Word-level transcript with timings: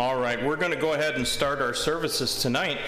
All 0.00 0.16
right, 0.20 0.42
we're 0.44 0.56
going 0.56 0.72
to 0.72 0.78
go 0.78 0.92
ahead 0.92 1.14
and 1.14 1.26
start 1.26 1.60
our 1.62 1.72
services 1.72 2.40
tonight, 2.42 2.78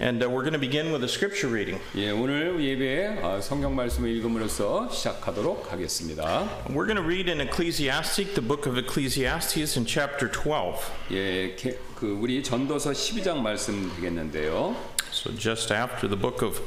and 0.00 0.22
uh, 0.22 0.28
we're 0.30 0.40
going 0.42 0.54
to 0.54 0.58
begin 0.58 0.90
with 0.90 1.04
a 1.04 1.08
scripture 1.08 1.48
reading. 1.48 1.78
예, 1.94 2.10
오늘 2.10 2.58
예배에 2.64 3.20
어, 3.22 3.40
성경 3.42 3.74
말씀을 3.76 4.08
읽음으로써 4.16 4.88
시작하도록 4.90 5.70
하겠습니다. 5.70 6.48
We're 6.70 6.86
going 6.86 6.96
to 6.96 7.02
read 7.02 7.28
in 7.30 7.40
Ecclesiastic, 7.40 8.34
the 8.34 8.40
book 8.42 8.66
of 8.66 8.78
Ecclesiastes, 8.78 9.76
in 9.76 9.84
chapter 9.86 10.28
12. 10.30 10.80
예, 11.12 11.54
게- 11.56 11.78
그 11.94 12.06
우리 12.20 12.42
전도서 12.42 12.92
12장 12.92 13.38
말씀 13.42 13.90
되겠는데요. 13.96 14.74
So 15.12 15.30
just 15.36 15.72
after 15.72 16.08
the 16.08 16.16
book 16.20 16.42
of 16.42 16.60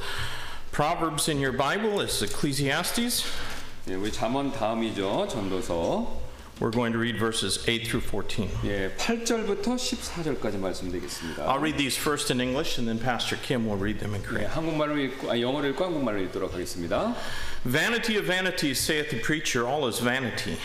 Proverbs 0.71 1.27
in 1.29 1.39
your 1.43 1.55
Bible 1.55 1.99
is 2.01 2.21
Ecclesiastes. 2.23 3.23
예, 3.89 3.95
우리 3.95 4.11
잠언 4.11 4.51
다음이죠. 4.51 5.27
전도서. 5.29 6.22
We're 6.59 6.71
going 6.71 6.91
to 6.91 6.99
read 6.99 7.17
verses 7.17 7.63
8 7.70 7.88
through 7.88 8.01
14. 8.01 8.49
예, 8.65 8.91
8절부터 8.97 9.77
14절까지 9.77 10.59
말씀 10.59 10.91
되겠습니다. 10.91 11.46
I'll 11.47 11.59
read 11.59 11.78
these 11.78 11.96
first 11.96 12.32
in 12.32 12.41
English, 12.41 12.78
and 12.78 12.86
then 12.86 13.00
Pastor 13.00 13.37
Kim 13.37 13.65
will 13.65 13.78
read 13.78 14.00
them 14.00 14.14
in 14.14 14.21
예, 14.21 14.25
Korean. 14.25 14.51
한국말로 14.51 14.97
읽고 14.97 15.32
아, 15.32 15.39
영어로 15.39 15.69
읽고 15.69 15.86
한국말로 15.86 16.19
읽도록 16.23 16.54
하겠습니다. 16.54 17.15
Vanity 17.65 18.18
of 18.18 18.25
vanities, 18.28 18.78
saith 18.78 19.09
the 19.09 19.21
preacher, 19.21 19.65
all 19.65 19.87
is 19.87 20.00
vanity. 20.00 20.57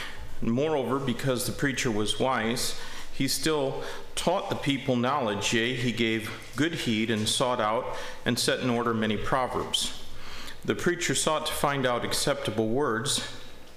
And 0.43 0.51
moreover, 0.51 0.99
because 0.99 1.47
the 1.47 1.53
preacher 1.53 1.93
was 1.93 2.19
wise, 2.19 2.75
he 3.13 3.29
still 3.29 3.85
taught 4.17 4.51
the 4.51 4.57
people 4.57 4.97
knowledge, 4.97 5.55
yea, 5.55 5.75
he 5.77 5.93
gave 5.93 6.29
good 6.57 6.75
heed 6.75 7.09
and 7.09 7.29
sought 7.29 7.61
out 7.61 7.95
and 8.27 8.37
set 8.37 8.59
in 8.59 8.69
order 8.69 8.93
many 8.93 9.17
proverbs. 9.17 9.93
The 10.65 10.75
preacher 10.75 11.15
sought 11.15 11.47
to 11.47 11.53
find 11.53 11.87
out 11.87 12.05
acceptable 12.05 12.67
words. 12.67 13.23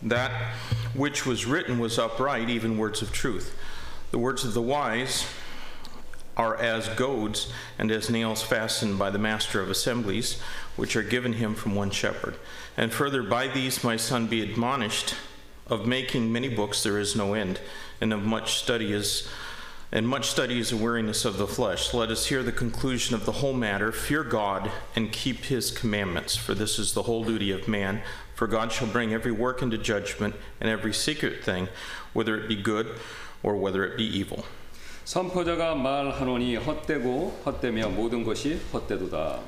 that 0.02 0.30
which 0.94 1.24
was 1.26 1.46
written 1.46 1.78
was 1.78 1.98
upright, 1.98 2.50
even 2.50 2.78
words 2.78 3.02
of 3.02 3.12
truth. 3.12 3.56
The 4.10 4.18
words 4.18 4.44
of 4.44 4.54
the 4.54 4.62
wise 4.62 5.26
are 6.36 6.56
as 6.56 6.88
goads 6.90 7.52
and 7.78 7.90
as 7.90 8.10
nails 8.10 8.42
fastened 8.42 8.98
by 8.98 9.10
the 9.10 9.18
master 9.18 9.60
of 9.60 9.70
assemblies, 9.70 10.40
which 10.76 10.96
are 10.96 11.02
given 11.02 11.34
him 11.34 11.54
from 11.54 11.74
one 11.74 11.90
shepherd. 11.90 12.36
And 12.76 12.92
further, 12.92 13.22
by 13.22 13.48
these 13.48 13.84
my 13.84 13.96
son 13.96 14.26
be 14.26 14.42
admonished, 14.42 15.14
of 15.66 15.86
making 15.86 16.32
many 16.32 16.48
books 16.48 16.82
there 16.82 16.98
is 16.98 17.16
no 17.16 17.34
end, 17.34 17.60
and 18.00 18.12
of 18.12 18.22
much 18.22 18.54
study 18.54 18.92
is 18.92 19.28
and 19.94 20.08
much 20.08 20.30
study 20.30 20.58
is 20.58 20.72
a 20.72 20.76
weariness 20.76 21.26
of 21.26 21.36
the 21.36 21.46
flesh. 21.46 21.92
Let 21.92 22.08
us 22.08 22.24
hear 22.24 22.42
the 22.42 22.50
conclusion 22.50 23.14
of 23.14 23.26
the 23.26 23.32
whole 23.32 23.52
matter. 23.52 23.92
Fear 23.92 24.24
God 24.24 24.70
and 24.96 25.12
keep 25.12 25.44
his 25.44 25.70
commandments, 25.70 26.34
for 26.34 26.54
this 26.54 26.78
is 26.78 26.94
the 26.94 27.02
whole 27.02 27.24
duty 27.24 27.50
of 27.50 27.68
man. 27.68 28.00
For 28.42 28.50
God 28.50 28.72
shall 28.72 28.90
bring 28.90 29.14
every 29.14 29.30
work 29.30 29.62
into 29.62 29.78
judgment, 29.78 30.34
and 30.60 30.68
every 30.68 30.92
secret 30.92 31.44
thing, 31.44 31.68
whether 32.12 32.34
it 32.34 32.48
be 32.48 32.60
good 32.60 32.98
or 33.44 33.54
whether 33.54 33.84
it 33.84 33.96
be 33.96 34.02
evil. 34.02 34.42
선포자가 35.04 35.76
말하노니 35.76 36.56
헛되고 36.56 37.42
헛되며 37.46 37.90
모든 37.90 38.24
것이 38.24 38.58
헛되도다. 38.72 39.38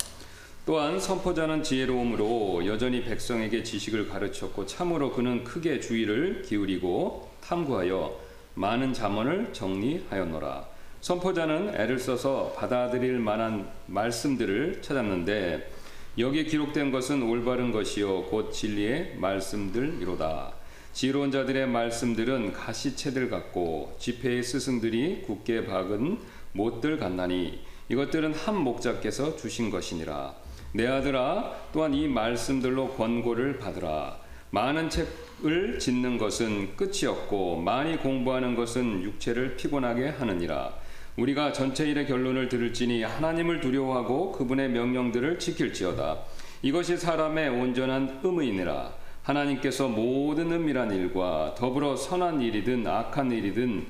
또한 0.65 1.01
선포자는 1.01 1.65
지혜로움으로 1.65 2.67
여전히 2.67 3.03
백성에게 3.03 3.65
지식을 3.65 4.09
가르쳤고 4.11 4.65
참으로 4.67 5.11
그는 5.11 5.43
크게 5.43 5.81
주의를 5.81 6.43
기울이고 6.43 7.33
탐구하여 7.43 8.17
많은 8.55 8.93
잠언을 8.93 9.53
정리하였노라. 9.53 10.67
선포자는 11.01 11.75
애를 11.75 11.99
써서 11.99 12.55
받아들일 12.57 13.19
만한 13.19 13.69
말씀들을 13.87 14.83
찾았는데 14.83 15.74
여기 16.17 16.45
기록된 16.45 16.93
것은 16.93 17.23
올바른 17.23 17.73
것이요 17.73 18.27
곧 18.27 18.53
진리의 18.53 19.17
말씀들이로다. 19.17 20.53
지혜로운 20.93 21.33
자들의 21.33 21.67
말씀들은 21.67 22.53
가시채들 22.53 23.29
같고 23.31 23.97
지폐의 23.99 24.45
스승들이 24.45 25.23
굳게 25.23 25.67
박은 25.67 26.19
못들 26.53 26.99
같나니 26.99 27.59
이것들은 27.89 28.33
한 28.33 28.57
목자께서 28.57 29.37
주신 29.37 29.71
것이니라. 29.71 30.37
내 30.73 30.87
아들아 30.87 31.53
또한 31.73 31.93
이 31.93 32.07
말씀들로 32.07 32.91
권고를 32.91 33.59
받으라. 33.59 34.17
많은 34.51 34.89
책을 34.89 35.81
짓는 35.81 36.19
것은 36.19 36.77
끝이 36.77 37.07
없고 37.07 37.57
많이 37.57 37.97
공부하는 37.97 38.55
것은 38.55 39.03
육체를 39.03 39.57
피곤하게 39.57 40.11
하느니라 40.11 40.84
우리가 41.17 41.53
전체 41.53 41.89
일의 41.89 42.07
결론을 42.07 42.49
들을지니 42.49 43.05
하나님을 43.05 43.61
두려워하고 43.61 44.33
그분의 44.33 44.71
명령들을 44.71 45.39
지킬지어다 45.39 46.19
이것이 46.63 46.97
사람의 46.97 47.51
온전한 47.51 48.21
의무이니라 48.23 48.93
하나님께서 49.23 49.89
모든 49.89 50.51
은밀한 50.51 50.93
일과 50.93 51.55
더불어 51.57 51.97
선한 51.97 52.41
일이든 52.41 52.87
악한 52.87 53.33
일이든 53.33 53.87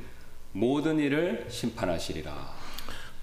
모든 0.52 1.00
일을 1.00 1.46
심판하시리라. 1.48 2.54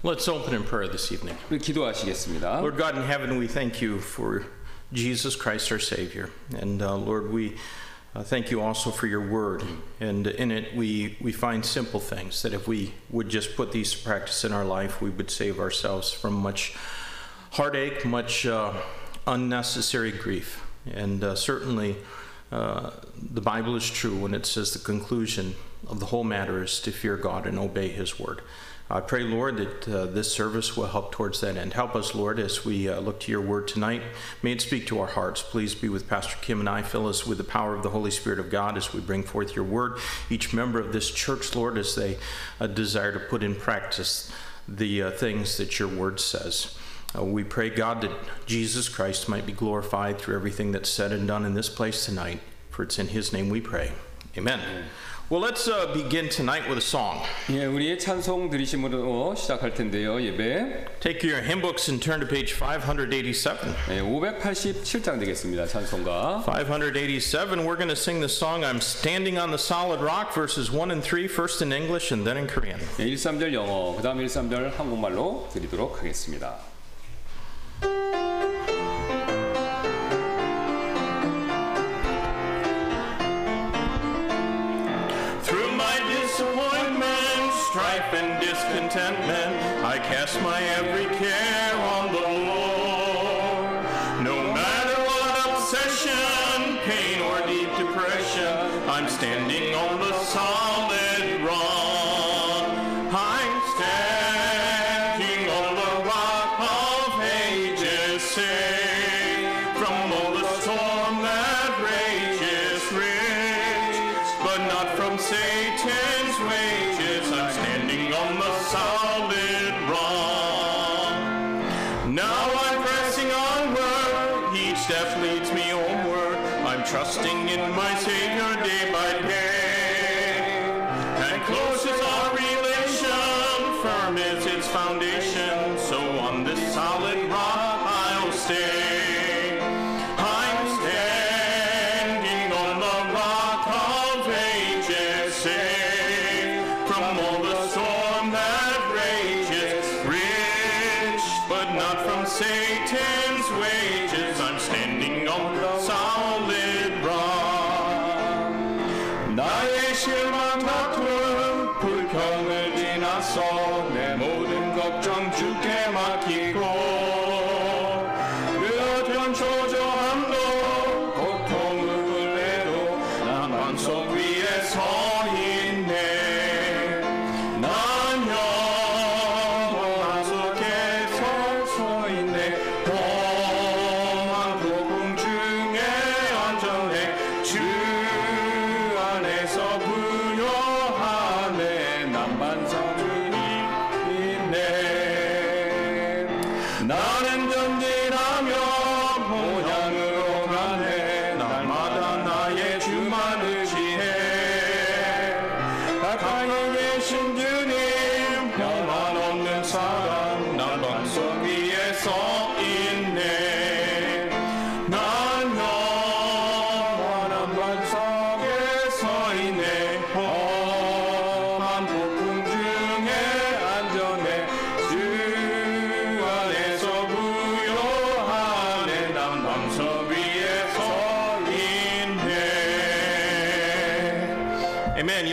Let's 0.02 0.28
open 0.28 0.52
in 0.52 0.64
prayer 0.64 0.90
this 0.90 1.12
evening. 1.12 1.38
우리 1.48 1.58
기도하시겠습니다. 1.58 2.58
Lord 2.58 2.76
God 2.76 2.98
in 2.98 3.08
heaven, 3.08 3.38
we 3.38 3.46
thank 3.46 3.80
you 3.80 3.98
for 3.98 4.44
Jesus 4.92 5.38
Christ 5.38 5.72
our 5.72 5.80
Savior. 5.80 6.30
And 6.60 6.82
uh, 6.82 6.96
Lord, 6.96 7.32
we 7.32 7.54
uh, 8.14 8.22
thank 8.22 8.50
you 8.50 8.60
also 8.60 8.90
for 8.90 9.06
your 9.06 9.26
word. 9.26 9.62
And 9.98 10.26
in 10.26 10.50
it, 10.50 10.76
we, 10.76 11.16
we 11.20 11.32
find 11.32 11.64
simple 11.64 12.00
things 12.00 12.42
that 12.42 12.52
if 12.52 12.68
we 12.68 12.92
would 13.10 13.28
just 13.28 13.56
put 13.56 13.72
these 13.72 13.92
to 13.92 14.04
practice 14.04 14.44
in 14.44 14.52
our 14.52 14.64
life, 14.64 15.00
we 15.00 15.10
would 15.10 15.30
save 15.30 15.58
ourselves 15.58 16.12
from 16.12 16.34
much 16.34 16.76
heartache, 17.52 18.04
much 18.04 18.44
uh, 18.44 18.74
unnecessary 19.26 20.12
grief. 20.12 20.62
And 20.92 21.24
uh, 21.24 21.36
certainly, 21.36 21.96
uh, 22.50 22.90
the 23.16 23.40
Bible 23.40 23.76
is 23.76 23.88
true 23.88 24.16
when 24.16 24.34
it 24.34 24.44
says 24.44 24.72
the 24.72 24.78
conclusion 24.78 25.54
of 25.88 25.98
the 25.98 26.06
whole 26.06 26.24
matter 26.24 26.62
is 26.62 26.80
to 26.80 26.92
fear 26.92 27.16
God 27.16 27.46
and 27.46 27.58
obey 27.58 27.88
His 27.88 28.20
word. 28.20 28.42
I 28.90 29.00
pray, 29.00 29.22
Lord, 29.22 29.56
that 29.56 29.88
uh, 29.88 30.06
this 30.06 30.30
service 30.30 30.76
will 30.76 30.86
help 30.86 31.12
towards 31.12 31.40
that 31.40 31.56
end. 31.56 31.72
Help 31.72 31.94
us, 31.94 32.14
Lord, 32.14 32.38
as 32.38 32.64
we 32.64 32.88
uh, 32.88 33.00
look 33.00 33.20
to 33.20 33.32
your 33.32 33.40
word 33.40 33.66
tonight. 33.66 34.02
May 34.42 34.52
it 34.52 34.60
speak 34.60 34.86
to 34.88 35.00
our 35.00 35.06
hearts. 35.06 35.42
Please 35.42 35.74
be 35.74 35.88
with 35.88 36.08
Pastor 36.08 36.36
Kim 36.42 36.60
and 36.60 36.68
I. 36.68 36.82
Fill 36.82 37.06
us 37.06 37.26
with 37.26 37.38
the 37.38 37.44
power 37.44 37.74
of 37.74 37.82
the 37.82 37.90
Holy 37.90 38.10
Spirit 38.10 38.38
of 38.38 38.50
God 38.50 38.76
as 38.76 38.92
we 38.92 39.00
bring 39.00 39.22
forth 39.22 39.56
your 39.56 39.64
word. 39.64 39.98
Each 40.28 40.52
member 40.52 40.78
of 40.78 40.92
this 40.92 41.10
church, 41.10 41.54
Lord, 41.54 41.78
as 41.78 41.94
they 41.94 42.18
uh, 42.60 42.66
desire 42.66 43.12
to 43.12 43.20
put 43.20 43.42
in 43.42 43.54
practice 43.54 44.30
the 44.68 45.04
uh, 45.04 45.10
things 45.10 45.56
that 45.56 45.78
your 45.78 45.88
word 45.88 46.20
says. 46.20 46.76
Uh, 47.16 47.24
we 47.24 47.44
pray, 47.44 47.70
God, 47.70 48.02
that 48.02 48.12
Jesus 48.46 48.88
Christ 48.88 49.28
might 49.28 49.46
be 49.46 49.52
glorified 49.52 50.18
through 50.18 50.34
everything 50.36 50.72
that's 50.72 50.88
said 50.88 51.12
and 51.12 51.26
done 51.26 51.44
in 51.44 51.54
this 51.54 51.68
place 51.68 52.04
tonight. 52.04 52.40
For 52.70 52.82
it's 52.82 52.98
in 52.98 53.08
his 53.08 53.32
name 53.32 53.50
we 53.50 53.60
pray. 53.60 53.92
Amen. 54.36 54.60
Well, 55.29 55.41
let's 55.41 55.67
uh, 55.67 55.91
begin 55.93 56.29
tonight 56.29 56.69
with 56.69 56.77
a 56.77 56.81
song. 56.81 57.19
예, 57.49 57.65
우리의 57.65 57.99
찬송 57.99 58.49
들으심으로 58.49 59.35
시작할 59.35 59.73
텐데요. 59.73 60.21
예배 60.21 61.01
Take 61.01 61.29
your 61.29 61.41
hymn 61.43 61.59
books 61.59 61.89
and 61.89 62.01
turn 62.01 62.21
to 62.21 62.25
page 62.25 62.53
587. 62.53 63.75
예, 63.89 63.99
587장 63.99 65.19
되겠습니다. 65.19 65.67
찬송가 65.67 66.43
587, 66.45 67.65
we're 67.65 67.75
going 67.75 67.89
to 67.89 67.95
sing 67.97 68.21
the 68.21 68.29
song 68.29 68.63
I'm 68.63 68.79
Standing 68.79 69.37
on 69.37 69.51
the 69.51 69.59
Solid 69.59 69.99
Rock, 69.99 70.33
verses 70.33 70.71
1 70.71 70.91
and 70.91 71.03
3, 71.03 71.27
first 71.27 71.61
in 71.61 71.73
English 71.73 72.13
and 72.13 72.25
then 72.25 72.37
in 72.37 72.47
Korean. 72.47 72.79
예, 72.97 73.03
1, 73.03 73.15
3절 73.17 73.53
영어, 73.53 73.97
그 73.97 74.01
다음 74.01 74.21
1, 74.21 74.27
3절 74.27 74.77
한국말로 74.77 75.49
드리도록 75.51 75.99
하겠습니다. 75.99 76.55
Strife, 88.02 88.22
and 88.22 88.40
discontentment, 88.40 89.84
I 89.84 89.98
cast 89.98 90.40
my 90.42 90.60
every 90.62 91.06
care 91.16 91.74
on 91.74 92.12
the 92.12 92.20
Lord. 92.20 93.84
No 94.24 94.52
matter 94.52 95.02
what 95.02 95.58
obsession, 95.58 96.78
pain, 96.84 97.20
or 97.22 97.46
deep 97.46 97.68
depression, 97.76 98.88
I'm 98.88 99.08
standing 99.08 99.74
on 99.74 100.01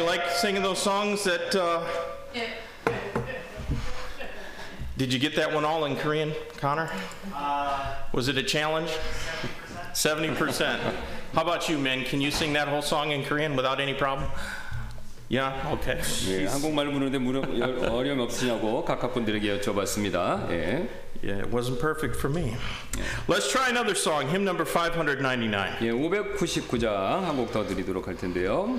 like 0.08 0.31
singing 0.31 0.62
those 0.62 0.78
songs 0.81 1.25
that 1.25 1.54
uh, 1.54 1.82
Did 4.96 5.12
you 5.12 5.19
get 5.19 5.36
that 5.36 5.52
one 5.52 5.64
all 5.64 5.84
in 5.84 5.96
Korean, 5.96 6.32
Connor? 6.56 6.88
Was 8.12 8.28
it 8.28 8.38
a 8.38 8.42
challenge? 8.42 8.90
70%. 9.92 10.78
How 11.34 11.42
about 11.42 11.69
you, 11.69 11.78
men? 11.78 12.04
Can 12.04 12.20
you 12.22 12.31
sing 12.31 12.52
that 12.54 12.69
whole 12.69 12.81
song 12.81 13.10
in 13.10 13.25
Korean 13.25 13.56
without 13.56 13.78
any 13.81 13.92
problem? 13.92 14.31
Yeah? 15.28 15.52
Okay. 15.72 15.98
예, 16.28 16.46
한국말 16.46 16.86
부르는데 16.92 17.19
무려 17.19 17.40
어려움 17.90 18.20
없으냐고 18.20 18.84
각각 18.84 19.12
분들에게 19.14 19.58
여쭤봤습니다. 19.58 20.48
예. 20.50 20.88
Yeah, 21.22 21.38
it 21.40 21.50
wasn't 21.50 21.81
perfect 21.81 22.16
for 22.16 22.28
me. 22.31 22.56
Let's 23.26 23.50
try 23.50 23.69
another 23.70 23.94
song, 23.94 24.28
hymn 24.28 24.44
number 24.44 24.64
599. 24.64 25.78
예, 25.81 25.90
599장 25.90 27.25
한 27.25 27.36
곡 27.36 27.52
더 27.52 27.66
드리도록 27.66 28.06
할 28.06 28.16
텐데요. 28.16 28.78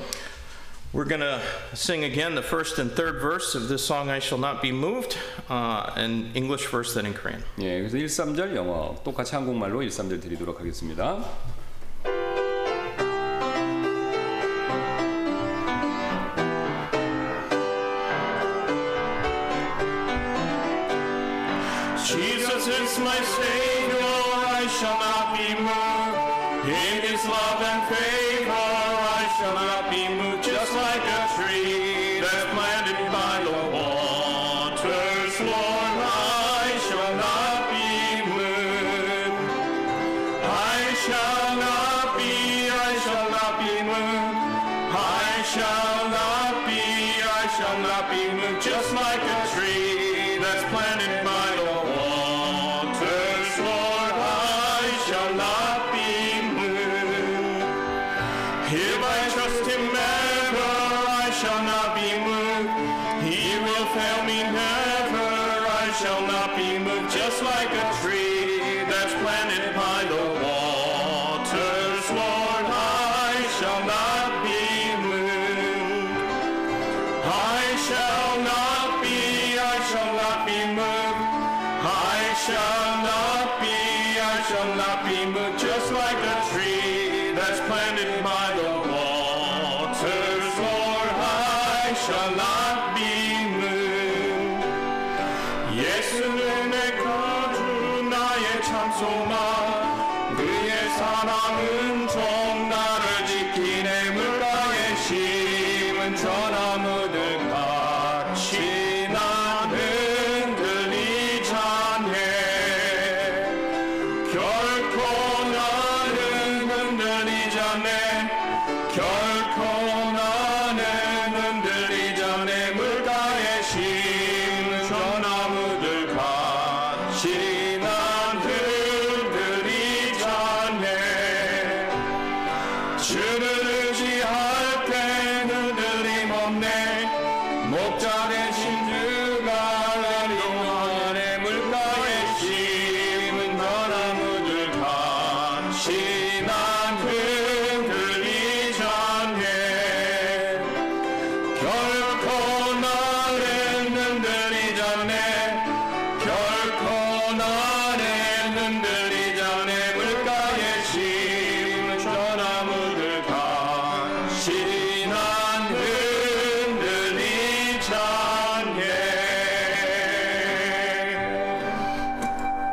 We're 0.93 1.03
going 1.03 1.21
to 1.21 1.41
sing 1.73 2.05
again 2.05 2.35
the 2.35 2.41
first 2.41 2.79
and 2.79 2.89
third 2.89 3.19
verse 3.19 3.53
of 3.53 3.67
this 3.67 3.85
song, 3.85 4.09
I 4.09 4.19
Shall 4.19 4.37
Not 4.37 4.61
Be 4.61 4.71
Moved, 4.71 5.17
uh, 5.49 5.91
in 5.97 6.31
English 6.35 6.67
first, 6.67 6.95
then 6.95 7.05
in 7.05 7.13
Korean. 7.13 7.43
예, 7.59 7.81
그래서 7.81 7.97
1, 7.97 8.05
3절 8.05 8.55
영어 8.55 8.95
똑같이 9.03 9.35
한국말로 9.35 9.81
1, 9.81 9.89
3절 9.89 10.21
드리도록 10.21 10.57
하겠습니다. 10.59 11.19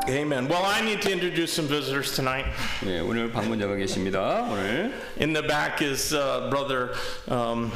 Amen. 0.09 0.49
Well, 0.49 0.65
I 0.65 0.81
need 0.81 1.01
to 1.03 1.12
introduce 1.12 1.53
some 1.53 1.69
visitors 1.69 2.15
tonight. 2.17 2.47
예, 2.85 2.99
오늘 3.01 3.31
방문자가 3.31 3.77
계십니다. 3.77 4.43
오늘 4.51 4.93
In 5.21 5.33
the 5.33 5.43
back 5.43 5.81
is 5.81 6.12
uh, 6.12 6.51
brother 6.51 6.95
um, 7.29 7.71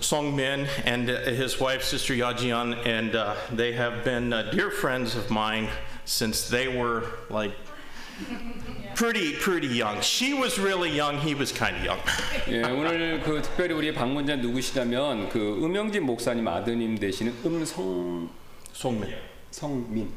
Song 0.00 0.36
Min 0.36 0.66
and 0.84 1.08
uh, 1.08 1.20
his 1.30 1.58
wife, 1.58 1.82
Sister 1.82 2.12
Yajian, 2.14 2.76
and 2.86 3.16
uh, 3.16 3.34
they 3.50 3.72
have 3.72 4.04
been 4.04 4.34
uh, 4.34 4.50
dear 4.52 4.70
friends 4.70 5.16
of 5.16 5.30
mine 5.30 5.68
since 6.04 6.46
they 6.48 6.68
were 6.68 7.04
like 7.30 7.52
pretty 8.94 9.32
pretty 9.36 9.68
young. 9.68 10.02
She 10.02 10.34
was 10.34 10.58
really 10.58 10.90
young. 10.90 11.18
He 11.18 11.34
was 11.34 11.52
kind 11.52 11.74
of 11.76 11.82
young. 11.84 12.00
예, 12.48 12.64
오늘 12.64 13.22
그 13.24 13.40
특별히 13.40 13.72
우리 13.74 13.94
방문자 13.94 14.36
누구시냐면 14.36 15.30
그 15.30 15.58
음영진 15.64 16.02
목사님 16.04 16.46
아드님 16.46 16.98
되시는 16.98 17.32
음성 17.46 18.28
Songmin. 18.74 19.14
성민. 19.50 20.08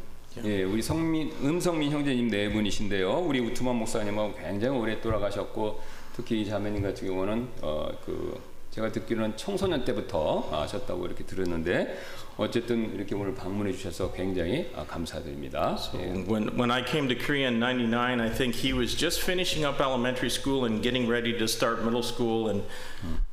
예, 0.45 0.63
우리 0.63 0.81
성민 0.81 1.33
음성민 1.43 1.91
형제님 1.91 2.29
네 2.31 2.51
분이신데요. 2.53 3.19
우리 3.21 3.41
우투만 3.41 3.75
목사님하고 3.77 4.35
굉장히 4.37 4.79
오래 4.79 5.01
돌아가셨고 5.01 5.81
특히 6.15 6.43
이 6.43 6.47
자매님 6.47 6.83
같은 6.83 7.09
경우는 7.09 7.49
어 7.63 7.89
그 8.05 8.51
제가 8.71 8.93
듣기로는 8.93 9.37
청소년 9.37 9.85
때부터 9.85 10.49
아셨다고 10.53 11.05
이렇게 11.07 11.25
들었는데 11.25 11.99
어쨌든 12.37 12.95
이렇게 12.95 13.17
오늘 13.17 13.35
방문해 13.35 13.73
주셔서 13.73 14.13
굉장히 14.13 14.71
아, 14.77 14.85
감사드립니다. 14.85 15.77
예. 15.97 16.13
When 16.29 16.49
when 16.57 16.71
I 16.71 16.85
came 16.87 17.09
to 17.09 17.17
Korea 17.19 17.49
in 17.49 17.59
'99, 17.59 18.21
I 18.21 18.31
think 18.33 18.55
he 18.55 18.73
was 18.73 18.97
just 18.97 19.23
finishing 19.23 19.67
up 19.67 19.81
elementary 19.83 20.31
school 20.31 20.65
and 20.65 20.81
getting 20.83 21.11
ready 21.11 21.37
to 21.37 21.45
start 21.49 21.83
middle 21.83 22.05
school, 22.05 22.49
and 22.49 22.63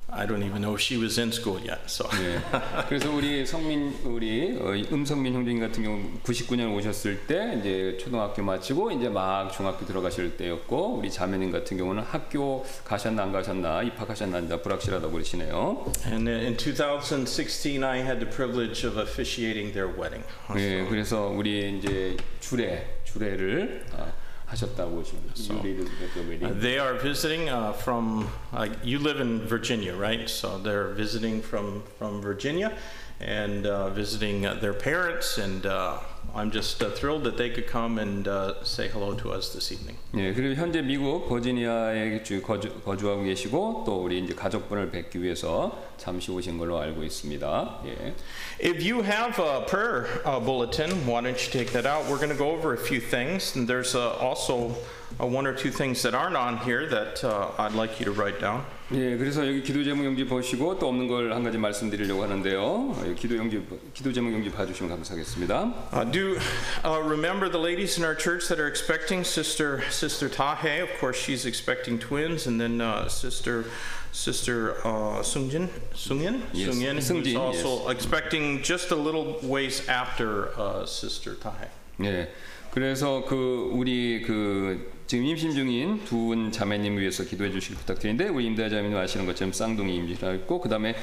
I 0.09 0.25
don't 0.25 0.41
even 0.41 0.61
know 0.61 0.73
if 0.73 0.79
she 0.81 0.97
was 0.97 1.19
in 1.19 1.31
school 1.33 1.59
yet. 1.59 1.81
So. 1.87 2.07
예. 2.21 2.39
그래서 2.87 3.11
우리 3.11 3.45
성민 3.45 3.93
우리 4.05 4.57
어, 4.57 4.71
음성민 4.91 5.33
형제님 5.33 5.59
같은 5.59 5.83
경우 5.83 6.01
99년 6.23 6.73
오셨을 6.77 7.27
때 7.27 7.57
이제 7.59 7.97
초등학교 7.99 8.41
마치고 8.41 8.91
이제 8.91 9.09
막 9.09 9.51
중학교 9.51 9.85
들어가실 9.85 10.37
때였고 10.37 10.95
우리 10.97 11.11
자매님 11.11 11.51
같은 11.51 11.75
경우는 11.75 12.03
학교 12.03 12.65
가셨나 12.85 13.23
안 13.23 13.31
가셨나 13.33 13.83
입학하셨나 13.83 14.37
안 14.37 14.47
불확실하다고 14.47 15.11
그러시네요. 15.11 15.91
And 16.05 16.29
in 16.29 16.55
2016, 16.55 17.83
I 17.83 17.99
had 17.99 18.19
the 18.19 18.29
privilege 18.29 18.87
of 18.87 18.97
officiating 18.97 19.73
their 19.73 19.91
wedding. 19.91 20.23
예. 20.55 20.85
그래서 20.89 21.27
우리 21.27 21.77
이제 21.77 22.15
주례 22.39 22.97
주례를 23.03 23.85
아, 23.97 24.13
하셨다고 24.47 25.03
지금 25.03 25.19
So, 25.35 25.53
Uh, 25.59 26.53
they 26.61 26.79
are 26.79 26.93
visiting 26.95 27.49
uh, 27.49 27.73
from. 27.73 28.27
Uh, 28.53 28.69
you 28.83 28.97
live 28.99 29.19
in 29.19 29.45
Virginia, 29.45 29.93
right? 29.95 30.29
So 30.29 30.57
they're 30.57 30.93
visiting 30.95 31.41
from 31.41 31.83
from 31.99 32.21
Virginia, 32.21 32.71
and 33.19 33.65
uh, 33.67 33.89
visiting 33.91 34.45
uh, 34.45 34.55
their 34.55 34.73
parents. 34.73 35.37
And 35.37 35.65
uh, 35.65 35.99
I'm 36.33 36.49
just 36.51 36.81
uh, 36.81 36.89
thrilled 36.91 37.23
that 37.25 37.35
they 37.37 37.49
could 37.49 37.67
come 37.67 37.99
and 37.99 38.27
uh, 38.27 38.63
say 38.63 38.87
hello 38.87 39.13
to 39.15 39.31
us 39.31 39.51
this 39.53 39.71
evening. 39.71 39.97
예, 40.15 40.33
그리고 40.33 40.55
현재 40.55 40.81
미국 40.81 41.27
버지니아에 41.27 42.23
주- 42.23 42.41
거주, 42.41 42.69
거주하고 42.85 43.23
계시고 43.23 43.83
또 43.85 44.01
우리 44.03 44.19
이제 44.23 44.33
가족분을 44.33 44.91
뵙기 44.91 45.21
위해서 45.21 45.77
잠시 45.97 46.31
오신 46.31 46.57
걸로 46.57 46.79
알고 46.79 47.03
있습니다. 47.03 47.81
예. 47.85 48.13
If 48.58 48.82
you 48.82 49.02
have 49.02 49.38
a 49.38 49.62
prayer 49.66 50.06
uh, 50.24 50.38
bulletin, 50.38 50.90
why 51.06 51.20
don't 51.22 51.38
you 51.44 51.50
take 51.52 51.72
that 51.72 51.84
out? 51.86 52.06
We're 52.08 52.18
going 52.18 52.30
to 52.30 52.36
go 52.36 52.50
over 52.50 52.74
a 52.74 52.78
few 52.78 53.00
things, 53.00 53.56
and 53.56 53.66
there's 53.66 53.94
uh, 53.94 54.12
also 54.18 54.76
uh, 55.20 55.26
one 55.26 55.46
or 55.46 55.54
two 55.54 55.70
things 55.70 56.02
that 56.02 56.14
aren't 56.14 56.36
on 56.36 56.58
here 56.58 56.86
that 56.86 57.24
uh, 57.24 57.50
I'd 57.58 57.72
like 57.74 57.98
you 57.98 58.04
to 58.06 58.12
write 58.12 58.40
down. 58.40 58.64
예, 58.92 59.16
그래서 59.16 59.46
여기 59.46 59.62
기도 59.62 59.82
제목 59.82 60.04
용지 60.04 60.24
보시고 60.26 60.78
또 60.78 60.88
없는 60.88 61.08
걸 61.08 61.32
한 61.32 61.42
가지 61.42 61.56
말씀드리려고 61.56 62.22
하는데요. 62.22 62.94
예, 63.06 63.14
기도 63.14 63.36
용지 63.36 63.60
기도 63.94 64.12
제목 64.12 64.32
용지 64.32 64.50
봐주시면 64.50 64.90
감사하겠습니다. 64.90 65.72
Uh, 65.92 66.04
do 66.04 66.36
uh, 66.84 67.00
remember 67.02 67.48
the 67.48 67.58
ladies 67.58 67.96
in 67.98 68.04
our 68.04 68.14
church 68.14 68.48
that 68.48 68.60
are 68.60 68.68
expecting 68.68 69.24
Sister 69.24 69.82
Sister 69.90 70.28
Tahe. 70.28 70.82
Of 70.82 70.90
course, 71.00 71.16
she's 71.16 71.46
expecting 71.46 71.98
twins, 71.98 72.46
and 72.46 72.60
then 72.60 72.80
uh, 72.82 73.08
Sister 73.08 73.64
Sister 74.11 74.75
uh, 74.85 75.21
Sungjin 75.21 75.67
Sungyin 75.93 76.41
Yes, 76.53 76.69
Sungyin, 76.75 76.95
who's 76.95 77.07
Sungjin, 77.09 77.37
also 77.39 77.89
expecting 77.89 78.61
just 78.63 78.91
a 78.91 78.95
little 78.95 79.37
ways 79.43 79.87
after 79.87 80.49
uh, 80.59 80.85
Sister 80.85 81.35
Tahe. 81.35 81.67
예. 82.01 82.29
그래서 82.71 83.23
그 83.25 83.69
우리 83.73 84.21
그 84.21 84.91
지금 85.07 85.25
임신 85.25 85.51
중인 85.55 86.03
두 86.05 86.27
분 86.27 86.51
자매님 86.51 86.97
위해서 86.97 87.23
기도해 87.23 87.49
주시기 87.51 87.75
부탁드리는데 87.75 88.27
우리 88.29 88.45
임대 88.45 88.69
자매님 88.69 88.95
아시는 88.97 89.25
것처럼 89.25 89.51
쌍둥이 89.53 89.95
임신하고 89.95 90.59
그 90.61 90.69
다음에 90.69 90.95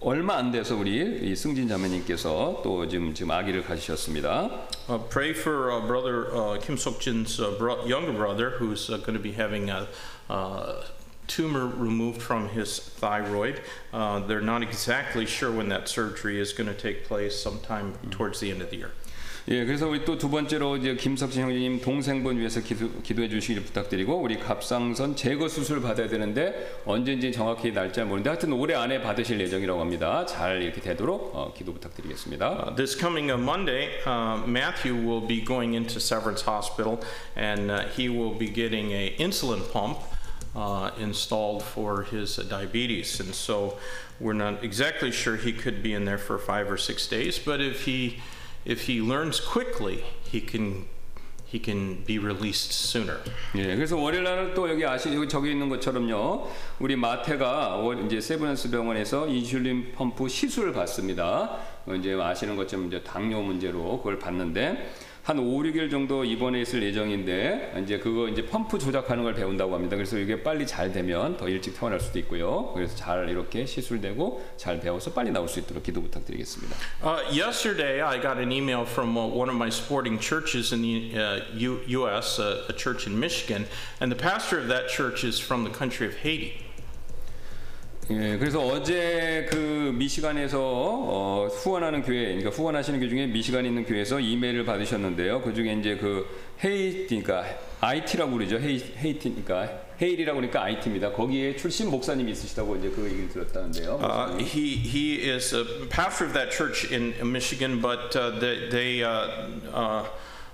얼마 0.00 0.36
안 0.36 0.50
돼서 0.50 0.74
우리 0.74 0.98
이 1.30 1.36
승진 1.36 1.68
자매님께서 1.68 2.62
또 2.64 2.88
지금 2.88 3.14
지금 3.14 3.30
아기를 3.30 3.62
가지셨습니다. 3.62 4.66
Uh, 4.88 4.98
pray 5.10 5.30
for 5.30 5.70
uh, 5.70 5.80
brother 5.86 6.26
uh, 6.34 6.58
Kim 6.60 6.76
Sok 6.76 6.98
Jin's 7.00 7.38
uh, 7.38 7.54
bro- 7.56 7.86
younger 7.86 8.12
brother, 8.12 8.50
who's 8.58 8.90
uh, 8.90 8.96
going 8.98 9.14
to 9.14 9.22
be 9.22 9.30
having 9.32 9.70
a. 9.70 9.86
Uh, 10.28 10.82
tumor 11.27 11.67
removed 11.67 12.21
from 12.21 12.49
his 12.49 12.79
thyroid. 12.79 13.61
Uh, 13.93 14.19
they're 14.19 14.41
not 14.41 14.63
exactly 14.63 15.25
sure 15.25 15.51
when 15.51 15.69
that 15.69 15.87
surgery 15.87 16.39
is 16.39 16.53
going 16.53 16.67
to 16.67 16.73
take 16.73 17.05
place, 17.05 17.37
sometime 17.37 17.93
towards 18.09 18.39
the 18.39 18.49
end 18.49 18.61
of 18.61 18.69
the 18.69 18.77
year. 18.77 18.91
예, 19.49 19.63
그래서 19.63 19.87
우리 19.87 20.03
또 20.03 20.17
두 20.17 20.29
번째로 20.29 20.75
이제 20.75 20.93
김석진 20.95 21.43
형제님 21.43 21.79
동생분 21.79 22.37
위해서 22.37 22.59
기도, 22.59 22.89
기도해 23.01 23.29
주시길 23.29 23.63
부탁드리고 23.63 24.17
우리 24.17 24.37
갑상선 24.37 25.15
제거 25.15 25.47
수술 25.47 25.81
받아야 25.81 26.09
되는데 26.09 26.81
언제인지 26.85 27.31
정확히 27.31 27.71
날짜 27.71 28.03
모르는데 28.03 28.29
하여튼 28.29 28.51
올해 28.51 28.75
안에 28.75 29.01
받으실 29.01 29.39
예정이라고 29.39 29.79
합니다. 29.79 30.25
잘 30.25 30.61
이렇게 30.61 30.81
되도록 30.81 31.31
어, 31.33 31.53
기도 31.55 31.73
부탁드리겠습니다. 31.73 32.67
Uh, 32.67 32.75
this 32.75 32.99
coming 32.99 33.31
uh, 33.31 33.41
Monday, 33.41 33.87
uh, 34.05 34.43
Matthew 34.45 34.93
will 34.93 35.25
be 35.25 35.39
going 35.39 35.77
into 35.77 35.97
Severance 35.97 36.43
Hospital, 36.45 36.99
and 37.37 37.71
uh, 37.71 37.87
he 37.95 38.09
will 38.09 38.37
be 38.37 38.51
getting 38.51 38.91
a 38.91 39.15
insulin 39.17 39.63
pump 39.71 39.99
uh, 40.55 40.91
installed 40.99 41.63
for 41.63 42.03
his 42.03 42.39
uh, 42.39 42.43
diabetes. 42.43 43.19
And 43.19 43.33
so, 43.33 43.77
we're 44.19 44.33
not 44.33 44.63
exactly 44.63 45.11
sure 45.11 45.35
he 45.37 45.53
could 45.53 45.83
be 45.83 45.93
in 45.93 46.05
there 46.05 46.17
for 46.17 46.37
five 46.39 46.71
or 46.71 46.77
six 46.77 47.07
days. 47.07 47.37
But 47.37 47.61
if 47.61 47.85
he 47.85 48.19
if 48.65 48.87
he 48.87 49.01
learns 49.01 49.39
quickly, 49.39 50.03
he 50.23 50.41
can 50.41 50.85
he 51.45 51.59
can 51.59 52.03
be 52.03 52.17
released 52.19 52.73
sooner. 52.73 53.19
예, 53.55 53.75
그래서 53.75 53.95
월요일 53.95 54.23
날은 54.23 54.53
또 54.53 54.67
여기 54.69 54.83
아시 54.85 55.13
여기 55.13 55.29
저기 55.29 55.51
있는 55.51 55.69
것처럼요. 55.69 56.49
우리 56.79 56.95
마태가 56.97 57.77
월- 57.77 58.05
이제 58.05 58.19
세브란스 58.19 58.69
병원에서 58.71 59.27
인슐린 59.27 59.93
펌프 59.93 60.27
시술을 60.27 60.73
받습니다. 60.73 61.57
어, 61.85 61.93
이제 61.93 62.13
아시는 62.19 62.57
것처럼 62.57 62.87
이제 62.87 63.01
당뇨 63.01 63.41
문제로 63.41 63.97
그걸 63.99 64.19
받는데 64.19 64.91
한 65.22 65.38
5, 65.38 65.62
6일 65.62 65.88
정도 65.88 66.24
입원해 66.24 66.62
있을 66.62 66.82
예정인데 66.82 67.80
이제 67.84 67.96
그거 67.98 68.26
이제 68.28 68.44
펌프 68.44 68.76
조작하는 68.76 69.22
걸 69.22 69.34
배운다고 69.34 69.72
합니다. 69.72 69.94
그래서 69.94 70.18
이게 70.18 70.42
빨리 70.42 70.66
잘 70.66 70.90
되면 70.92 71.36
더 71.36 71.48
일찍 71.48 71.78
퇴원할 71.78 72.00
수도 72.00 72.18
있고요. 72.18 72.72
그래서 72.74 72.96
잘 72.96 73.28
이렇게 73.28 73.64
시술되고 73.64 74.44
잘 74.56 74.80
배워서 74.80 75.12
빨리 75.12 75.30
나올 75.30 75.46
수 75.48 75.60
있도록 75.60 75.84
기도 75.84 76.02
부탁드리겠습니다. 76.02 76.74
Uh, 77.04 77.22
yesterday, 77.30 78.02
I 78.02 78.20
got 78.20 78.36
an 78.38 78.50
email 78.50 78.82
from 78.84 79.16
uh, 79.16 79.24
one 79.24 79.48
of 79.48 79.54
my 79.54 79.68
sporting 79.68 80.18
churches 80.18 80.72
in 80.74 80.82
the 80.82 81.14
uh, 81.16 81.40
U- 81.54 81.82
U.S., 82.02 82.40
uh, 82.40 82.66
a 82.68 82.72
church 82.72 83.06
in 83.06 83.16
Michigan, 83.16 83.66
and 84.00 84.10
the 84.10 84.18
pastor 84.18 84.58
of 84.58 84.66
that 84.66 84.88
church 84.88 85.22
is 85.22 85.38
from 85.38 85.62
the 85.62 85.70
country 85.70 86.04
of 86.04 86.16
Haiti. 86.16 86.58
예, 88.10 88.36
그래서 88.36 88.58
어제 88.60 89.46
그 89.48 89.92
미시간에서 89.94 90.58
어, 90.60 91.48
후원하는 91.52 92.02
교회, 92.02 92.24
그러니까 92.24 92.50
후원하시는 92.50 92.98
교회 92.98 93.08
중에 93.08 93.26
미시간에 93.28 93.68
있는 93.68 93.84
교회에서 93.84 94.18
이메일을 94.18 94.64
받으셨는데요. 94.64 95.40
그 95.42 95.54
중에 95.54 95.74
이제 95.74 95.96
그 95.96 96.26
헤이티, 96.64 97.22
그러니까 97.22 97.56
IT라고 97.80 98.32
그러죠. 98.32 98.58
헤이, 98.58 98.82
헤이티, 98.96 99.42
그러니까 99.44 99.82
헤일이라고 100.00 100.36
그러니까 100.36 100.62
IT입니다. 100.64 101.12
거기에 101.12 101.54
출신 101.54 101.90
목사님이 101.90 102.32
있으시다고 102.32 102.76
이제 102.76 102.90
그 102.90 103.04
얘기를 103.04 103.28
들었다는데요. 103.28 104.00
Uh, 104.02 104.38
he 104.42 104.74
he 104.78 105.30
is 105.30 105.54
a 105.54 105.64
pastor 105.88 106.26
of 106.26 106.34
that 106.34 106.50
church 106.50 106.92
in 106.92 107.14
Michigan, 107.22 107.80
but 107.80 108.16
uh, 108.16 108.36
they, 108.40 108.68
they 108.68 109.04
uh, 109.04 109.46
uh, 109.72 110.04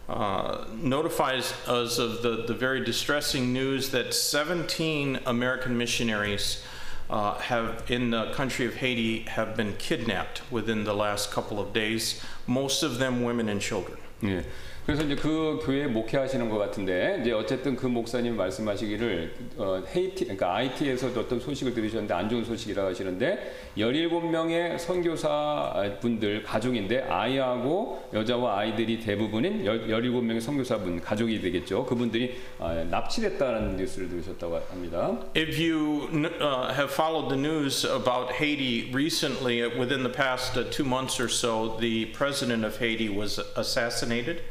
uh, 0.06 0.64
notifies 0.82 1.54
us 1.66 1.98
of 1.98 2.20
the, 2.20 2.44
the 2.46 2.54
very 2.54 2.84
distressing 2.84 3.54
news 3.54 3.90
that 3.90 4.12
17 4.12 5.20
American 5.24 5.78
missionaries 5.78 6.62
uh, 6.62 6.77
Uh, 7.10 7.34
have 7.38 7.90
in 7.90 8.10
the 8.10 8.30
country 8.32 8.66
of 8.66 8.74
Haiti 8.74 9.20
have 9.20 9.56
been 9.56 9.74
kidnapped 9.78 10.42
within 10.50 10.84
the 10.84 10.92
last 10.92 11.30
couple 11.30 11.58
of 11.58 11.72
days. 11.72 12.20
Most 12.46 12.82
of 12.82 12.98
them 12.98 13.22
women 13.22 13.48
and 13.48 13.60
children. 13.60 13.98
예. 14.22 14.44
그래서 14.88 15.02
이제 15.02 15.14
그 15.16 15.60
교회에 15.62 15.86
목회하시는 15.86 16.48
것 16.48 16.56
같은데 16.56 17.18
이제 17.20 17.30
어쨌든 17.30 17.76
그 17.76 17.86
목사님 17.86 18.38
말씀하시기를 18.38 19.34
어, 19.58 19.82
헤이티 19.94 20.24
그러니까 20.24 20.54
IT에서도 20.54 21.20
어떤 21.20 21.38
소식을 21.38 21.74
들으셨는데 21.74 22.14
안 22.14 22.26
좋은 22.26 22.42
소식이라고 22.42 22.88
하시는데 22.88 23.54
17명의 23.76 24.78
선교사 24.78 25.98
분들 26.00 26.42
가족인데 26.42 27.02
아이하고 27.02 28.08
여자와 28.14 28.60
아이들이 28.60 28.98
대부분인 28.98 29.62
17명의 29.62 30.40
선교사분 30.40 31.02
가족이 31.02 31.38
되겠죠. 31.42 31.84
그분들이 31.84 32.38
아, 32.58 32.72
납치됐다는 32.72 33.76
뉴스를 33.76 34.08
들으셨다고 34.08 34.58
합니다. 34.70 35.18
If 35.36 35.60
you 35.60 36.08
uh, 36.40 36.72
have 36.72 36.90
followed 36.90 37.28
the 37.28 37.38
news 37.38 37.84
about 37.84 38.32
Haiti 38.32 38.90
recently, 38.94 39.60
within 39.64 40.02
the 40.02 40.10
past 40.10 40.56
uh, 40.56 40.64
months 40.82 41.20
or 41.20 41.28
so, 41.28 41.76
the 41.78 42.06
president 42.14 42.64
of 42.64 42.78
Haiti 42.78 43.14
was 43.14 43.38
assassinated. 43.54 44.44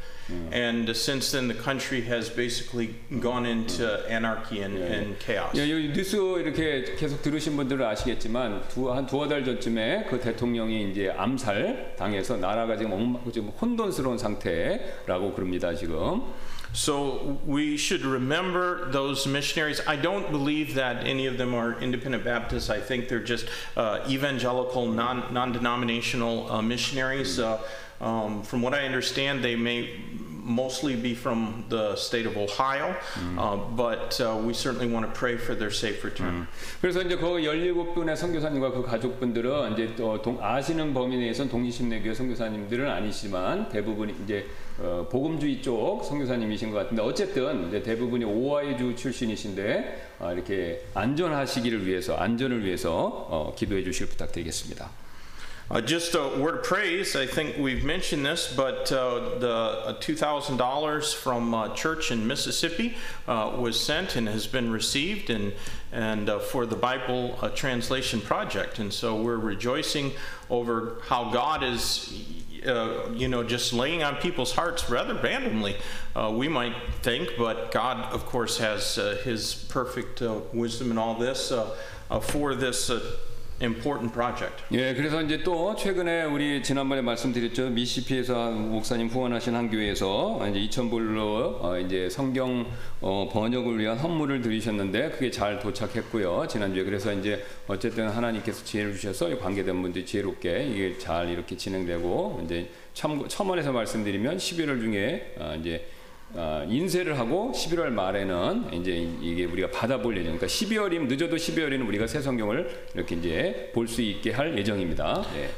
And 0.51 0.95
since 0.95 1.31
then, 1.31 1.47
the 1.47 1.53
country 1.53 2.01
has 2.01 2.29
basically 2.29 2.95
gone 3.19 3.45
into 3.45 3.83
anarchy 4.09 4.61
and, 4.61 4.77
and 4.77 5.19
chaos. 5.19 5.53
예, 5.55 5.67
이 5.67 5.91
뉴스 5.91 6.15
이렇게 6.15 6.95
계속 6.95 7.21
들으신 7.21 7.57
분들은 7.57 7.85
아시겠지만 7.85 8.67
두, 8.69 8.91
한 8.91 9.05
두어 9.05 9.27
달 9.27 9.43
전쯤에 9.43 10.07
그 10.09 10.19
대통령이 10.19 10.91
이제 10.91 11.09
암살 11.09 11.95
당해서 11.97 12.37
나라가 12.37 12.77
지금 12.77 12.93
엉망, 12.93 13.31
지금 13.31 13.49
혼돈스러운 13.49 14.17
상태라고 14.17 15.33
그럽니다 15.33 15.75
지금. 15.75 16.23
So 16.73 17.37
we 17.45 17.77
should 17.77 18.03
remember 18.03 18.89
those 18.91 19.27
missionaries. 19.27 19.79
I 19.85 19.95
don't 19.95 20.31
believe 20.31 20.73
that 20.73 21.05
any 21.05 21.27
of 21.27 21.37
them 21.37 21.53
are 21.53 21.77
independent 21.79 22.23
Baptists. 22.23 22.71
I 22.71 22.79
think 22.79 23.09
they're 23.09 23.19
just 23.23 23.45
uh, 23.77 23.99
evangelical, 24.09 24.87
non 24.87 25.31
non 25.33 25.51
denominational 25.51 26.49
uh, 26.49 26.61
missionaries. 26.63 27.39
Uh, 27.39 27.59
um, 28.00 28.42
from 28.42 28.62
what 28.62 28.74
I 28.74 28.84
understand, 28.84 29.42
they 29.42 29.56
may 29.56 29.88
mostly 30.48 30.96
be 30.96 31.14
from 31.14 31.64
the 31.68 31.94
state 31.94 32.26
of 32.26 32.36
Ohio, 32.36 32.96
uh, 33.36 33.56
but 33.76 34.18
uh, 34.20 34.36
we 34.36 34.54
certainly 34.54 34.88
want 34.90 35.06
to 35.06 35.12
pray 35.12 35.36
for 35.36 35.54
their 35.54 35.70
safe 35.70 36.02
return. 36.02 36.46
그래서 36.80 37.02
이제 37.02 37.16
그 37.16 37.26
17분의 37.26 38.16
선교사님과 38.16 38.70
그 38.72 38.82
가족분들은 38.82 39.74
이제 39.74 39.94
또 39.94 40.20
동, 40.22 40.38
아시는 40.40 40.94
범위 40.94 41.18
내에서는 41.18 41.50
독립심내교회 41.50 42.14
선교사님들은 42.14 42.88
아니지만 42.88 43.68
대부분 43.68 44.14
이제 44.24 44.46
어, 44.80 45.06
복음주의 45.10 45.60
쪽 45.60 46.04
선교사님이신 46.04 46.70
것 46.70 46.78
같은데 46.78 47.02
어쨌든 47.02 47.68
이제 47.68 47.82
대부분이 47.82 48.24
오하이주 48.24 48.96
출신이신데 48.96 50.12
어, 50.20 50.32
이렇게 50.32 50.86
안전하시기를 50.94 51.86
위해서 51.86 52.16
안전을 52.16 52.64
위해서 52.64 53.26
어, 53.28 53.54
기도해 53.54 53.84
주실 53.84 54.08
부탁드리겠습니다. 54.08 55.07
Uh, 55.70 55.82
just 55.82 56.14
a 56.14 56.28
word 56.40 56.54
of 56.54 56.62
praise. 56.62 57.14
I 57.14 57.26
think 57.26 57.58
we've 57.58 57.84
mentioned 57.84 58.24
this, 58.24 58.50
but 58.50 58.90
uh, 58.90 59.38
the 59.38 59.52
uh, 59.52 60.00
$2,000 60.00 61.14
from 61.14 61.52
uh, 61.52 61.74
church 61.74 62.10
in 62.10 62.26
Mississippi 62.26 62.96
uh, 63.26 63.54
was 63.58 63.78
sent 63.78 64.16
and 64.16 64.26
has 64.28 64.46
been 64.46 64.72
received, 64.72 65.28
and 65.28 65.52
and 65.92 66.30
for 66.40 66.64
the 66.64 66.76
Bible 66.76 67.36
translation 67.54 68.20
project. 68.22 68.78
And 68.78 68.90
so 68.92 69.20
we're 69.20 69.36
rejoicing 69.36 70.12
over 70.48 71.02
how 71.06 71.30
God 71.30 71.62
is. 71.62 72.34
Uh, 72.66 73.08
you 73.14 73.28
know, 73.28 73.44
just 73.44 73.72
laying 73.72 74.02
on 74.02 74.16
people's 74.16 74.50
hearts 74.50 74.90
rather 74.90 75.14
randomly, 75.14 75.76
uh, 76.16 76.28
we 76.34 76.48
might 76.48 76.74
think, 77.02 77.30
but 77.38 77.70
God, 77.70 78.12
of 78.12 78.26
course, 78.26 78.58
has 78.58 78.98
uh, 78.98 79.16
His 79.22 79.54
perfect 79.54 80.20
wisdom 80.52 80.90
in 80.90 80.98
all 80.98 81.14
this 81.14 81.52
for 82.22 82.56
this 82.56 82.90
important 83.60 84.12
project. 84.12 84.64
예, 84.72 84.94
그래서 84.94 85.20
이제 85.22 85.42
또 85.42 85.74
최근에 85.74 86.24
우리 86.24 86.62
지난번에 86.62 87.00
말씀드렸죠 87.02 87.70
미시피에서 87.70 88.50
목사님 88.50 89.08
후원하신 89.08 89.54
한 89.54 89.70
교회에서 89.70 90.46
이제 90.48 90.60
2,000불로 90.60 91.62
어, 91.62 91.78
이제 91.84 92.08
성경 92.08 92.66
어, 93.00 93.28
번역을 93.32 93.78
위한 93.78 93.98
헌물을 93.98 94.42
드리셨는데 94.42 95.10
그게 95.10 95.30
잘 95.30 95.58
도착했고요 95.58 96.46
지난주에 96.48 96.84
그래서 96.84 97.12
이제 97.12 97.44
어쨌든 97.66 98.08
하나님께서 98.08 98.64
지혜를 98.64 98.94
주셔서 98.94 99.36
관계된 99.38 99.82
분들이 99.82 100.06
지혜롭게 100.06 100.64
이게 100.64 100.98
잘 100.98 101.28
이렇게 101.28 101.56
진행되고 101.56 102.42
이제 102.44 102.70
참 102.94 103.26
첨언에서 103.28 103.72
말씀드리면 103.72 104.36
11월 104.36 104.80
중에 104.80 105.34
어, 105.38 105.56
이제 105.60 105.84
어, 106.35 106.65
인쇄를 106.67 107.19
하고 107.19 107.51
11월 107.55 107.89
말에는 107.89 108.73
이제 108.73 108.91
이게 109.21 109.45
우리가 109.45 109.69
받아볼 109.69 110.17
예정. 110.17 110.37
그러니까 110.37 110.47
12월이면 110.47 111.07
늦어도 111.07 111.35
12월에는 111.35 111.87
우리가 111.87 112.07
새 112.07 112.21
성경을 112.21 112.87
이렇게 112.95 113.15
이제 113.15 113.71
볼 113.73 113.87
수 113.87 114.01
있게 114.01 114.31
할 114.31 114.57
예정입니다. 114.57 115.25
예. 115.35 115.49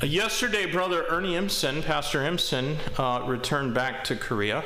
Uh, 0.00 0.06
Yesterday, 0.06 0.64
Brother 0.70 1.04
Ernie 1.10 1.36
Imsen, 1.36 1.82
Pastor 1.82 2.22
Imsen, 2.24 2.78
uh, 2.98 3.22
returned 3.28 3.74
back 3.74 4.04
to 4.04 4.16
Korea. 4.16 4.62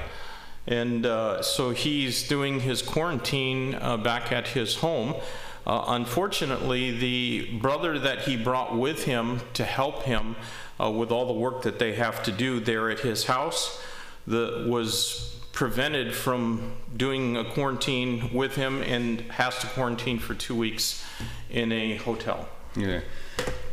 And 0.69 1.05
uh, 1.05 1.43
so 1.43 1.71
he's 1.71 2.29
doing 2.29 2.61
his 2.61 2.81
quarantine 2.81 3.75
uh, 3.75 3.97
back 3.97 4.31
at 4.31 4.49
his 4.49 4.77
home. 4.77 5.15
Uh, 5.67 5.85
unfortunately, 5.89 6.97
the 6.97 7.59
brother 7.61 7.99
that 7.99 8.21
he 8.23 8.37
brought 8.37 8.77
with 8.79 9.05
him 9.05 9.41
to 9.55 9.65
help 9.65 10.05
him 10.05 10.37
uh, 10.81 10.89
with 10.89 11.11
all 11.11 11.27
the 11.27 11.33
work 11.33 11.63
that 11.63 11.81
they 11.81 11.95
have 11.95 12.23
to 12.23 12.31
do 12.31 12.61
there 12.61 12.89
at 12.89 13.01
his 13.01 13.25
house 13.25 13.81
the, 14.29 14.65
was 14.69 15.37
prevented 15.54 16.14
from 16.16 16.74
doing 16.98 17.36
a 17.38 17.44
quarantine 17.44 18.30
with 18.34 18.56
him 18.56 18.82
and 18.84 19.22
has 19.32 19.58
to 19.60 19.68
quarantine 19.68 20.18
for 20.20 20.34
two 20.36 20.56
weeks 20.56 21.04
in 21.50 21.72
a 21.72 21.98
hotel. 21.98 22.48
예. 22.80 23.02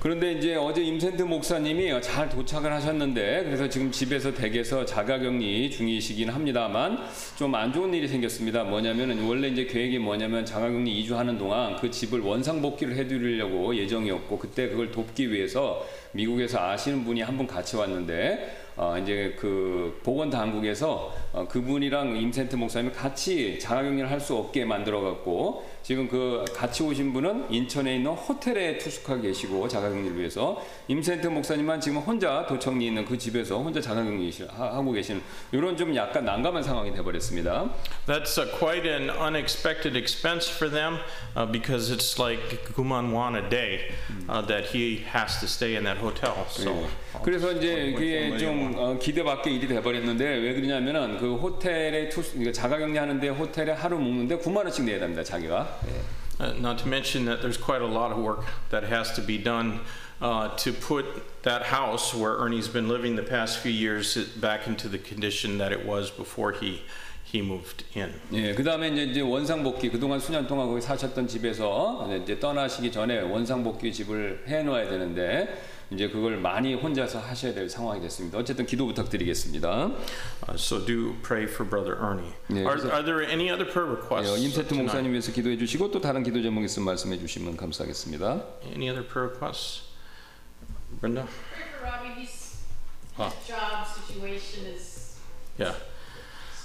그런데 0.01 0.33
이제 0.33 0.55
어제 0.55 0.81
임센트 0.83 1.23
목사님이 1.23 2.01
잘 2.01 2.29
도착을 2.29 2.73
하셨는데 2.73 3.43
그래서 3.45 3.69
지금 3.69 3.91
집에서 3.91 4.33
댁에서 4.33 4.85
자가격리 4.85 5.71
중이시긴 5.73 6.31
합니다만 6.31 6.99
좀 7.37 7.55
안 7.55 7.73
좋은 7.73 7.93
일이 7.93 8.07
생겼습니다. 8.07 8.63
뭐냐면은 8.65 9.25
원래 9.27 9.49
이제 9.49 9.65
계획이 9.67 9.99
뭐냐면 9.99 10.45
자가격리 10.47 11.05
2주 11.05 11.15
하는 11.15 11.37
동안 11.37 11.77
그 11.77 11.91
집을 11.91 12.21
원상 12.21 12.63
복귀를 12.63 12.95
해드리려고 12.97 13.77
예정이었고 13.77 14.39
그때 14.39 14.69
그걸 14.69 14.91
돕기 14.93 15.31
위해서 15.33 15.85
미국에서 16.13 16.59
아시는 16.61 17.05
분이 17.05 17.21
한 17.23 17.37
분 17.37 17.47
같이 17.47 17.77
왔는데 17.77 18.68
어 18.81 18.97
이제 18.97 19.35
그 19.37 20.01
보건 20.05 20.31
당국에서 20.31 21.13
어 21.33 21.49
그분이랑 21.49 22.17
임센트 22.17 22.55
목사님이 22.55 22.95
같이 22.95 23.59
자가격리를 23.59 24.09
할 24.09 24.19
수 24.21 24.37
없게 24.37 24.65
만들어 24.65 25.01
갖고 25.01 25.65
지금 25.83 26.09
그 26.09 26.45
같이 26.53 26.83
오신 26.83 27.13
분은 27.13 27.47
인천에 27.51 27.97
있는 27.97 28.11
호텔에 28.13 28.79
투숙하고 28.79 29.23
계시고 29.23 29.67
자가격리를 29.69 30.19
위해서 30.19 30.61
임센트 30.89 31.29
목사님만 31.29 31.81
지금 31.81 31.99
혼자 31.99 32.45
도청리 32.47 32.87
있는 32.87 33.05
그 33.05 33.17
집에서 33.17 33.59
혼자 33.59 33.81
자가격리 33.81 34.33
하고 34.49 34.93
계시는 34.93 35.23
이런 35.53 35.77
좀 35.77 35.95
약간 35.95 36.25
난감한 36.25 36.63
상황이 36.63 36.93
돼 36.93 37.03
버렸습니다. 37.03 37.71
That's 38.07 38.39
uh, 38.39 38.51
quite 38.59 38.87
an 38.87 39.09
unexpected 39.11 39.97
expense 39.97 40.49
for 40.51 40.69
them 40.71 40.99
uh, 41.37 41.47
because 41.51 41.91
it's 41.91 42.19
like 42.19 42.43
Gumanwan 42.75 43.37
a 43.37 43.49
day 43.49 43.93
uh, 44.29 44.43
that 44.47 44.67
he 44.75 45.05
has 45.13 45.41
to 45.41 45.47
stay 45.47 45.77
in 45.77 45.85
that 45.85 45.99
hotel. 45.99 46.45
So 46.49 46.87
그래서 47.25 47.53
이제 47.53 47.93
그게 47.95 48.37
좀 48.37 48.68
어, 48.77 48.99
기대 48.99 49.23
밖의 49.23 49.55
일이 49.55 49.69
돼버렸는데 49.69 50.25
왜 50.25 50.55
그러냐면은 50.55 51.19
그 51.19 51.37
호텔에 51.37 52.09
투 52.09 52.23
그러니까 52.23 52.53
자가격리하는데 52.53 53.29
호텔에 53.29 53.73
하루 53.73 53.99
묵는데 53.99 54.39
9만 54.39 54.65
원씩 54.65 54.85
내야 54.85 54.99
됩니다 54.99 55.23
자기가. 55.23 55.81
예. 55.89 56.19
Uh, 56.41 56.53
not 56.61 56.79
to 56.79 56.87
mention 56.87 57.25
that 57.25 57.43
there's 57.43 57.57
quite 57.57 57.83
a 57.83 57.87
lot 57.87 58.13
of 58.13 58.19
work 58.19 58.45
that 58.71 58.85
has 58.85 59.13
to 59.13 59.21
be 59.21 59.37
done 59.37 59.81
uh, 60.23 60.55
to 60.57 60.73
put 60.73 61.05
that 61.43 61.65
house 61.67 62.15
where 62.15 62.37
Ernie's 62.39 62.69
been 62.69 62.89
living 62.89 63.17
the 63.17 63.25
past 63.25 63.59
few 63.59 63.73
years 63.73 64.15
back 64.41 64.69
into 64.69 64.89
the 64.89 64.99
condition 64.99 65.59
that 65.59 65.73
it 65.73 65.85
was 65.85 66.11
before 66.11 66.53
he 66.53 66.83
he 67.25 67.43
moved 67.43 67.85
in. 67.95 68.15
예, 68.33 68.55
그 68.55 68.65
다음에 68.65 68.89
이제, 68.89 69.03
이제 69.05 69.21
원상 69.21 69.63
복귀 69.63 69.91
그동안 69.91 70.19
수년 70.19 70.47
동안 70.47 70.67
거기 70.67 70.81
사셨던 70.81 71.29
집에서 71.29 72.09
이제 72.23 72.39
떠나시기 72.39 72.91
전에 72.91 73.21
원상 73.21 73.63
복귀 73.63 73.93
집을 73.93 74.45
해 74.49 74.63
놓아야 74.63 74.89
되는데 74.89 75.61
이제 75.91 76.09
그걸 76.09 76.37
많이 76.37 76.75
혼자서 76.75 77.19
하셔야 77.19 77.55
될 77.55 77.69
상황이 77.69 78.01
됐습니다. 78.03 78.39
어쨌든 78.39 78.67
기도 78.67 78.87
부탁드리겠습니다. 78.87 79.69
Uh, 79.69 80.55
so 80.55 80.85
do 80.85 81.15
pray 81.23 81.45
for 81.45 81.65
Brother 81.69 81.97
Ernie. 81.99 82.33
Yeah, 82.49 82.69
are, 82.69 82.93
are 82.93 83.03
there 83.03 83.23
any 83.23 83.51
other 83.51 83.65
prayer 83.65 83.89
requests? 83.89 84.39
예, 84.39 84.45
임세트? 84.45 84.75
목사님 84.75 85.13
위해서 85.13 85.33
기도해 85.33 85.57
주시고 85.57 85.91
또 85.91 86.01
다른 86.01 86.23
기도 86.23 86.43
제목 86.43 86.63
있으면 86.65 86.87
말씀해 86.87 87.19
주시면 87.19 87.57
감사하겠습니다. 87.57 88.45
Any 88.67 88.91
other 88.91 89.07
prayer 89.07 89.31
requests? 89.31 89.89
Brenda? 91.01 91.27
Pray 91.55 91.69
for 91.73 91.87
Robbie. 91.87 92.29
Ah. 93.19 93.31
his 93.31 93.49
job 93.49 93.87
situation 93.87 94.67
is 94.67 94.99
Yeah. 95.59 95.75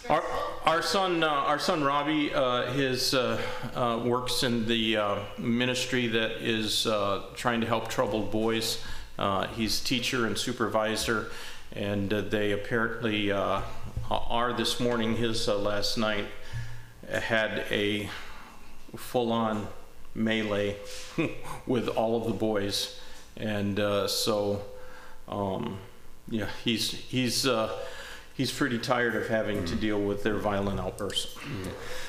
Our, 0.10 0.22
our 0.66 0.82
son, 0.82 1.24
uh, 1.24 1.28
our 1.28 1.58
son 1.58 1.84
Robbie, 1.84 2.34
uh, 2.34 2.72
his 2.74 3.14
uh, 3.14 3.40
uh, 3.74 4.04
works 4.06 4.44
in 4.44 4.68
the 4.68 4.98
uh, 4.98 5.16
ministry 5.38 6.08
that 6.08 6.44
is 6.44 6.86
uh, 6.86 7.24
trying 7.36 7.62
to 7.62 7.68
help 7.68 7.88
troubled 7.88 8.30
boys. 8.30 8.84
Uh, 9.18 9.48
he's 9.48 9.80
teacher 9.80 10.26
and 10.26 10.38
supervisor, 10.38 11.30
and 11.72 12.12
uh, 12.12 12.22
they 12.22 12.52
apparently 12.52 13.32
uh, 13.32 13.62
are 14.10 14.54
this 14.54 14.80
morning. 14.80 15.16
His 15.16 15.48
uh, 15.48 15.58
last 15.58 15.98
night 15.98 16.26
had 17.10 17.66
a 17.70 18.10
full-on 18.96 19.68
melee 20.16 20.78
with 21.68 21.88
all 21.90 22.20
of 22.20 22.28
the 22.28 22.34
boys, 22.34 23.00
and 23.38 23.78
so 24.10 24.64
um, 25.28 25.78
yeah, 26.28 26.50
he's 26.64 26.92
he's 26.92 27.48
he's 28.38 28.52
pretty 28.52 28.80
tired 28.80 29.16
of 29.16 29.30
having 29.30 29.64
to 29.66 29.76
deal 29.76 30.00
with 30.00 30.24
their 30.24 30.40
violent 30.40 30.80
outbursts. 30.80 31.38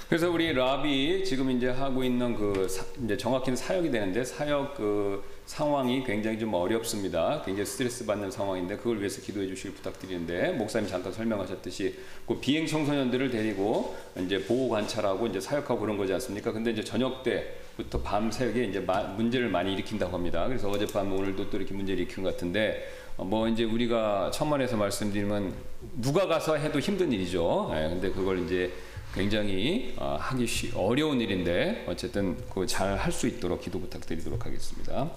그래서 0.08 0.30
우리 0.30 0.52
라비 0.52 1.24
지금 1.24 1.50
이제 1.50 1.68
하고 1.68 2.04
있는 2.04 2.36
그 2.36 2.68
사, 2.68 2.84
이제 3.02 3.16
정확히는 3.16 3.56
사역이 3.56 3.90
되는데 3.90 4.24
사역 4.24 4.76
그 4.76 5.24
상황이 5.46 6.02
굉장히 6.04 6.38
좀 6.38 6.54
어렵습니다. 6.54 7.42
굉장히 7.44 7.66
스트레스 7.66 8.06
받는 8.06 8.30
상황인데 8.30 8.76
그걸 8.76 8.98
위해서 8.98 9.20
기도해 9.20 9.46
주시길 9.46 9.74
부탁드리는데 9.74 10.52
목사님 10.52 10.88
잠깐 10.88 11.12
설명하셨듯이 11.12 11.98
그 12.26 12.38
비행 12.38 12.66
청소년들을 12.66 13.30
데리고 13.30 13.96
이제 14.18 14.42
보호 14.44 14.68
관찰하고 14.68 15.26
이제 15.26 15.40
사역하고 15.40 15.80
그런 15.80 15.96
거지 15.96 16.12
않습니까? 16.14 16.52
근데 16.52 16.70
이제 16.70 16.84
저녁 16.84 17.22
때부터 17.22 18.00
밤새게 18.02 18.64
이제 18.64 18.80
마, 18.80 19.02
문제를 19.02 19.48
많이 19.48 19.72
일으킨다고 19.72 20.14
합니다. 20.14 20.46
그래서 20.46 20.70
어젯밤 20.70 21.12
오늘도 21.12 21.50
또 21.50 21.56
이렇게 21.58 21.74
문제를 21.74 22.02
일으킨 22.02 22.24
것 22.24 22.32
같은데 22.32 22.88
어, 23.03 23.03
뭐 23.16 23.46
이제 23.48 23.64
우리가 23.64 24.30
천만에서 24.32 24.76
말씀드리면 24.76 25.54
누가 26.00 26.26
가서 26.26 26.56
해도 26.56 26.78
힘든 26.80 27.12
일이죠. 27.12 27.70
예, 27.74 27.88
근데 27.88 28.10
그걸 28.10 28.40
이제 28.44 28.72
굉장히 29.14 29.94
어, 29.96 30.16
하기 30.20 30.46
쉬, 30.46 30.72
어려운 30.74 31.20
일인데 31.20 31.84
어쨌든 31.88 32.36
그 32.50 32.66
잘 32.66 32.96
할 32.98 33.12
수 33.12 33.28
있도록 33.28 33.60
기도 33.60 33.78
부탁드리도록 33.80 34.44
하겠습니다. 34.44 35.10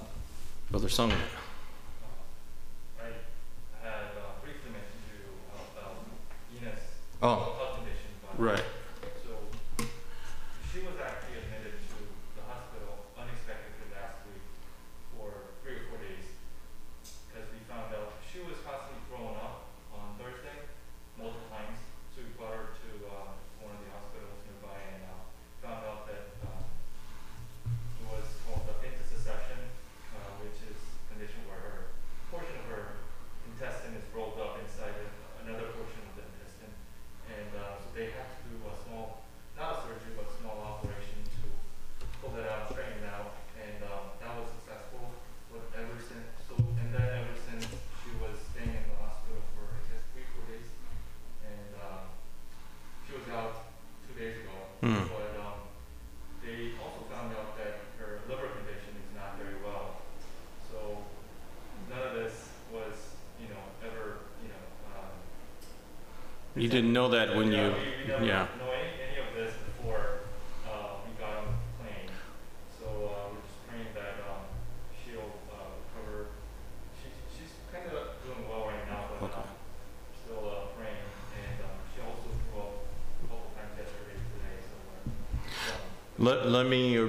Brother 0.70 0.92
Sung. 0.92 1.14
I 7.22 8.62
had 8.62 8.77
You 66.67 66.69
didn't 66.69 66.93
know 66.93 67.09
that 67.09 67.35
when 67.35 67.51
yeah, 67.51 67.69
you, 67.69 67.73
we, 67.73 67.79
we 67.81 68.09
never 68.13 68.25
yeah. 68.27 68.47
know 68.61 68.69
any, 68.71 68.93
any 69.01 69.17
of 69.25 69.33
this 69.35 69.55
before 69.73 70.21
uh, 70.69 71.01
we 71.09 71.17
got 71.17 71.37
on 71.41 71.45
the 71.49 71.57
plane. 71.81 72.09
So 72.79 72.87
uh, 72.87 73.33
we're 73.33 73.41
just 73.41 73.57
praying 73.69 73.89
that 73.97 74.21
um, 74.29 74.45
she'll 75.01 75.33
uh, 75.49 75.65
recover. 75.81 76.29
She, 77.01 77.09
she's 77.33 77.53
kind 77.73 77.89
of 77.89 78.21
doing 78.21 78.45
well 78.49 78.69
right 78.69 78.85
now, 78.85 79.09
but 79.17 79.33
Okay. 79.33 79.41
um, 79.41 79.57
still 80.21 80.45
uh, 80.45 80.77
praying. 80.77 81.01
And 81.41 81.57
um, 81.65 81.77
she 81.97 82.05
also 82.05 82.29
threw 82.29 82.61
up 82.61 82.85
a 82.85 83.25
couple 83.33 83.49
times 83.57 83.73
yesterday, 83.81 84.21
today. 84.37 84.57
So 84.69 84.77
we're, 84.85 85.09
um, 85.73 85.81
Let, 86.21 86.53
let 86.53 86.67
me 86.69 87.01
uh, 87.01 87.07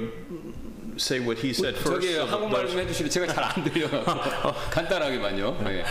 say 0.95 1.19
what 1.19 1.37
he 1.43 1.51
said 1.51 1.75
first. 1.75 1.99
저기 1.99 2.15
so 2.15 2.23
that 2.25 2.31
한국말 2.31 2.63
those- 2.63 2.71
좀 2.71 2.79
해주시면 2.79 3.09
제가 3.11 3.27
잘 3.27 3.43
안 3.43 3.59
들려요. 3.67 3.91
간단하게만요. 4.71 5.59
네. 5.67 5.83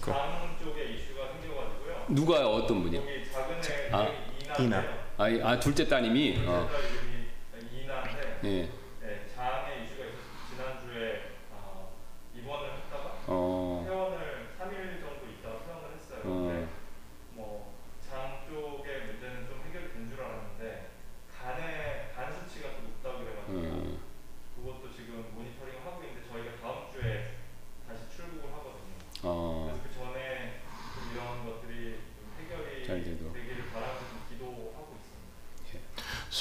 장 0.00 0.29
누가요? 2.11 2.47
어떤 2.47 2.81
분이요? 2.83 3.01
아. 3.91 4.07
이나. 4.59 4.83
아, 5.17 5.29
이- 5.29 5.41
아 5.41 5.59
둘째 5.59 5.87
따님이. 5.87 6.43
어. 6.45 6.69
예. 8.43 8.69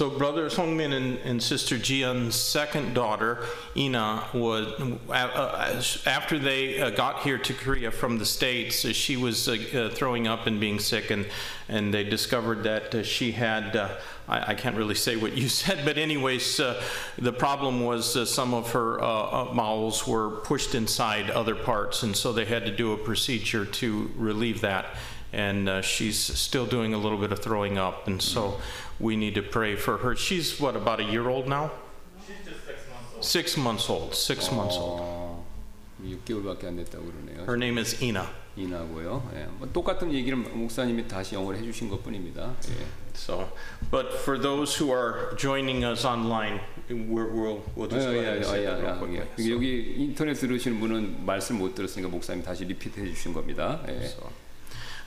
So 0.00 0.08
brother 0.08 0.48
Songmin 0.48 0.94
and, 0.94 1.18
and 1.18 1.42
sister 1.42 1.76
Jian's 1.76 2.34
second 2.34 2.94
daughter 2.94 3.44
Ina 3.76 4.28
was 4.32 4.66
uh, 5.10 5.82
after 6.06 6.38
they 6.38 6.80
uh, 6.80 6.88
got 6.88 7.20
here 7.20 7.36
to 7.36 7.52
Korea 7.52 7.90
from 7.90 8.16
the 8.16 8.24
states. 8.24 8.82
Uh, 8.82 8.94
she 8.94 9.18
was 9.18 9.46
uh, 9.46 9.58
uh, 9.74 9.94
throwing 9.94 10.26
up 10.26 10.46
and 10.46 10.58
being 10.58 10.78
sick, 10.78 11.10
and 11.10 11.26
and 11.68 11.92
they 11.92 12.02
discovered 12.02 12.62
that 12.62 12.94
uh, 12.94 13.02
she 13.02 13.32
had. 13.32 13.76
I, 13.76 14.52
I 14.52 14.54
can't 14.54 14.74
really 14.74 14.94
say 14.94 15.16
what 15.16 15.36
you 15.36 15.48
said, 15.60 15.84
but 15.84 15.98
anyways, 15.98 16.56
the 17.18 17.32
problem 17.34 17.84
was 17.84 18.32
some 18.32 18.54
of 18.54 18.72
her 18.72 18.96
bowels 19.00 20.06
were 20.06 20.30
pushed 20.30 20.74
inside 20.74 21.28
other 21.28 21.54
parts, 21.54 22.04
and 22.04 22.16
so 22.16 22.32
they 22.32 22.46
had 22.46 22.64
to 22.64 22.74
do 22.74 22.94
a 22.94 22.96
procedure 22.96 23.66
to 23.66 24.10
relieve 24.16 24.62
that 24.62 24.96
and 25.33 25.67
uh, 25.67 25.81
she's 25.81 26.17
still 26.17 26.65
doing 26.65 26.93
a 26.93 26.97
little 26.97 27.17
bit 27.17 27.31
of 27.31 27.39
throwing 27.39 27.77
up, 27.77 28.07
and 28.07 28.21
so 28.21 28.59
we 28.99 29.15
need 29.15 29.35
to 29.35 29.41
pray 29.41 29.75
for 29.75 29.97
her. 29.97 30.15
She's 30.15 30.59
what 30.59 30.75
about 30.75 30.99
a 30.99 31.03
year 31.03 31.27
old 31.29 31.47
now? 31.47 31.71
She's 32.25 32.35
just 32.45 32.65
six 32.65 32.77
months 32.88 33.09
old. 33.15 33.23
Six 33.25 33.57
months 33.57 33.89
old. 33.89 34.15
Six 34.15 34.51
months 34.51 34.77
old. 34.77 34.99
어. 35.01 35.25
6개월밖에 36.05 36.65
안 36.65 36.75
됐다고 36.77 37.05
그러네요. 37.05 37.43
Her 37.47 37.55
name 37.55 37.77
is 37.79 38.01
Ina. 38.03 38.27
이나고요. 38.57 39.31
예. 39.35 39.47
뭐 39.57 39.67
똑같은 39.73 40.13
얘기를 40.13 40.38
목사님이 40.38 41.07
다시 41.07 41.35
영어로 41.35 41.57
해주신 41.57 41.89
것뿐입니다. 41.89 42.53
예. 42.69 42.85
So, 43.15 43.49
but 43.91 44.13
for 44.19 44.38
those 44.39 44.75
who 44.77 44.91
are 44.93 45.35
joining 45.38 45.83
us 45.83 46.05
online, 46.05 46.59
we're, 46.89 47.31
we'll 47.31 47.63
we'll 47.75 47.89
just 47.89 48.07
go 48.07 48.19
ahead 48.19 48.38
and 48.38 48.45
say 48.45 48.63
that 48.65 48.81
real 48.81 48.95
quickly. 48.97 49.19
예. 49.19 49.43
So- 49.43 49.51
여기 49.51 49.95
인터넷 49.97 50.33
들으시는 50.35 50.79
분은 50.79 51.25
말씀 51.25 51.57
못 51.57 51.73
들었으니까 51.75 52.09
목사님 52.09 52.43
다시 52.43 52.65
리피트 52.65 52.99
해주신 52.99 53.33
겁니다. 53.33 53.81
예. 53.89 54.05
So, 54.05 54.21
uh, 54.21 54.27
uh, 54.27 54.27
uh, 54.27 54.38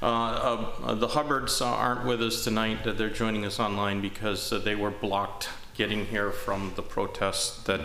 The 0.07 1.07
Hubbards 1.07 1.61
uh, 1.61 1.65
aren't 1.65 2.05
with 2.05 2.21
us 2.21 2.43
tonight. 2.43 2.85
Uh, 2.85 2.91
they're 2.93 3.09
joining 3.09 3.45
us 3.45 3.59
online 3.59 4.01
because 4.01 4.51
uh, 4.51 4.59
they 4.59 4.75
were 4.75 4.91
blocked 4.91 5.49
getting 5.75 6.05
here 6.05 6.29
from 6.31 6.73
the 6.75 6.81
protests 6.81 7.63
that 7.63 7.79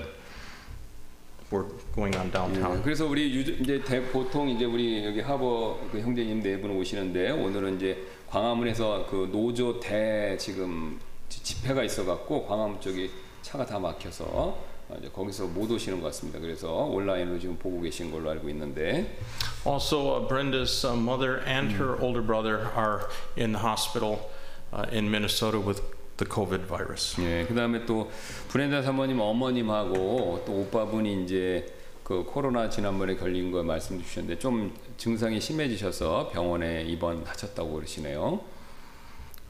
were 1.51 1.67
going 1.95 2.15
on 2.17 2.27
예, 2.29 2.33
downtown. 2.33 2.83
그래서 2.83 3.07
우리 3.07 3.33
유, 3.35 3.41
이제 3.41 3.81
대, 3.83 4.03
보통 4.11 4.49
이제 4.51 4.65
우리 4.65 5.05
여기 5.05 5.21
하버 5.21 5.79
그 5.93 6.01
형제님 6.01 6.43
네 6.43 6.61
분 6.61 6.73
오시는데 6.73 7.31
오늘은 7.31 7.77
이제 7.77 7.97
광화문에서 8.29 9.07
그 9.09 9.29
노조 9.33 9.79
대 9.81 10.37
지금 10.39 10.99
지- 11.29 11.43
집회가 11.43 11.83
있어갖고 11.85 12.47
광화문 12.47 12.81
쪽이 12.81 13.11
차가 13.43 13.65
다 13.65 13.79
막혀서 13.79 14.25
어, 14.29 14.65
거기서 15.13 15.47
못 15.47 15.71
오시는 15.71 16.01
것 16.01 16.07
같습니다. 16.07 16.39
그래서 16.39 16.73
온라인으로 16.73 17.39
지금 17.39 17.57
보고 17.59 17.81
계신 17.81 18.11
걸로 18.11 18.31
알고 18.31 18.49
있는데 18.49 19.19
Also, 19.67 20.17
uh, 20.17 20.29
Brenda's 20.29 20.85
uh, 20.85 20.97
mother 20.97 21.43
and 21.47 21.75
her 21.77 22.01
older 22.01 22.23
brother 22.23 22.71
are 22.77 23.09
in 23.37 23.53
the 23.53 23.63
hospital 23.63 24.31
uh, 24.73 24.87
in 24.91 25.11
Minnesota 25.11 25.59
with 25.61 25.83
the 26.17 26.27
COVID 26.27 26.67
virus. 26.67 27.21
예, 27.21 27.45
그다음에 27.47 27.85
또 27.87 28.11
브렌다 28.49 28.83
사모님 28.83 29.21
어머님하고 29.21 30.43
또 30.47 30.53
오빠분이 30.53 31.25
이제 31.25 31.67
그 32.03 32.25
코로나 32.25 32.71
지난번에 32.71 33.17
걸린 33.17 33.53
거 33.53 33.63
말씀 33.63 34.03
주셨는데 34.03 34.39
좀 34.39 34.75
증상이 34.97 35.39
심해지셔서 35.41 36.31
병원에 36.33 36.83
입원하셨다고 36.85 37.75
그러시네요. 37.75 38.41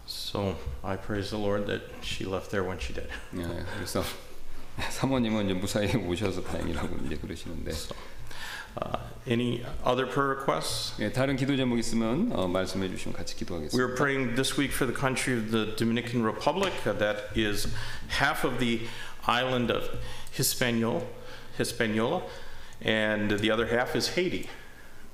So 0.08 0.56
I 0.82 0.96
praise 0.96 1.30
the 1.30 1.40
Lord 1.40 1.66
that 1.66 1.84
she 2.02 2.26
left 2.26 2.50
there 2.50 2.66
when 2.66 2.78
she 2.80 2.92
did. 2.92 3.08
예, 3.36 3.64
그래서 3.76 4.02
사모님은 4.90 5.46
이제 5.46 5.54
무사히 5.54 5.94
오셔서 5.96 6.42
다행이라고 6.42 6.96
이제 7.06 7.16
그러시는데 7.16 7.72
Uh, 8.80 8.96
any 9.26 9.64
other 9.84 10.06
prayer 10.06 10.36
requests? 10.36 10.94
예, 11.02 11.10
다른 11.10 11.34
기도 11.34 11.56
제목 11.56 11.78
있으면 11.78 12.30
어, 12.32 12.46
말씀해 12.46 12.88
주시면 12.88 13.16
같이 13.16 13.34
기도하겠습니다. 13.34 13.74
are 13.76 13.96
praying 13.96 14.36
this 14.36 14.56
week 14.56 14.72
for 14.72 14.86
the 14.86 14.94
country 14.94 15.34
of 15.36 15.50
the 15.50 15.74
Dominican 15.74 16.22
Republic. 16.22 16.72
Uh, 16.86 16.92
that 16.98 17.26
is 17.34 17.66
half 18.20 18.44
of 18.44 18.60
the 18.60 18.86
island 19.26 19.72
of 19.72 19.88
Hispaniola, 20.30 21.02
Hispaniola 21.56 22.22
and 22.80 23.32
the 23.40 23.50
other 23.50 23.66
half 23.66 23.96
is 23.96 24.14
Haiti. 24.14 24.46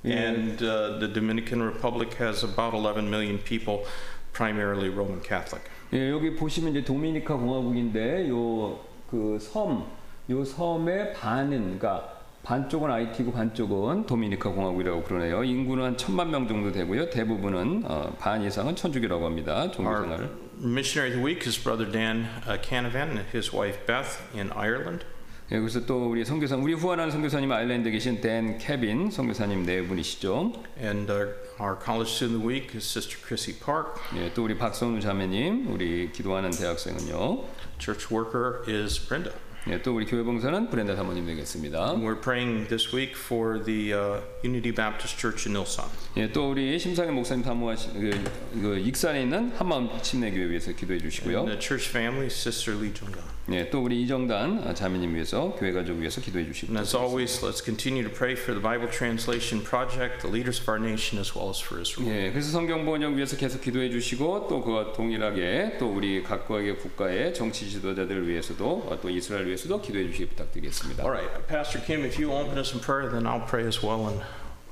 And 0.05 0.63
uh, 0.63 0.99
the 0.99 1.09
Dominican 1.09 1.63
Republic 1.63 2.13
has 2.15 2.45
about 2.45 2.75
11 2.75 3.09
million 3.09 3.39
people, 3.39 3.87
primarily 4.35 4.91
Roman 4.91 5.23
Catholic. 5.23 5.63
예, 5.95 6.11
여기 6.11 6.35
보시면 6.37 6.73
이제 6.73 6.85
도미니카 6.85 7.35
공화국인데 7.37 8.29
요 8.29 8.81
그 9.11 9.39
섬, 9.41 9.85
요 10.31 10.45
섬의 10.45 11.15
반은 11.15 11.79
그러니까 11.79 12.15
반쪽은 12.43 12.91
아이티고 12.91 13.33
반쪽은 13.33 14.05
도미니카 14.07 14.51
공화국이라고 14.51 15.03
그러네요. 15.05 15.43
인구는 15.45 15.85
한 15.85 15.97
천만 15.97 16.31
명 16.31 16.47
정도 16.47 16.71
되고요. 16.71 17.09
대부분은 17.09 17.85
어, 17.87 18.15
반 18.19 18.43
이상은 18.43 18.77
천주교라고 18.77 19.25
합니다. 19.25 19.71
종교 19.71 19.91
생활을. 20.03 20.31
missionary 20.63 21.11
of 21.11 21.17
the 21.17 21.25
week 21.25 21.47
is 21.47 21.59
Brother 21.59 21.91
Dan 21.91 22.27
uh, 22.47 22.59
Canavan 22.63 23.17
and 23.17 23.25
his 23.33 23.53
wife 23.55 23.87
Beth 23.87 24.21
in 24.35 24.51
Ireland. 24.53 25.05
예, 25.53 25.59
그래서 25.59 25.85
또 25.85 26.11
우리 26.11 26.25
선교사 26.25 26.57
우리 26.57 26.73
후원하는 26.73 27.11
선교사님 27.11 27.53
아일랜드에 27.53 27.93
계신 27.93 28.21
댄 28.21 28.57
케빈 28.59 29.11
선교사님 29.11 29.65
네 29.67 29.83
분이시죠. 29.83 30.53
And 30.81 31.11
our, 31.11 31.35
our 31.61 31.77
college 31.79 32.11
student 32.13 32.37
of 32.37 32.43
the 32.43 32.47
week 32.47 32.75
is 32.75 32.85
Sister 32.85 33.19
Chrissy 33.21 33.59
Park. 33.59 34.01
예, 34.17 34.33
또 34.33 34.45
우리 34.45 34.57
박선우 34.57 35.01
자매님, 35.01 35.73
우리 35.73 36.11
기도하는 36.13 36.51
대학생은요. 36.51 37.45
Church 37.80 38.12
worker 38.12 38.64
is 38.68 39.00
Brenda. 39.00 39.32
예, 39.68 39.82
또 39.82 39.94
우리 39.94 40.06
교회 40.06 40.24
봉사는 40.24 40.70
브렌다 40.70 40.96
사모님 40.96 41.26
되겠습니다. 41.26 41.96
We're 41.96 42.22
praying 42.22 42.70
this 42.70 42.96
week 42.96 43.14
for 43.16 43.62
the 43.64 43.94
uh, 43.94 44.22
Unity 44.44 44.72
Baptist 44.72 45.20
Church 45.20 45.48
in 45.48 45.56
Ilsan. 45.56 45.90
예, 46.18 46.32
또 46.32 46.52
우리 46.52 46.80
심상현 46.80 47.14
목사님 47.14 47.44
사모하신 47.44 47.94
그, 47.94 48.24
그 48.62 48.78
익산에 48.80 49.24
있는 49.24 49.52
한마음 49.58 49.90
침례교회 50.02 50.50
위해서 50.50 50.72
기도해 50.72 51.00
주시고요. 51.00 51.40
And 51.40 51.52
the 51.52 51.60
church 51.60 51.90
family, 51.90 52.28
Sister 52.28 52.74
Lee 52.80 52.94
Jung-gun. 52.94 53.33
예, 53.51 53.69
또 53.69 53.83
우리 53.83 54.01
이정단 54.03 54.75
자매님 54.75 55.15
위해서 55.15 55.55
교회 55.59 55.73
가족 55.73 55.99
위해서 55.99 56.21
기도해 56.21 56.47
주시고 56.47 56.73
And 56.73 56.81
as 56.81 56.97
always, 56.97 57.45
let's 57.45 57.63
continue 57.63 58.03
to 58.03 58.11
pray 58.11 58.33
for 58.33 58.59
the 58.59 58.63
Bible 58.63 58.89
translation 58.91 59.63
project, 59.63 60.23
the 60.23 60.33
leaders 60.33 60.61
of 60.61 60.69
our 60.69 60.81
nation, 60.81 61.21
as 61.21 61.37
well 61.37 61.51
as 61.51 61.61
for 61.61 61.79
Israel. 61.81 62.09
예, 62.09 62.31
그래서 62.33 62.51
성경 62.51 62.87
번역 62.87 63.13
위해서 63.13 63.37
계속 63.37 63.61
기도해 63.61 63.91
주시고 63.91 64.49
또 64.49 64.63
그와 64.63 64.95
동일하게 64.95 65.77
또 65.79 65.93
우리 65.93 66.23
각각의 66.23 66.79
국가의 66.79 67.35
정치 67.35 67.69
지도자들 67.69 68.27
위해서도 68.27 68.89
어, 68.89 68.99
또 69.01 69.11
이스라엘 69.11 69.47
위해서도 69.47 69.83
기도해 69.83 70.07
주시기 70.07 70.31
부탁드리겠습니다. 70.31 71.05
All 71.05 71.13
right, 71.13 71.47
Pastor 71.47 71.85
Kim, 71.85 72.05
if 72.05 72.17
you 72.19 72.33
open 72.33 72.57
us 72.57 72.73
in 72.73 72.81
prayer, 72.81 73.11
then 73.11 73.27
I'll 73.27 73.45
pray 73.45 73.67
as 73.67 73.85
well. 73.85 74.09
And 74.09 74.25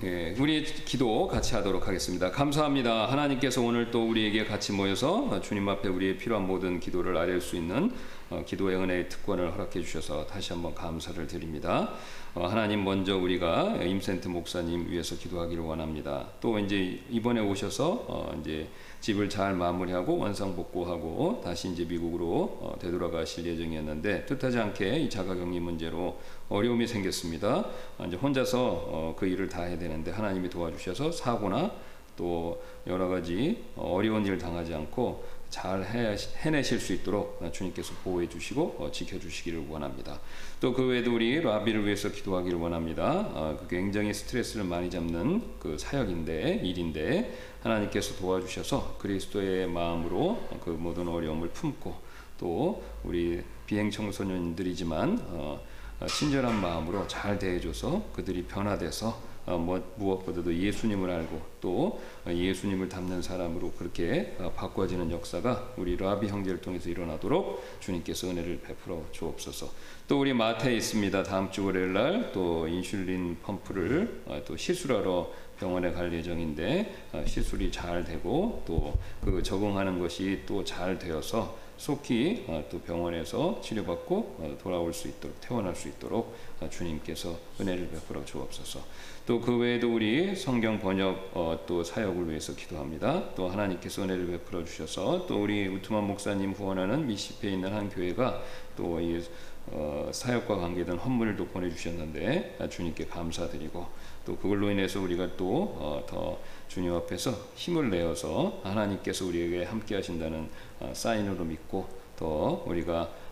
예, 0.05 0.35
우리 0.41 0.65
기도 0.65 1.29
같이 1.29 1.55
하도록 1.55 1.87
하겠습니다. 1.87 2.33
감사합니다. 2.33 3.07
하나님께서 3.07 3.63
오늘 3.63 3.93
또 3.93 4.09
우리에게 4.09 4.45
같이 4.47 4.73
모여서 4.73 5.29
어, 5.29 5.41
주님 5.41 5.69
앞에 5.69 5.89
우리의 5.89 6.19
필요한 6.19 6.45
모든 6.45 6.81
기도를 6.81 7.17
아뢰 7.17 7.39
수 7.39 7.55
있는 7.55 7.93
어, 8.29 8.43
기도의 8.45 8.79
은혜의 8.79 9.09
특권을 9.09 9.53
허락해 9.53 9.81
주셔서 9.81 10.27
다시 10.27 10.53
한번 10.53 10.75
감사를 10.75 11.25
드립니다. 11.29 11.93
어, 12.35 12.49
하나님 12.49 12.83
먼저 12.83 13.17
우리가 13.17 13.77
임센트 13.85 14.27
목사님 14.27 14.91
위해서 14.91 15.15
기도하기를 15.15 15.63
원합니다. 15.63 16.31
또 16.41 16.59
이제 16.59 16.99
이번에 17.09 17.41
오셔서 17.41 18.05
어, 18.09 18.37
이제 18.41 18.67
집을 19.03 19.29
잘 19.29 19.55
마무리하고 19.55 20.17
원상 20.17 20.55
복구하고 20.55 21.41
다시 21.43 21.69
이제 21.69 21.85
미국으로 21.85 22.59
어, 22.61 22.77
되돌아가실 22.79 23.45
예정이었는데 23.45 24.27
뜻하지 24.27 24.61
않게 24.61 25.01
이 25.01 25.11
자가격리 25.11 25.59
문제로 25.59 26.21
어려움이 26.49 26.87
생겼습니다. 26.87 27.67
어, 27.99 28.05
이제 28.07 28.17
혼자서 28.17 28.61
어, 28.63 29.17
그 29.19 29.27
일을 29.27 29.49
다 29.49 29.63
해야 29.63 29.77
되는데 29.77 30.13
하나님이 30.13 30.49
도와주셔서 30.49 31.11
사고나 31.11 31.73
또 32.17 32.63
여러 32.87 33.09
가지 33.09 33.65
어, 33.75 33.93
어려운 33.93 34.25
일 34.25 34.39
당하지 34.39 34.73
않고 34.73 35.25
잘 35.53 35.85
해, 35.85 36.17
해내실 36.39 36.81
수 36.81 36.95
있도록 36.95 37.41
주님께서 37.53 37.93
보호해 38.03 38.29
주시고 38.29 38.77
어, 38.79 38.91
지켜 38.91 39.19
주시기를 39.21 39.67
원합니다. 39.69 40.19
또 40.61 40.73
그 40.73 40.87
외에도 40.87 41.15
우리 41.15 41.41
라비를 41.41 41.85
위해서 41.85 42.11
기도하기를 42.11 42.59
원합니다. 42.59 43.29
어, 43.35 43.57
그 43.61 43.69
굉장히 43.69 44.15
스트레스를 44.15 44.65
많이 44.65 44.91
잡는 44.91 45.43
그 45.61 45.77
사역인데 45.79 46.63
일인데 46.65 47.39
하나님께서 47.63 48.17
도와주셔서 48.17 48.97
그리스도의 48.99 49.69
마음으로 49.69 50.49
그 50.65 50.71
모든 50.71 51.09
어려움을 51.09 51.51
품고 51.51 51.95
또 52.39 52.83
우리 53.05 53.43
비행 53.67 53.91
청소년들이지만 53.91 55.27
어, 55.29 55.61
어, 56.01 56.07
친절한 56.07 56.61
마음으로 56.61 57.07
잘 57.07 57.39
대해줘서 57.39 58.03
그들이 58.15 58.45
변화돼서 58.45 59.32
무엇보다도 59.47 60.55
예수님을 60.55 61.11
알고 61.11 61.41
또 61.61 62.01
어, 62.27 62.33
예수님을 62.33 62.89
닮는 62.89 63.23
사람으로 63.23 63.73
그렇게 63.73 64.37
어, 64.39 64.53
바꿔지는 64.55 65.11
역사가 65.11 65.75
우리 65.77 65.97
라비 65.97 66.29
형제를 66.29 66.61
통해서 66.61 66.89
일어나도록 66.89 67.63
주님께서 67.81 68.29
은혜를 68.31 68.61
베풀어 68.61 69.03
주옵소서. 69.13 69.71
또 70.09 70.21
우리 70.21 70.33
마태에 70.33 70.75
있습니다. 70.77 71.23
다음 71.25 71.51
주 71.51 71.65
월요일 71.67 71.93
날 71.93 72.33
또 72.33 72.69
인슐린 72.69 73.39
펌프를 73.43 74.23
어, 74.27 74.43
또 74.47 74.57
시술하러 74.57 75.31
병원에 75.59 75.93
갈 75.93 76.13
예정인데 76.13 76.95
어, 77.13 77.25
시술이 77.27 77.71
잘 77.73 78.05
되고 78.05 78.63
또 78.67 78.95
그 79.25 79.43
적응하는 79.43 79.99
것이 80.01 80.41
또 80.47 80.65
잘 80.65 80.99
되어서 80.99 81.57
속히 81.77 82.45
어, 82.49 82.65
또 82.71 82.81
병원에서 82.81 83.61
치료받고 83.63 84.17
어, 84.39 84.59
돌아올 84.63 84.93
수 84.93 85.09
있도록 85.09 85.41
퇴원할 85.41 85.75
수 85.75 85.89
있도록 85.89 86.35
어, 86.61 86.69
주님께서 86.69 87.37
은혜를 87.61 87.89
베풀어 87.91 88.25
주옵소서. 88.25 88.81
또 89.25 89.41
그 89.41 89.57
외에도 89.57 89.95
우리 89.95 90.35
성경 90.35 90.81
번역 90.81 91.31
어, 91.35 91.57
또 91.65 91.85
사역을 91.85 92.29
위해서 92.29 92.55
기도합니다. 92.57 93.35
또 93.37 93.49
하나님께서 93.49 94.03
은혜를 94.03 94.27
베풀어 94.27 94.65
주셔서 94.65 95.27
또 95.27 95.45
우리 95.45 95.69
우트만 95.69 96.05
목사님 96.05 96.51
후원하는 96.53 97.07
미시페에 97.07 97.53
있는 97.53 97.73
한 97.73 97.89
교회가 97.89 98.43
또이 98.77 99.23
어, 99.69 100.11
사역과 100.13 100.57
관계된 100.57 100.97
헌물도 100.99 101.47
보내주셨는데 101.47 102.57
아, 102.59 102.69
주님께 102.69 103.07
감사드리고 103.07 103.87
또 104.27 104.37
그걸로 104.37 104.71
인해서 104.73 105.01
우리가 105.01 105.37
또더 105.37 106.39
주님 106.67 106.93
앞에서 106.93 107.31
힘을 107.55 107.91
내어서 107.91 108.61
하나님께서 108.65 109.25
우리에게 109.27 109.63
함께 109.65 109.95
하신다는 109.95 110.49
어, 110.81 110.93
사인으로 110.93 111.45
믿고 111.45 111.89
또 112.19 112.65
우리가 112.67 113.09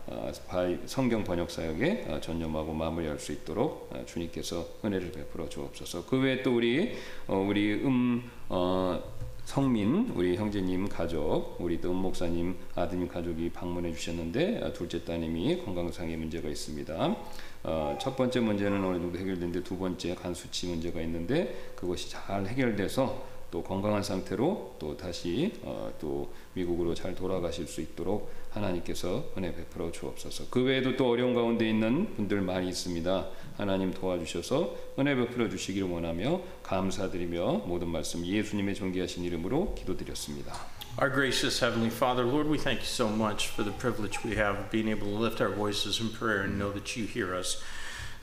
성경 0.85 1.23
번역 1.23 1.51
사역에 1.51 2.05
어, 2.09 2.19
전념하고 2.19 2.73
마무리할 2.73 3.19
수 3.19 3.31
있도록 3.31 3.89
어, 3.91 4.03
주님께서 4.05 4.65
은혜를 4.83 5.11
베풀어 5.11 5.49
주옵소서. 5.49 6.05
그 6.05 6.19
외에 6.19 6.41
또 6.43 6.55
우리 6.55 6.95
어, 7.27 7.37
우리 7.37 7.73
음 7.73 8.29
어, 8.49 9.01
성민 9.45 10.11
우리 10.15 10.37
형제님 10.37 10.87
가족 10.87 11.57
우리 11.59 11.81
또은 11.81 11.95
목사님 11.95 12.55
아드님 12.75 13.07
가족이 13.07 13.49
방문해 13.49 13.93
주셨는데 13.93 14.61
어, 14.63 14.73
둘째 14.73 15.03
따님이 15.03 15.63
건강상의 15.63 16.15
문제가 16.17 16.47
있습니다. 16.47 17.15
어, 17.63 17.97
첫 17.99 18.15
번째 18.15 18.39
문제는 18.39 18.83
어느 18.83 18.97
정도 18.97 19.17
해결됐는데 19.17 19.63
두 19.63 19.77
번째 19.77 20.15
간 20.15 20.33
수치 20.33 20.67
문제가 20.67 21.01
있는데 21.01 21.73
그것이 21.75 22.09
잘 22.09 22.45
해결돼서 22.45 23.31
또 23.51 23.61
건강한 23.61 24.01
상태로 24.01 24.75
또 24.79 24.95
다시 24.95 25.53
어, 25.63 25.91
또 25.99 26.31
미국으로 26.53 26.95
잘 26.95 27.13
돌아가실 27.13 27.67
수 27.67 27.81
있도록 27.81 28.31
하나님께서 28.50 29.32
은혜 29.36 29.54
베풀어 29.54 29.92
주옵소서. 29.92 30.46
그 30.50 30.62
외에도 30.62 30.96
또 30.96 31.10
어려운 31.10 31.34
가운데 31.34 31.68
있는 31.68 32.14
분들 32.16 32.40
많이 32.40 32.68
있습니다. 32.68 33.26
하나님 33.56 33.92
도와주셔서 33.92 34.76
은혜 34.98 35.14
베풀어 35.14 35.48
주시기를 35.48 35.88
원하며 35.88 36.40
감사드리며 36.62 37.64
모든 37.66 37.88
말씀 37.88 38.24
예수님의 38.24 38.74
존귀하신 38.74 39.24
이름으로 39.24 39.74
기도드렸습니다. 39.74 40.54
Our 40.98 41.12
gracious 41.12 41.60
Heavenly 41.60 41.90
Father, 41.90 42.24
Lord, 42.24 42.48
we 42.48 42.56
thank 42.56 42.80
you 42.80 42.86
so 42.86 43.08
much 43.08 43.48
for 43.48 43.62
the 43.62 43.76
privilege 43.76 44.24
we 44.24 44.34
have 44.36 44.56
of 44.58 44.70
being 44.70 44.88
able 44.88 45.08
to 45.08 45.18
lift 45.18 45.42
our 45.42 45.50
voices 45.50 46.00
in 46.00 46.08
prayer 46.08 46.40
and 46.40 46.58
know 46.58 46.72
that 46.72 46.96
you 46.96 47.04
hear 47.04 47.34
us, 47.34 47.62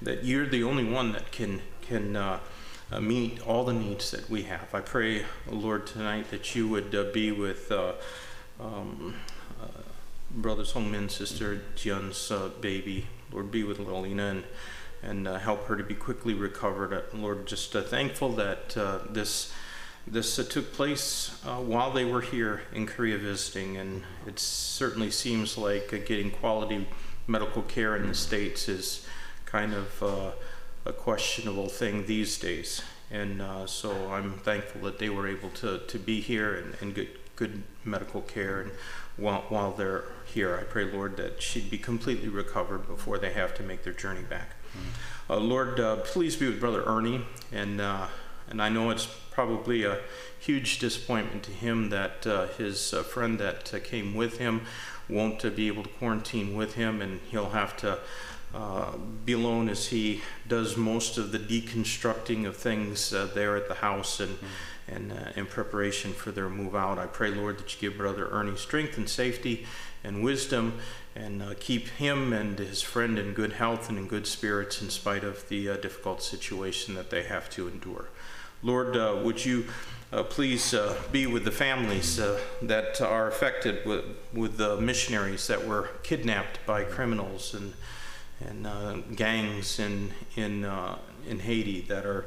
that 0.01 0.23
you're 0.23 0.47
the 0.47 0.63
only 0.63 0.84
one 0.84 1.12
that 1.12 1.32
can 1.32 1.62
can 1.88 2.15
uh, 2.15 2.39
uh, 2.91 2.99
meet 2.99 3.39
all 3.45 3.63
the 3.63 3.73
needs 3.73 4.10
that 4.10 4.27
we 4.29 4.43
have. 4.43 4.73
I 4.73 4.82
pray, 4.82 5.23
Lord, 5.47 5.86
tonight 5.86 6.32
that 6.32 6.56
you 6.56 6.67
would 6.67 6.95
uh, 6.95 7.12
be 7.13 7.32
with 7.32 7.71
uh, 7.71 7.93
um, 8.60 9.13
uh, 10.28 10.40
Brother 10.40 10.64
Songmin, 10.64 11.10
Sister 11.10 11.62
Jian's 11.76 12.30
uh, 12.30 12.50
baby. 12.60 13.06
Lord, 13.32 13.50
be 13.50 13.64
with 13.64 13.78
Lolina 13.78 14.26
and 14.28 14.44
and 15.00 15.28
uh, 15.28 15.38
help 15.38 15.66
her 15.66 15.76
to 15.76 15.84
be 15.84 15.94
quickly 15.94 16.34
recovered. 16.34 16.92
Uh, 16.92 17.02
Lord, 17.16 17.46
just 17.46 17.76
uh, 17.76 17.82
thankful 17.82 18.30
that 18.30 18.76
uh, 18.76 18.98
this 19.10 19.52
this 20.06 20.36
took 20.48 20.72
place 20.72 21.38
while 21.44 21.92
they 21.92 22.04
were 22.04 22.22
here 22.22 22.62
in 22.72 22.86
Korea 22.86 23.18
visiting, 23.18 23.76
and 23.76 24.04
it 24.26 24.38
certainly 24.38 25.10
seems 25.10 25.58
like 25.58 25.90
getting 26.06 26.30
quality 26.30 26.86
medical 27.26 27.60
care 27.62 27.94
in 27.94 28.08
the 28.08 28.14
States 28.14 28.68
is 28.68 29.06
kind 29.44 29.74
of 29.74 30.34
a 30.88 30.92
questionable 30.92 31.68
thing 31.68 32.06
these 32.06 32.38
days. 32.38 32.82
And 33.10 33.40
uh, 33.40 33.66
so 33.66 34.10
I'm 34.10 34.38
thankful 34.38 34.82
that 34.82 34.98
they 34.98 35.08
were 35.08 35.28
able 35.28 35.50
to, 35.50 35.78
to 35.86 35.98
be 35.98 36.20
here 36.20 36.54
and, 36.54 36.76
and 36.80 36.94
get 36.94 37.36
good 37.36 37.62
medical 37.84 38.20
care. 38.22 38.60
And 38.62 38.70
while, 39.18 39.44
while 39.48 39.72
they're 39.72 40.04
here, 40.24 40.57
I 40.57 40.64
pray, 40.64 40.85
Lord, 40.85 41.16
that 41.16 41.42
she'd 41.42 41.70
be 41.70 41.78
completely 41.78 42.28
recovered 42.28 42.87
before 42.87 43.18
they 43.18 43.33
have 43.33 43.54
to 43.57 43.62
make 43.62 43.83
their 43.83 43.92
journey 43.92 44.22
back. 44.22 44.50
Uh, 45.28 45.37
Lord, 45.37 45.78
uh, 45.81 45.96
please 45.96 46.37
be 46.37 46.46
with 46.46 46.61
Brother 46.61 46.85
Ernie, 46.85 47.26
and 47.52 47.81
uh, 47.81 48.07
and 48.48 48.62
I 48.62 48.68
know 48.68 48.90
it's 48.90 49.07
probably 49.31 49.85
a 49.85 49.98
huge 50.38 50.78
disappointment 50.78 51.42
to 51.44 51.50
him 51.50 51.90
that 51.90 52.26
uh, 52.26 52.46
his 52.46 52.94
uh, 52.94 53.02
friend 53.02 53.38
that 53.38 53.72
uh, 53.74 53.78
came 53.78 54.14
with 54.14 54.38
him 54.38 54.62
won't 55.09 55.44
uh, 55.44 55.50
be 55.50 55.66
able 55.68 55.83
to 55.83 55.88
quarantine 55.90 56.57
with 56.57 56.74
him, 56.74 57.00
and 57.00 57.20
he'll 57.31 57.50
have 57.50 57.76
to 57.78 57.98
uh, 58.54 58.92
be 59.24 59.32
alone 59.34 59.68
as 59.68 59.88
he 59.88 60.22
does 60.46 60.76
most 60.76 61.18
of 61.18 61.32
the 61.32 61.38
deconstructing 61.38 62.46
of 62.46 62.56
things 62.56 63.12
uh, 63.12 63.28
there 63.34 63.56
at 63.56 63.68
the 63.68 63.74
house 63.74 64.20
and. 64.20 64.38
And 64.90 65.12
uh, 65.12 65.32
in 65.37 65.44
preparation 65.44 66.14
for 66.14 66.32
their 66.32 66.48
move 66.48 66.74
out, 66.74 66.98
I 66.98 67.04
pray, 67.04 67.30
Lord, 67.30 67.58
that 67.58 67.74
you 67.74 67.90
give 67.90 67.98
Brother 67.98 68.26
Ernie 68.30 68.56
strength 68.56 68.96
and 68.96 69.06
safety 69.06 69.66
and 70.02 70.24
wisdom 70.24 70.78
and 71.14 71.42
uh, 71.42 71.54
keep 71.61 71.88
him 71.88 72.32
and 72.32 72.58
his 72.58 72.80
friend 72.80 73.18
in 73.18 73.34
good 73.34 73.52
health 73.52 73.88
and 73.90 73.98
in 73.98 74.06
good 74.06 74.26
spirits 74.26 74.80
in 74.80 74.88
spite 74.88 75.24
of 75.24 75.46
the 75.50 75.68
uh, 75.68 75.76
difficult 75.76 76.22
situation 76.22 76.94
that 76.94 77.11
they 77.11 77.24
have 77.24 77.50
to 77.50 77.68
endure. 77.68 78.08
Lord, 78.62 78.96
uh, 78.96 79.20
would 79.22 79.44
you 79.44 79.66
uh, 80.12 80.22
please 80.22 80.72
uh, 80.72 80.96
be 81.12 81.26
with 81.26 81.44
the 81.44 81.50
families 81.50 82.18
uh, 82.18 82.40
that 82.62 83.00
are 83.00 83.28
affected 83.28 83.84
with, 83.84 84.04
with 84.32 84.56
the 84.56 84.80
missionaries 84.80 85.46
that 85.48 85.66
were 85.66 85.90
kidnapped 86.02 86.64
by 86.64 86.82
criminals 86.82 87.52
and, 87.52 87.74
and 88.40 88.66
uh, 88.66 88.98
gangs 89.14 89.79
in, 89.79 90.12
in, 90.37 90.64
uh, 90.64 90.98
in 91.29 91.40
Haiti 91.40 91.81
that 91.83 92.07
are 92.07 92.27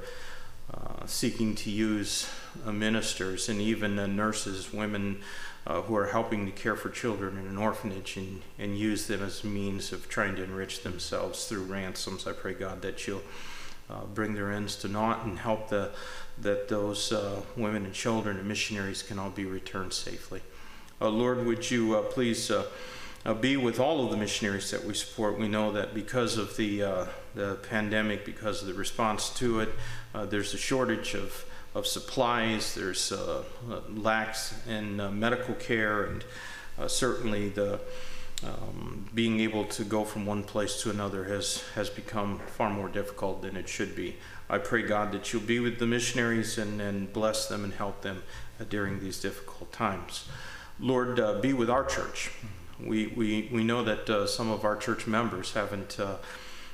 uh, 0.73 1.05
seeking 1.05 1.53
to 1.53 1.69
use 1.69 2.29
uh, 2.65 2.71
ministers 2.71 3.49
and 3.49 3.59
even 3.59 3.99
uh, 3.99 4.07
nurses, 4.07 4.71
women 4.71 5.19
uh, 5.67 5.81
who 5.81 5.95
are 5.95 6.07
helping 6.07 6.45
to 6.45 6.51
care 6.51 6.75
for 6.75 6.89
children 6.89 7.37
in 7.37 7.45
an 7.45 7.57
orphanage 7.57 8.15
and, 8.15 8.41
and 8.57 8.77
use 8.77 9.07
them 9.07 9.21
as 9.21 9.43
a 9.43 9.47
means 9.47 9.91
of 9.91 10.07
trying 10.07 10.35
to 10.35 10.43
enrich 10.43 10.81
themselves 10.83 11.45
through 11.45 11.63
ransoms. 11.63 12.25
I 12.25 12.31
pray, 12.31 12.53
God, 12.53 12.81
that 12.83 13.05
you'll 13.05 13.21
bring 14.13 14.33
their 14.33 14.49
ends 14.49 14.77
to 14.77 14.87
naught 14.87 15.25
and 15.25 15.37
help 15.37 15.67
the, 15.67 15.91
that 16.39 16.69
those 16.69 17.13
women 17.57 17.83
and 17.83 17.93
children 17.93 18.37
and 18.37 18.47
missionaries 18.47 19.03
can 19.03 19.19
all 19.19 19.29
be 19.29 19.43
returned 19.43 19.91
safely. 19.91 20.41
Lord, 21.01 21.45
would 21.45 21.69
you 21.69 22.01
please 22.11 22.49
uh, 23.25 23.33
be 23.33 23.57
with 23.57 23.79
all 23.79 24.03
of 24.03 24.11
the 24.11 24.17
missionaries 24.17 24.71
that 24.71 24.83
we 24.83 24.93
support? 24.93 25.37
We 25.37 25.47
know 25.47 25.71
that 25.73 25.93
because 25.93 26.37
of 26.37 26.57
the, 26.57 26.83
uh, 26.83 27.05
the 27.35 27.55
pandemic, 27.69 28.25
because 28.25 28.61
of 28.61 28.67
the 28.67 28.73
response 28.73 29.29
to 29.35 29.59
it, 29.61 29.69
uh, 30.13 30.25
there's 30.25 30.53
a 30.53 30.57
shortage 30.57 31.13
of, 31.13 31.45
of 31.75 31.85
supplies, 31.85 32.75
there's 32.75 33.11
uh, 33.11 33.43
lacks 33.89 34.55
in 34.67 34.99
uh, 34.99 35.11
medical 35.11 35.53
care, 35.55 36.05
and 36.05 36.25
uh, 36.79 36.87
certainly 36.87 37.49
the 37.49 37.79
um, 38.43 39.05
being 39.13 39.39
able 39.39 39.65
to 39.65 39.83
go 39.83 40.03
from 40.03 40.25
one 40.25 40.43
place 40.43 40.81
to 40.81 40.89
another 40.89 41.25
has, 41.25 41.63
has 41.75 41.91
become 41.91 42.39
far 42.39 42.71
more 42.71 42.89
difficult 42.89 43.43
than 43.43 43.55
it 43.55 43.69
should 43.69 43.95
be. 43.95 44.15
I 44.49 44.57
pray, 44.57 44.81
God, 44.81 45.11
that 45.11 45.31
you'll 45.31 45.43
be 45.43 45.59
with 45.59 45.77
the 45.77 45.85
missionaries 45.85 46.57
and, 46.57 46.81
and 46.81 47.13
bless 47.13 47.47
them 47.47 47.63
and 47.63 47.71
help 47.71 48.01
them 48.01 48.23
during 48.67 48.99
these 48.99 49.21
difficult 49.21 49.71
times. 49.71 50.27
Lord, 50.79 51.21
be 51.43 51.53
with 51.53 51.69
our 51.69 51.85
church. 51.85 52.31
We, 52.83 53.07
we, 53.07 53.49
we 53.51 53.63
know 53.63 53.83
that 53.83 54.09
uh, 54.09 54.27
some 54.27 54.49
of 54.49 54.65
our 54.65 54.75
church 54.75 55.07
members 55.07 55.53
haven't, 55.53 55.99
uh, 55.99 56.17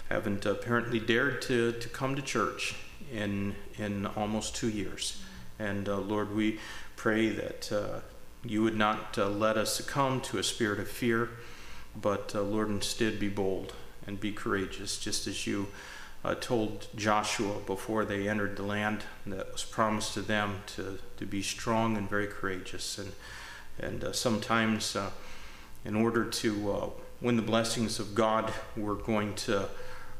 haven't 0.10 0.46
apparently 0.46 1.00
dared 1.00 1.41
to, 1.43 1.74
to 1.74 1.89
come 1.89 2.15
to 2.15 2.22
church 2.22 2.76
in, 3.12 3.56
in 3.78 4.06
almost 4.06 4.56
two 4.56 4.70
years. 4.70 5.22
And 5.60 5.89
uh, 5.89 5.98
Lord, 5.98 6.36
we 6.36 6.60
pray 6.96 7.30
that 7.30 7.72
uh, 7.72 8.00
you 8.43 8.63
would 8.63 8.78
not 8.78 9.17
uh, 9.17 9.30
let 9.30 9.58
us 9.58 9.76
succumb 9.76 10.22
to 10.22 10.38
a 10.38 10.43
spirit 10.43 10.80
of 10.80 10.88
fear, 10.88 11.30
but 12.00 12.34
Lord, 12.34 12.70
instead 12.70 13.20
be 13.20 13.30
bold 13.30 13.74
and 14.06 14.20
be 14.20 14.32
courageous, 14.32 15.00
just 15.00 15.28
as 15.28 15.46
you 15.46 15.67
uh, 16.24 16.36
told 16.36 16.88
Joshua 16.96 17.60
before 17.65 18.06
they 18.06 18.28
entered 18.28 18.56
the 18.56 18.63
land 18.63 19.04
that 19.26 19.52
was 19.52 19.63
promised 19.63 20.13
to 20.13 20.22
them 20.22 20.62
to, 20.67 21.00
to 21.17 21.26
be 21.26 21.41
strong 21.41 21.98
and 21.98 22.10
very 22.10 22.28
courageous. 22.28 22.98
And, 22.98 23.12
and 23.80 24.04
uh, 24.04 24.13
sometimes, 24.13 24.96
uh, 24.96 25.12
in 25.88 25.95
order 25.95 26.26
to 26.26 26.71
uh, 26.71 26.89
win 27.21 27.38
the 27.38 27.41
blessings 27.41 27.97
of 27.97 28.13
God, 28.13 28.52
we're 28.76 28.93
going 28.93 29.34
to 29.36 29.69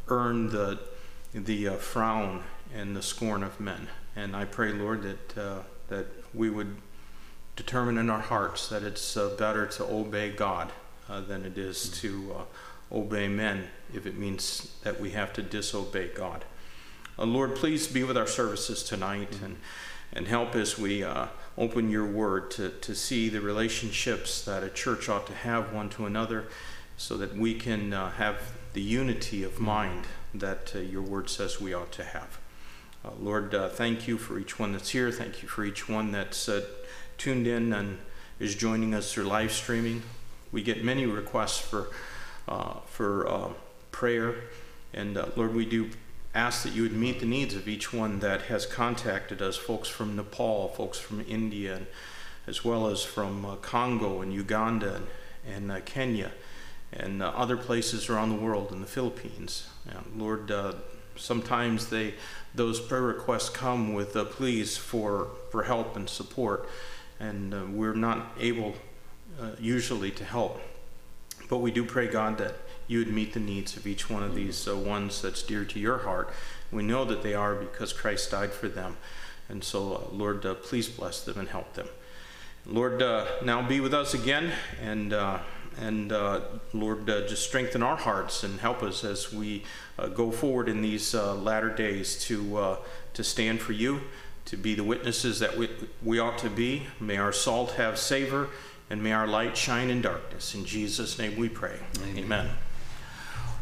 earn 0.08 0.50
the, 0.50 0.80
the 1.34 1.68
uh, 1.68 1.74
frown 1.74 2.42
and 2.74 2.96
the 2.96 3.02
scorn 3.04 3.44
of 3.44 3.60
men. 3.60 3.90
And 4.16 4.34
I 4.34 4.46
pray, 4.46 4.72
Lord, 4.72 5.04
that, 5.04 5.38
uh, 5.38 5.60
that 5.90 6.08
we 6.34 6.50
would 6.50 6.78
determine 7.58 7.98
in 7.98 8.10
our 8.10 8.22
hearts 8.22 8.70
that 8.70 8.82
it's 8.82 9.18
uh, 9.18 9.36
better 9.38 9.68
to 9.68 9.84
obey 9.84 10.30
God 10.30 10.72
uh, 11.10 11.20
than 11.20 11.44
it 11.46 11.58
is 11.58 11.90
to 12.00 12.34
uh, 12.38 12.96
obey 12.96 13.28
men 13.28 13.68
if 13.94 14.06
it 14.06 14.18
means 14.18 14.74
that 14.84 15.02
we 15.02 15.12
have 15.12 15.34
to 15.34 15.42
disobey 15.42 16.08
God. 16.08 16.46
Lord, 17.18 17.56
please 17.56 17.88
be 17.88 18.06
with 18.06 18.16
our 18.16 18.28
services 18.28 18.84
tonight 18.84 19.40
and, 19.44 19.58
and 20.14 20.28
help 20.28 20.56
as 20.56 20.78
we 20.78 21.04
open 21.58 21.90
your 21.90 22.06
word 22.06 22.52
to, 22.52 22.70
to 22.70 22.94
see 22.94 23.30
the 23.30 23.42
relationships 23.42 24.44
that 24.46 24.64
a 24.64 24.70
church 24.70 25.10
ought 25.10 25.26
to 25.28 25.34
have 25.34 25.74
one 25.74 25.90
to 25.90 26.06
another 26.06 26.46
so 26.98 27.18
that 27.18 27.36
we 27.36 27.54
can 27.54 27.94
uh, 27.94 28.12
have 28.12 28.54
the 28.74 28.82
unity 28.82 29.44
of 29.44 29.60
mind 29.60 30.06
that 30.34 30.72
uh, 30.76 30.80
your 30.80 31.02
word 31.02 31.30
says 31.30 31.60
we 31.60 31.74
ought 31.74 31.92
to 31.92 32.04
have. 32.04 32.40
Uh, 33.04 33.10
Lord, 33.20 33.56
uh, 33.56 33.70
thank 33.70 34.08
you 34.08 34.18
for 34.18 34.38
each 34.38 34.60
one 34.60 34.72
that's 34.72 34.90
here. 34.90 35.12
Thank 35.12 35.42
you 35.42 35.48
for 35.48 35.64
each 35.64 35.90
one 35.90 36.12
that's 36.12 36.50
tuned 37.18 37.48
in 37.48 37.74
and 37.74 37.98
is 38.40 38.56
joining 38.56 38.94
us 38.94 39.12
through 39.12 39.26
live 39.26 39.52
streaming. 39.52 40.04
We 40.52 40.62
get 40.62 40.84
many 40.84 41.06
requests 41.06 41.58
for 41.58 41.90
uh, 42.48 42.76
for 42.86 43.28
uh, 43.28 43.50
prayer, 43.92 44.36
and 44.94 45.16
Lord, 45.36 45.54
we 45.54 45.66
do 45.66 45.90
ask 46.34 46.64
that 46.64 46.74
you 46.74 46.84
would 46.84 46.94
meet 46.94 47.20
the 47.20 47.26
needs 47.26 47.56
of 47.56 47.68
each 47.68 47.94
one 47.94 48.20
that 48.20 48.44
has 48.44 48.66
contacted 48.66 49.42
us. 49.42 49.58
Folks 49.58 49.88
from 49.90 50.16
Nepal, 50.16 50.70
folks 50.70 51.00
from 51.00 51.26
India, 51.28 51.76
and, 51.78 51.88
as 52.46 52.64
well 52.64 52.88
as 52.88 53.04
from 53.04 53.46
uh, 53.46 53.56
Congo 53.58 54.22
and 54.22 54.34
Uganda 54.34 54.96
and, 54.96 55.08
and 55.56 55.72
uh, 55.72 55.80
Kenya, 55.86 56.32
and 56.94 57.22
uh, 57.22 57.30
other 57.36 57.58
places 57.58 58.10
around 58.10 58.30
the 58.30 58.36
world, 58.36 58.72
in 58.72 58.82
the 58.82 58.88
Philippines. 58.88 59.68
And 59.90 60.22
Lord, 60.22 60.52
uh, 60.52 60.74
sometimes 61.16 61.90
they 61.90 62.14
those 62.56 62.80
prayer 62.80 63.02
requests 63.02 63.50
come 63.50 63.94
with 63.94 64.14
pleas 64.32 64.78
for 64.78 65.30
for 65.52 65.64
help 65.64 65.96
and 65.96 66.10
support, 66.10 66.70
and 67.20 67.54
uh, 67.54 67.64
we're 67.70 67.94
not 67.94 68.32
able 68.40 68.76
uh, 69.40 69.52
usually 69.60 70.12
to 70.12 70.24
help. 70.24 70.60
But 71.50 71.58
we 71.58 71.72
do 71.72 71.86
pray, 71.86 72.08
God, 72.08 72.38
that 72.40 72.56
you 72.88 73.00
would 73.00 73.12
meet 73.12 73.34
the 73.34 73.40
needs 73.40 73.76
of 73.78 73.86
each 73.86 74.10
one 74.10 74.24
of 74.24 74.36
these 74.36 74.68
uh, 74.68 74.76
ones 74.76 75.22
that's 75.22 75.44
dear 75.44 75.66
to 75.66 75.80
your 75.80 76.00
heart. 76.00 76.32
We 76.72 76.84
know 76.84 77.06
that 77.06 77.24
they 77.24 77.34
are 77.34 77.56
because 77.56 77.94
Christ 77.94 78.32
died 78.32 78.52
for 78.52 78.68
them. 78.68 78.98
And 79.50 79.64
so, 79.64 79.94
uh, 79.94 80.16
Lord, 80.16 80.46
uh, 80.46 80.56
please 80.56 80.90
bless 80.90 81.22
them 81.22 81.38
and 81.38 81.50
help 81.50 81.74
them. 81.74 81.88
Lord, 82.66 83.02
uh, 83.02 83.26
now 83.44 83.66
be 83.66 83.80
with 83.80 83.94
us 83.94 84.14
again, 84.14 84.52
and 84.82 85.14
uh, 85.14 85.40
and 85.80 86.12
uh, 86.12 86.42
Lord, 86.74 87.10
uh, 87.10 87.26
just 87.28 87.48
strengthen 87.48 87.82
our 87.82 87.96
hearts 87.96 88.44
and 88.44 88.60
help 88.60 88.84
us 88.84 89.04
as 89.04 89.32
we 89.32 89.64
uh, 89.98 90.08
go 90.08 90.32
forward 90.32 90.68
in 90.68 90.82
these 90.82 91.16
uh, 91.16 91.34
latter 91.36 91.70
days 91.70 92.22
to 92.26 92.58
uh, 92.58 92.78
to 93.14 93.24
stand 93.24 93.62
for 93.62 93.72
you, 93.72 94.02
to 94.46 94.58
be 94.58 94.76
the 94.76 94.84
witnesses 94.84 95.40
that 95.40 95.58
we, 95.58 95.70
we 96.04 96.20
ought 96.20 96.38
to 96.40 96.50
be. 96.50 96.88
May 97.00 97.18
our 97.18 97.32
salt 97.32 97.72
have 97.74 97.98
savor, 97.98 98.50
and 98.90 99.02
may 99.02 99.14
our 99.14 99.28
light 99.28 99.56
shine 99.56 99.90
in 99.90 100.02
darkness. 100.02 100.54
In 100.54 100.66
Jesus' 100.66 101.18
name 101.18 101.38
we 101.38 101.48
pray. 101.48 101.78
Amen. 102.18 102.50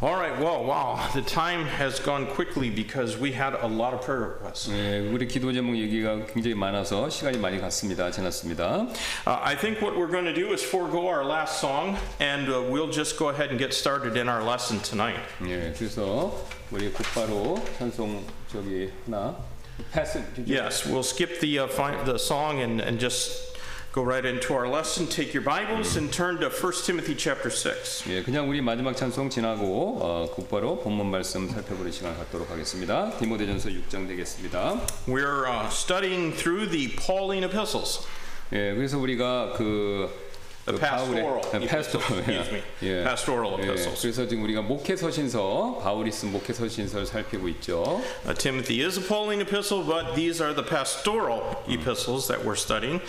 All 0.03 0.17
right, 0.17 0.33
well, 0.41 0.65
wow, 0.65 0.99
the 1.13 1.21
time 1.21 1.67
has 1.67 2.01
gone 2.01 2.27
quickly 2.29 2.71
because 2.71 3.19
we 3.19 3.33
had 3.33 3.53
a 3.53 3.67
lot 3.67 3.93
of 3.93 4.01
prayer 4.01 4.21
requests. 4.41 4.71
예, 4.71 4.99
우리 5.13 5.29
기도 5.29 5.53
제목 5.53 5.77
얘기가 5.77 6.25
굉장히 6.33 6.55
많아서 6.55 7.11
시간이 7.11 7.37
많이 7.37 7.61
갔습니다. 7.61 8.11
지났습니다. 8.11 8.89
Uh, 9.27 9.39
I 9.45 9.55
think 9.55 9.83
what 9.83 9.95
we're 9.99 10.11
going 10.11 10.25
to 10.25 10.33
do 10.33 10.55
is 10.55 10.63
forego 10.65 11.07
our 11.07 11.23
last 11.23 11.61
song, 11.61 11.99
and 12.19 12.49
uh, 12.49 12.63
we'll 12.71 12.89
just 12.91 13.19
go 13.19 13.29
ahead 13.29 13.51
and 13.51 13.59
get 13.59 13.75
started 13.75 14.17
in 14.17 14.27
our 14.27 14.43
lesson 14.43 14.81
tonight. 14.81 15.21
예, 15.45 15.75
그래서 15.77 16.33
우리 16.73 16.91
곧바로 16.91 17.63
찬송 17.79 18.25
저기 18.51 18.91
하나 19.05 19.37
패스 19.93 20.25
Yes, 20.47 20.87
we'll 20.87 21.03
skip 21.03 21.41
the 21.41 21.59
uh, 21.59 21.67
fi- 21.69 22.03
the 22.05 22.19
song 22.19 22.61
and, 22.63 22.81
and 22.81 22.99
just 22.99 23.53
go 23.96 24.04
right 24.04 24.26
into 24.26 24.54
our 24.54 24.68
lesson. 24.68 25.08
Take 25.08 25.34
your 25.34 25.42
Bibles 25.42 25.96
and 25.96 26.12
turn 26.12 26.42
to 26.42 26.50
1 26.50 26.74
Timothy 26.86 27.16
chapter 27.16 27.50
6. 27.50 28.04
예, 28.10 28.24
그냥 28.24 28.50
우리 28.50 28.60
마지막 28.60 28.94
찬송 28.94 29.30
지나고 29.30 30.00
어, 30.02 30.30
곧바로 30.36 30.80
본문 30.80 31.10
말씀 31.10 31.48
살펴보는 31.48 31.94
시간 31.94 32.18
갖도록 32.18 32.52
하겠습니다. 32.52 33.12
디모데전서 33.20 33.70
6장 33.70 34.06
되겠습니다. 34.10 34.82
We're 35.08 35.48
uh, 35.48 35.70
studying 35.70 36.36
through 36.36 36.70
the 36.70 36.94
Pauline 36.98 37.46
epistles. 37.46 38.06
예, 38.52 38.76
그래서 38.76 39.00
우리가 39.00 39.54
그, 39.56 40.10
The 40.67 40.75
그 40.75 40.79
바울의 40.79 41.25
pastoral 41.25 41.41
예, 41.55 41.65
epistles, 41.65 41.71
패스토 41.71 41.99
excuse 42.19 42.53
me. 42.53 42.63
예, 42.83 43.03
Pastoral 43.03 43.57
예, 43.59 43.65
epistles. 43.65 44.03
그래서 44.03 44.29
지금 44.29 44.45
우리가 44.45 44.61
목회 44.63 44.95
서신서 44.95 45.81
바울이 45.83 46.13
쓴 46.13 46.31
목회 46.33 46.53
서신서를 46.53 47.07
살피고 47.07 47.49
있죠. 47.49 48.01
Uh, 48.27 48.35
Timothy 48.35 48.83
is 48.85 48.99
a 48.99 49.01
Pauline 49.01 49.41
epistle, 49.41 49.83
but 49.83 50.15
these 50.15 50.41
are 50.41 50.53
the 50.53 50.63
pastoral 50.63 51.57
epistles 51.67 52.29
that 52.29 52.45
we're 52.45 52.55
studying, 52.57 53.01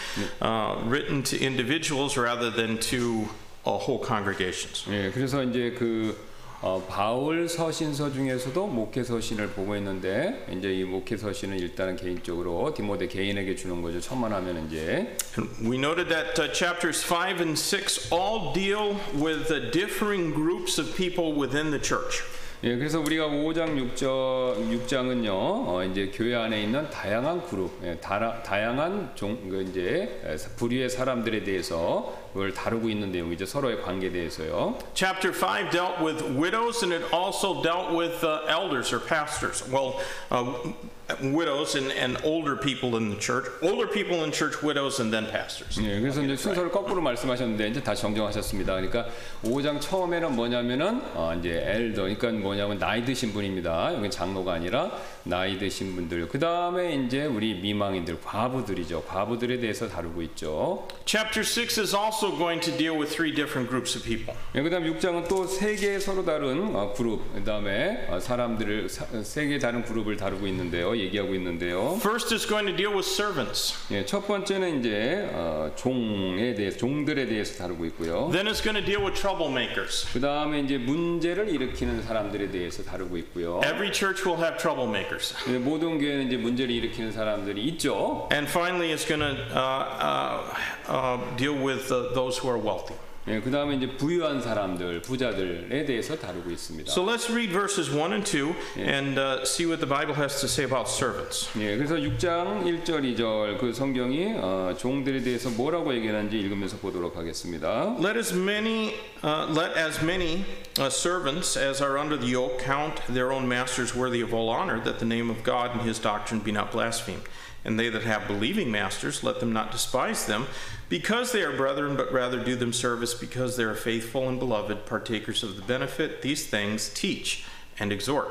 uh, 0.41 0.75
written 0.87 1.21
to 1.23 1.37
individuals 1.37 2.17
rather 2.17 2.49
than 2.49 2.79
to 2.79 3.27
uh, 3.65 3.77
whole 3.77 3.99
congregations. 3.99 4.85
예, 4.89 5.11
그래서 5.11 5.43
이제 5.43 5.75
그 5.77 6.15
어, 6.62 6.82
바울 6.88 7.48
서신서 7.48 8.12
중에서도 8.12 8.66
목회 8.66 9.04
서신을 9.04 9.48
보고 9.48 9.76
있는데 9.76 10.46
이제 10.50 10.72
이 10.72 10.84
목회 10.84 11.16
서신은 11.16 11.58
일단은 11.58 11.96
개인적으로 11.96 12.72
디모데 12.74 13.08
개인에게 13.08 13.54
주는 13.54 13.82
거죠. 13.82 14.00
천만 14.00 14.32
하면 14.32 14.66
이제 14.66 15.16
And 15.36 15.68
we 15.68 15.76
noted 15.76 16.08
that 16.08 16.40
uh, 16.40 16.52
chapters 16.52 17.04
5 17.04 17.40
and 17.42 17.58
6 17.58 18.10
all 18.10 18.54
deal 18.54 18.96
with 19.14 19.48
the 19.48 19.70
differing 19.70 20.32
groups 20.32 20.80
of 20.80 20.96
people 20.96 21.38
within 21.38 21.70
the 21.70 21.80
church. 21.80 22.24
예, 22.64 22.74
그래서 22.74 23.00
우리가 23.00 23.28
5장 23.28 23.76
6절 23.94 24.88
6장은요. 24.88 25.28
어, 25.28 25.84
이제 25.88 26.10
교회 26.12 26.34
안에 26.34 26.62
있는 26.62 26.88
다양한 26.88 27.46
그룹, 27.46 27.70
예, 27.84 27.98
다라, 28.00 28.42
다양한 28.42 29.12
종, 29.14 29.38
그 29.50 29.62
이제 29.62 30.22
에, 30.24 30.36
부류의 30.56 30.88
사람들에 30.88 31.44
대해서 31.44 32.25
그걸 32.35 32.53
다루고 32.53 32.89
있는 32.89 33.11
내용이죠. 33.11 33.45
서로의 33.45 33.81
관계에 33.81 34.11
대해서요. 34.11 34.77
Chapter 34.93 35.33
5 35.33 35.69
dealt 35.71 36.01
with 36.03 36.23
widows 36.37 36.83
and 36.83 36.93
it 36.93 37.03
also 37.13 37.61
dealt 37.61 37.91
with 37.91 38.23
uh, 38.23 38.45
elders 38.47 38.93
or 38.93 38.99
pastors. 38.99 39.63
Well, 39.69 39.99
uh, 40.31 40.73
widows 41.22 41.76
and, 41.76 41.92
and 41.92 42.18
older 42.24 42.56
people 42.56 42.96
in 42.96 43.10
the 43.10 43.16
church. 43.18 43.46
Older 43.62 43.86
people 43.86 44.24
in 44.24 44.32
church, 44.32 44.62
widows, 44.62 45.00
and 45.00 45.12
then 45.12 45.26
pastors. 45.30 45.80
예, 45.80 46.00
그래서 46.00 46.22
이제 46.22 46.34
순서를 46.36 46.70
거꾸로 46.70 47.00
말씀하셨는데 47.00 47.68
이제 47.68 47.82
다시 47.82 48.02
정정하셨습니다. 48.02 48.74
그러니까 48.74 49.06
5장 49.44 49.80
처음에는 49.80 50.34
뭐냐면은 50.34 51.00
어, 51.14 51.34
이제 51.38 51.62
엘더, 51.64 52.02
그러니까 52.02 52.32
뭐냐면 52.32 52.78
나이 52.78 53.04
드신 53.04 53.32
분입니다. 53.32 53.94
여기 53.94 54.10
장로가 54.10 54.54
아니라 54.54 54.90
나이 55.22 55.58
드신 55.58 55.94
분들. 55.94 56.28
그 56.28 56.38
다음에 56.38 56.94
이제 56.94 57.24
우리 57.24 57.54
미망인들, 57.54 58.20
과부들이죠. 58.22 59.04
과부들에 59.04 59.58
대해서 59.60 59.88
다루고 59.88 60.22
있죠. 60.22 60.88
Chapter 61.04 61.44
6 61.44 61.78
is 61.80 61.94
also 61.94 62.36
going 62.36 62.60
to 62.60 62.76
deal 62.76 62.96
with 62.98 63.14
three 63.14 63.32
different 63.34 63.68
groups 63.70 63.96
of 63.96 64.04
people. 64.04 64.34
예, 64.54 64.62
그다음 64.62 64.84
6장은 64.84 65.28
또 65.28 65.46
세 65.46 65.76
개의 65.76 66.00
서로 66.00 66.24
다른 66.24 66.74
어, 66.74 66.92
그룹, 66.92 67.32
그다음에 67.34 68.06
어, 68.10 68.18
사람들을 68.18 68.88
세 68.88 69.46
개 69.46 69.58
다른 69.60 69.84
그룹을 69.84 70.16
다루고 70.16 70.46
있는데요, 70.48 70.95
얘기하고 71.00 71.34
있는데요. 71.34 71.96
First 72.00 72.34
is 72.34 72.46
going 72.46 72.66
to 72.66 72.76
deal 72.76 72.92
with 72.94 73.06
servants. 73.08 73.74
예, 73.90 74.04
첫 74.04 74.26
번째는 74.26 74.80
이제 74.80 75.28
어, 75.32 75.72
종에 75.76 76.54
대해서, 76.54 76.78
종들에 76.78 77.26
대해서 77.26 77.58
다루고 77.58 77.84
있고요. 77.86 78.30
Then 78.32 78.46
it's 78.46 78.62
going 78.62 78.78
to 78.78 78.84
deal 78.84 79.02
with 79.02 79.20
troublemakers. 79.20 80.12
그다음에 80.12 80.60
이제 80.60 80.78
문제를 80.78 81.48
일으키는 81.48 82.02
사람들에 82.02 82.50
대해서 82.50 82.82
다루고 82.82 83.16
있고요. 83.18 83.60
Every 83.64 83.92
church 83.92 84.24
will 84.26 84.42
have 84.42 84.58
troublemakers. 84.58 85.34
예, 85.48 85.58
모든 85.58 85.98
교회는 85.98 86.26
이제 86.28 86.36
문제를 86.36 86.74
일으키는 86.74 87.12
사람들이 87.12 87.62
있죠. 87.68 88.28
And 88.32 88.48
finally, 88.48 88.92
it's 88.92 89.06
going 89.06 89.20
to 89.20 89.36
uh, 89.54 89.86
uh, 90.00 90.92
uh, 90.92 91.36
deal 91.36 91.54
with 91.54 91.90
uh, 91.92 92.12
those 92.14 92.38
who 92.38 92.48
are 92.50 92.58
wealthy. 92.58 92.94
예, 93.27 93.39
그다음에 93.39 93.75
이제 93.75 93.87
부유한 93.87 94.41
사람들, 94.41 95.03
부자들에 95.03 95.85
대해서 95.85 96.17
다루고 96.17 96.49
있습니다. 96.49 96.91
So 96.91 97.05
let's 97.05 97.29
read 97.29 97.51
verses 97.51 97.91
1 97.91 98.13
and 98.13 98.25
2 98.25 98.55
and 98.77 99.19
uh, 99.19 99.45
see 99.45 99.67
what 99.67 99.79
the 99.79 99.85
Bible 99.85 100.15
has 100.15 100.41
to 100.41 100.47
say 100.49 100.65
about 100.65 100.89
servants. 100.89 101.47
예, 101.59 101.77
그래서 101.77 101.95
6장 101.95 102.65
1절 102.65 103.15
2절 103.15 103.59
그 103.59 103.73
성경이 103.73 104.33
어, 104.37 104.73
종들에 104.75 105.21
대해서 105.21 105.51
뭐라고 105.51 105.93
얘기하는지 105.93 106.39
읽으면서 106.39 106.77
보도록 106.77 107.15
하겠습니다. 107.15 107.95
Let 107.99 108.17
as 108.17 108.33
many, 108.33 108.95
uh, 109.23 109.45
let 109.53 109.77
as 109.77 110.03
many 110.03 110.43
uh, 110.79 110.89
servants 110.89 111.55
as 111.55 111.79
are 111.79 111.99
under 111.99 112.17
the 112.17 112.33
yoke 112.33 112.57
count 112.57 113.05
their 113.05 113.31
own 113.31 113.47
masters 113.47 113.95
worthy 113.95 114.21
of 114.21 114.33
all 114.33 114.49
honor, 114.49 114.81
that 114.83 114.97
the 114.97 115.05
name 115.05 115.29
of 115.29 115.43
God 115.43 115.77
and 115.77 115.81
His 115.85 116.01
doctrine 116.01 116.41
be 116.41 116.51
not 116.51 116.71
blasphemed. 116.71 117.21
And 117.63 117.79
they 117.79 117.89
that 117.89 118.03
have 118.03 118.27
believing 118.27 118.71
masters, 118.71 119.23
let 119.23 119.39
them 119.39 119.53
not 119.53 119.71
despise 119.71 120.25
them, 120.25 120.47
because 120.89 121.31
they 121.31 121.43
are 121.43 121.55
brethren, 121.55 121.95
but 121.95 122.11
rather 122.11 122.43
do 122.43 122.55
them 122.55 122.73
service, 122.73 123.13
because 123.13 123.55
they 123.55 123.63
are 123.63 123.75
faithful 123.75 124.27
and 124.27 124.39
beloved, 124.39 124.85
partakers 124.85 125.43
of 125.43 125.55
the 125.55 125.61
benefit. 125.61 126.21
These 126.21 126.47
things 126.47 126.89
teach 126.89 127.45
and 127.79 127.91
exhort. 127.91 128.29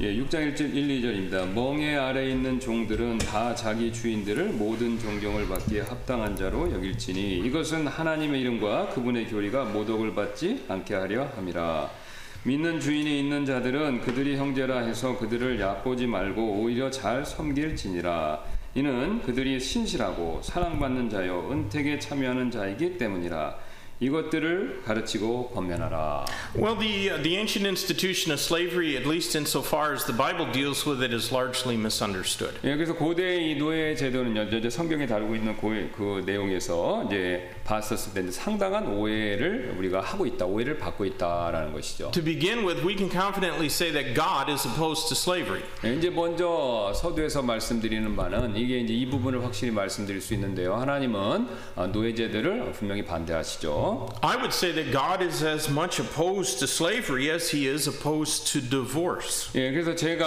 예, 0.00 0.12
6장 0.12 0.54
1절 0.54 0.74
1, 0.74 1.02
2절입니다. 1.02 1.52
멍에 1.52 1.94
아래 1.94 2.28
있는 2.28 2.58
종들은 2.58 3.18
다 3.18 3.54
자기 3.54 3.92
주인들을 3.92 4.48
모든 4.48 4.98
존경을 4.98 5.46
받기에 5.46 5.82
합당한 5.82 6.34
자로 6.34 6.72
여길지니 6.72 7.38
이것은 7.46 7.86
하나님의 7.86 8.40
이름과 8.40 8.88
그분의 8.88 9.28
교리가 9.28 9.66
모독을 9.66 10.14
받지 10.14 10.64
않게 10.68 10.94
하려 10.94 11.30
함이라. 11.36 11.97
믿는 12.43 12.79
주인이 12.79 13.19
있는 13.19 13.45
자들은 13.45 14.01
그들이 14.01 14.37
형제라 14.37 14.79
해서 14.79 15.17
그들을 15.17 15.59
얕보지 15.59 16.07
말고 16.07 16.61
오히려 16.61 16.89
잘 16.89 17.25
섬길지니라. 17.25 18.39
이는 18.75 19.21
그들이 19.23 19.59
신실하고 19.59 20.39
사랑받는 20.43 21.09
자요 21.09 21.49
은택에 21.51 21.99
참여하는 21.99 22.49
자이기 22.49 22.97
때문이라. 22.97 23.57
이것들을 23.99 24.83
가르치고 24.85 25.49
권면하라. 25.49 26.25
Well, 26.55 26.77
the, 26.79 27.09
uh, 27.09 27.21
the 27.21 27.35
ancient 27.35 27.67
institution 27.67 28.31
of 28.31 28.39
slavery, 28.39 28.95
at 28.95 29.05
least 29.05 29.35
insofar 29.35 29.93
as 29.93 30.05
the 30.05 30.15
Bible 30.15 30.49
deals 30.53 30.87
with 30.87 31.03
it, 31.03 31.13
is 31.13 31.33
largely 31.33 31.75
misunderstood. 31.75 32.55
예, 32.63 32.75
그래서 32.75 32.95
고대의 32.95 33.51
이 33.51 33.55
노예 33.55 33.93
제도는요, 33.95 34.43
이제 34.57 34.69
성경에 34.69 35.05
다루고 35.05 35.35
있는 35.35 35.57
그, 35.57 35.91
그 35.97 36.23
내용에서 36.25 37.03
이제 37.07 37.49
봤었을 37.69 38.13
때 38.15 38.31
상당한 38.31 38.87
오해를 38.87 39.75
우리가 39.77 40.01
하고 40.01 40.25
있다, 40.25 40.45
오해를 40.45 40.79
받고 40.79 41.05
있다라는 41.05 41.71
것이죠. 41.71 42.09
To 42.11 42.23
begin 42.23 42.65
with, 42.65 42.83
we 42.83 42.97
can 42.97 43.11
confidently 43.11 43.67
say 43.67 43.91
that 43.91 44.15
God 44.15 44.51
is 44.51 44.67
opposed 44.67 45.07
to 45.09 45.13
slavery. 45.15 45.61
예, 45.85 45.93
이제 45.93 46.09
먼저 46.09 46.91
서두에서 46.95 47.43
말씀드리는 47.43 48.15
바는 48.15 48.55
이게 48.55 48.79
이제 48.79 48.93
이 48.95 49.07
부분을 49.07 49.43
확실히 49.43 49.71
말씀드릴 49.71 50.19
수 50.19 50.33
있는데요. 50.33 50.73
하나님은 50.75 51.47
어, 51.75 51.87
노예제들을 51.87 52.71
분명히 52.71 53.05
반대하시죠. 53.05 54.09
I 54.21 54.35
would 54.37 54.53
say 54.53 54.73
that 54.73 54.91
God 54.91 55.23
is 55.23 55.45
as 55.45 55.69
much 55.69 56.01
opposed 56.01 56.57
to 56.57 56.65
slavery 56.65 57.29
as 57.29 57.55
he 57.55 57.69
is 57.69 57.87
opposed 57.87 58.51
to 58.51 58.67
divorce. 58.67 59.51
예, 59.53 59.71
그래서 59.71 59.93
제가 59.93 60.25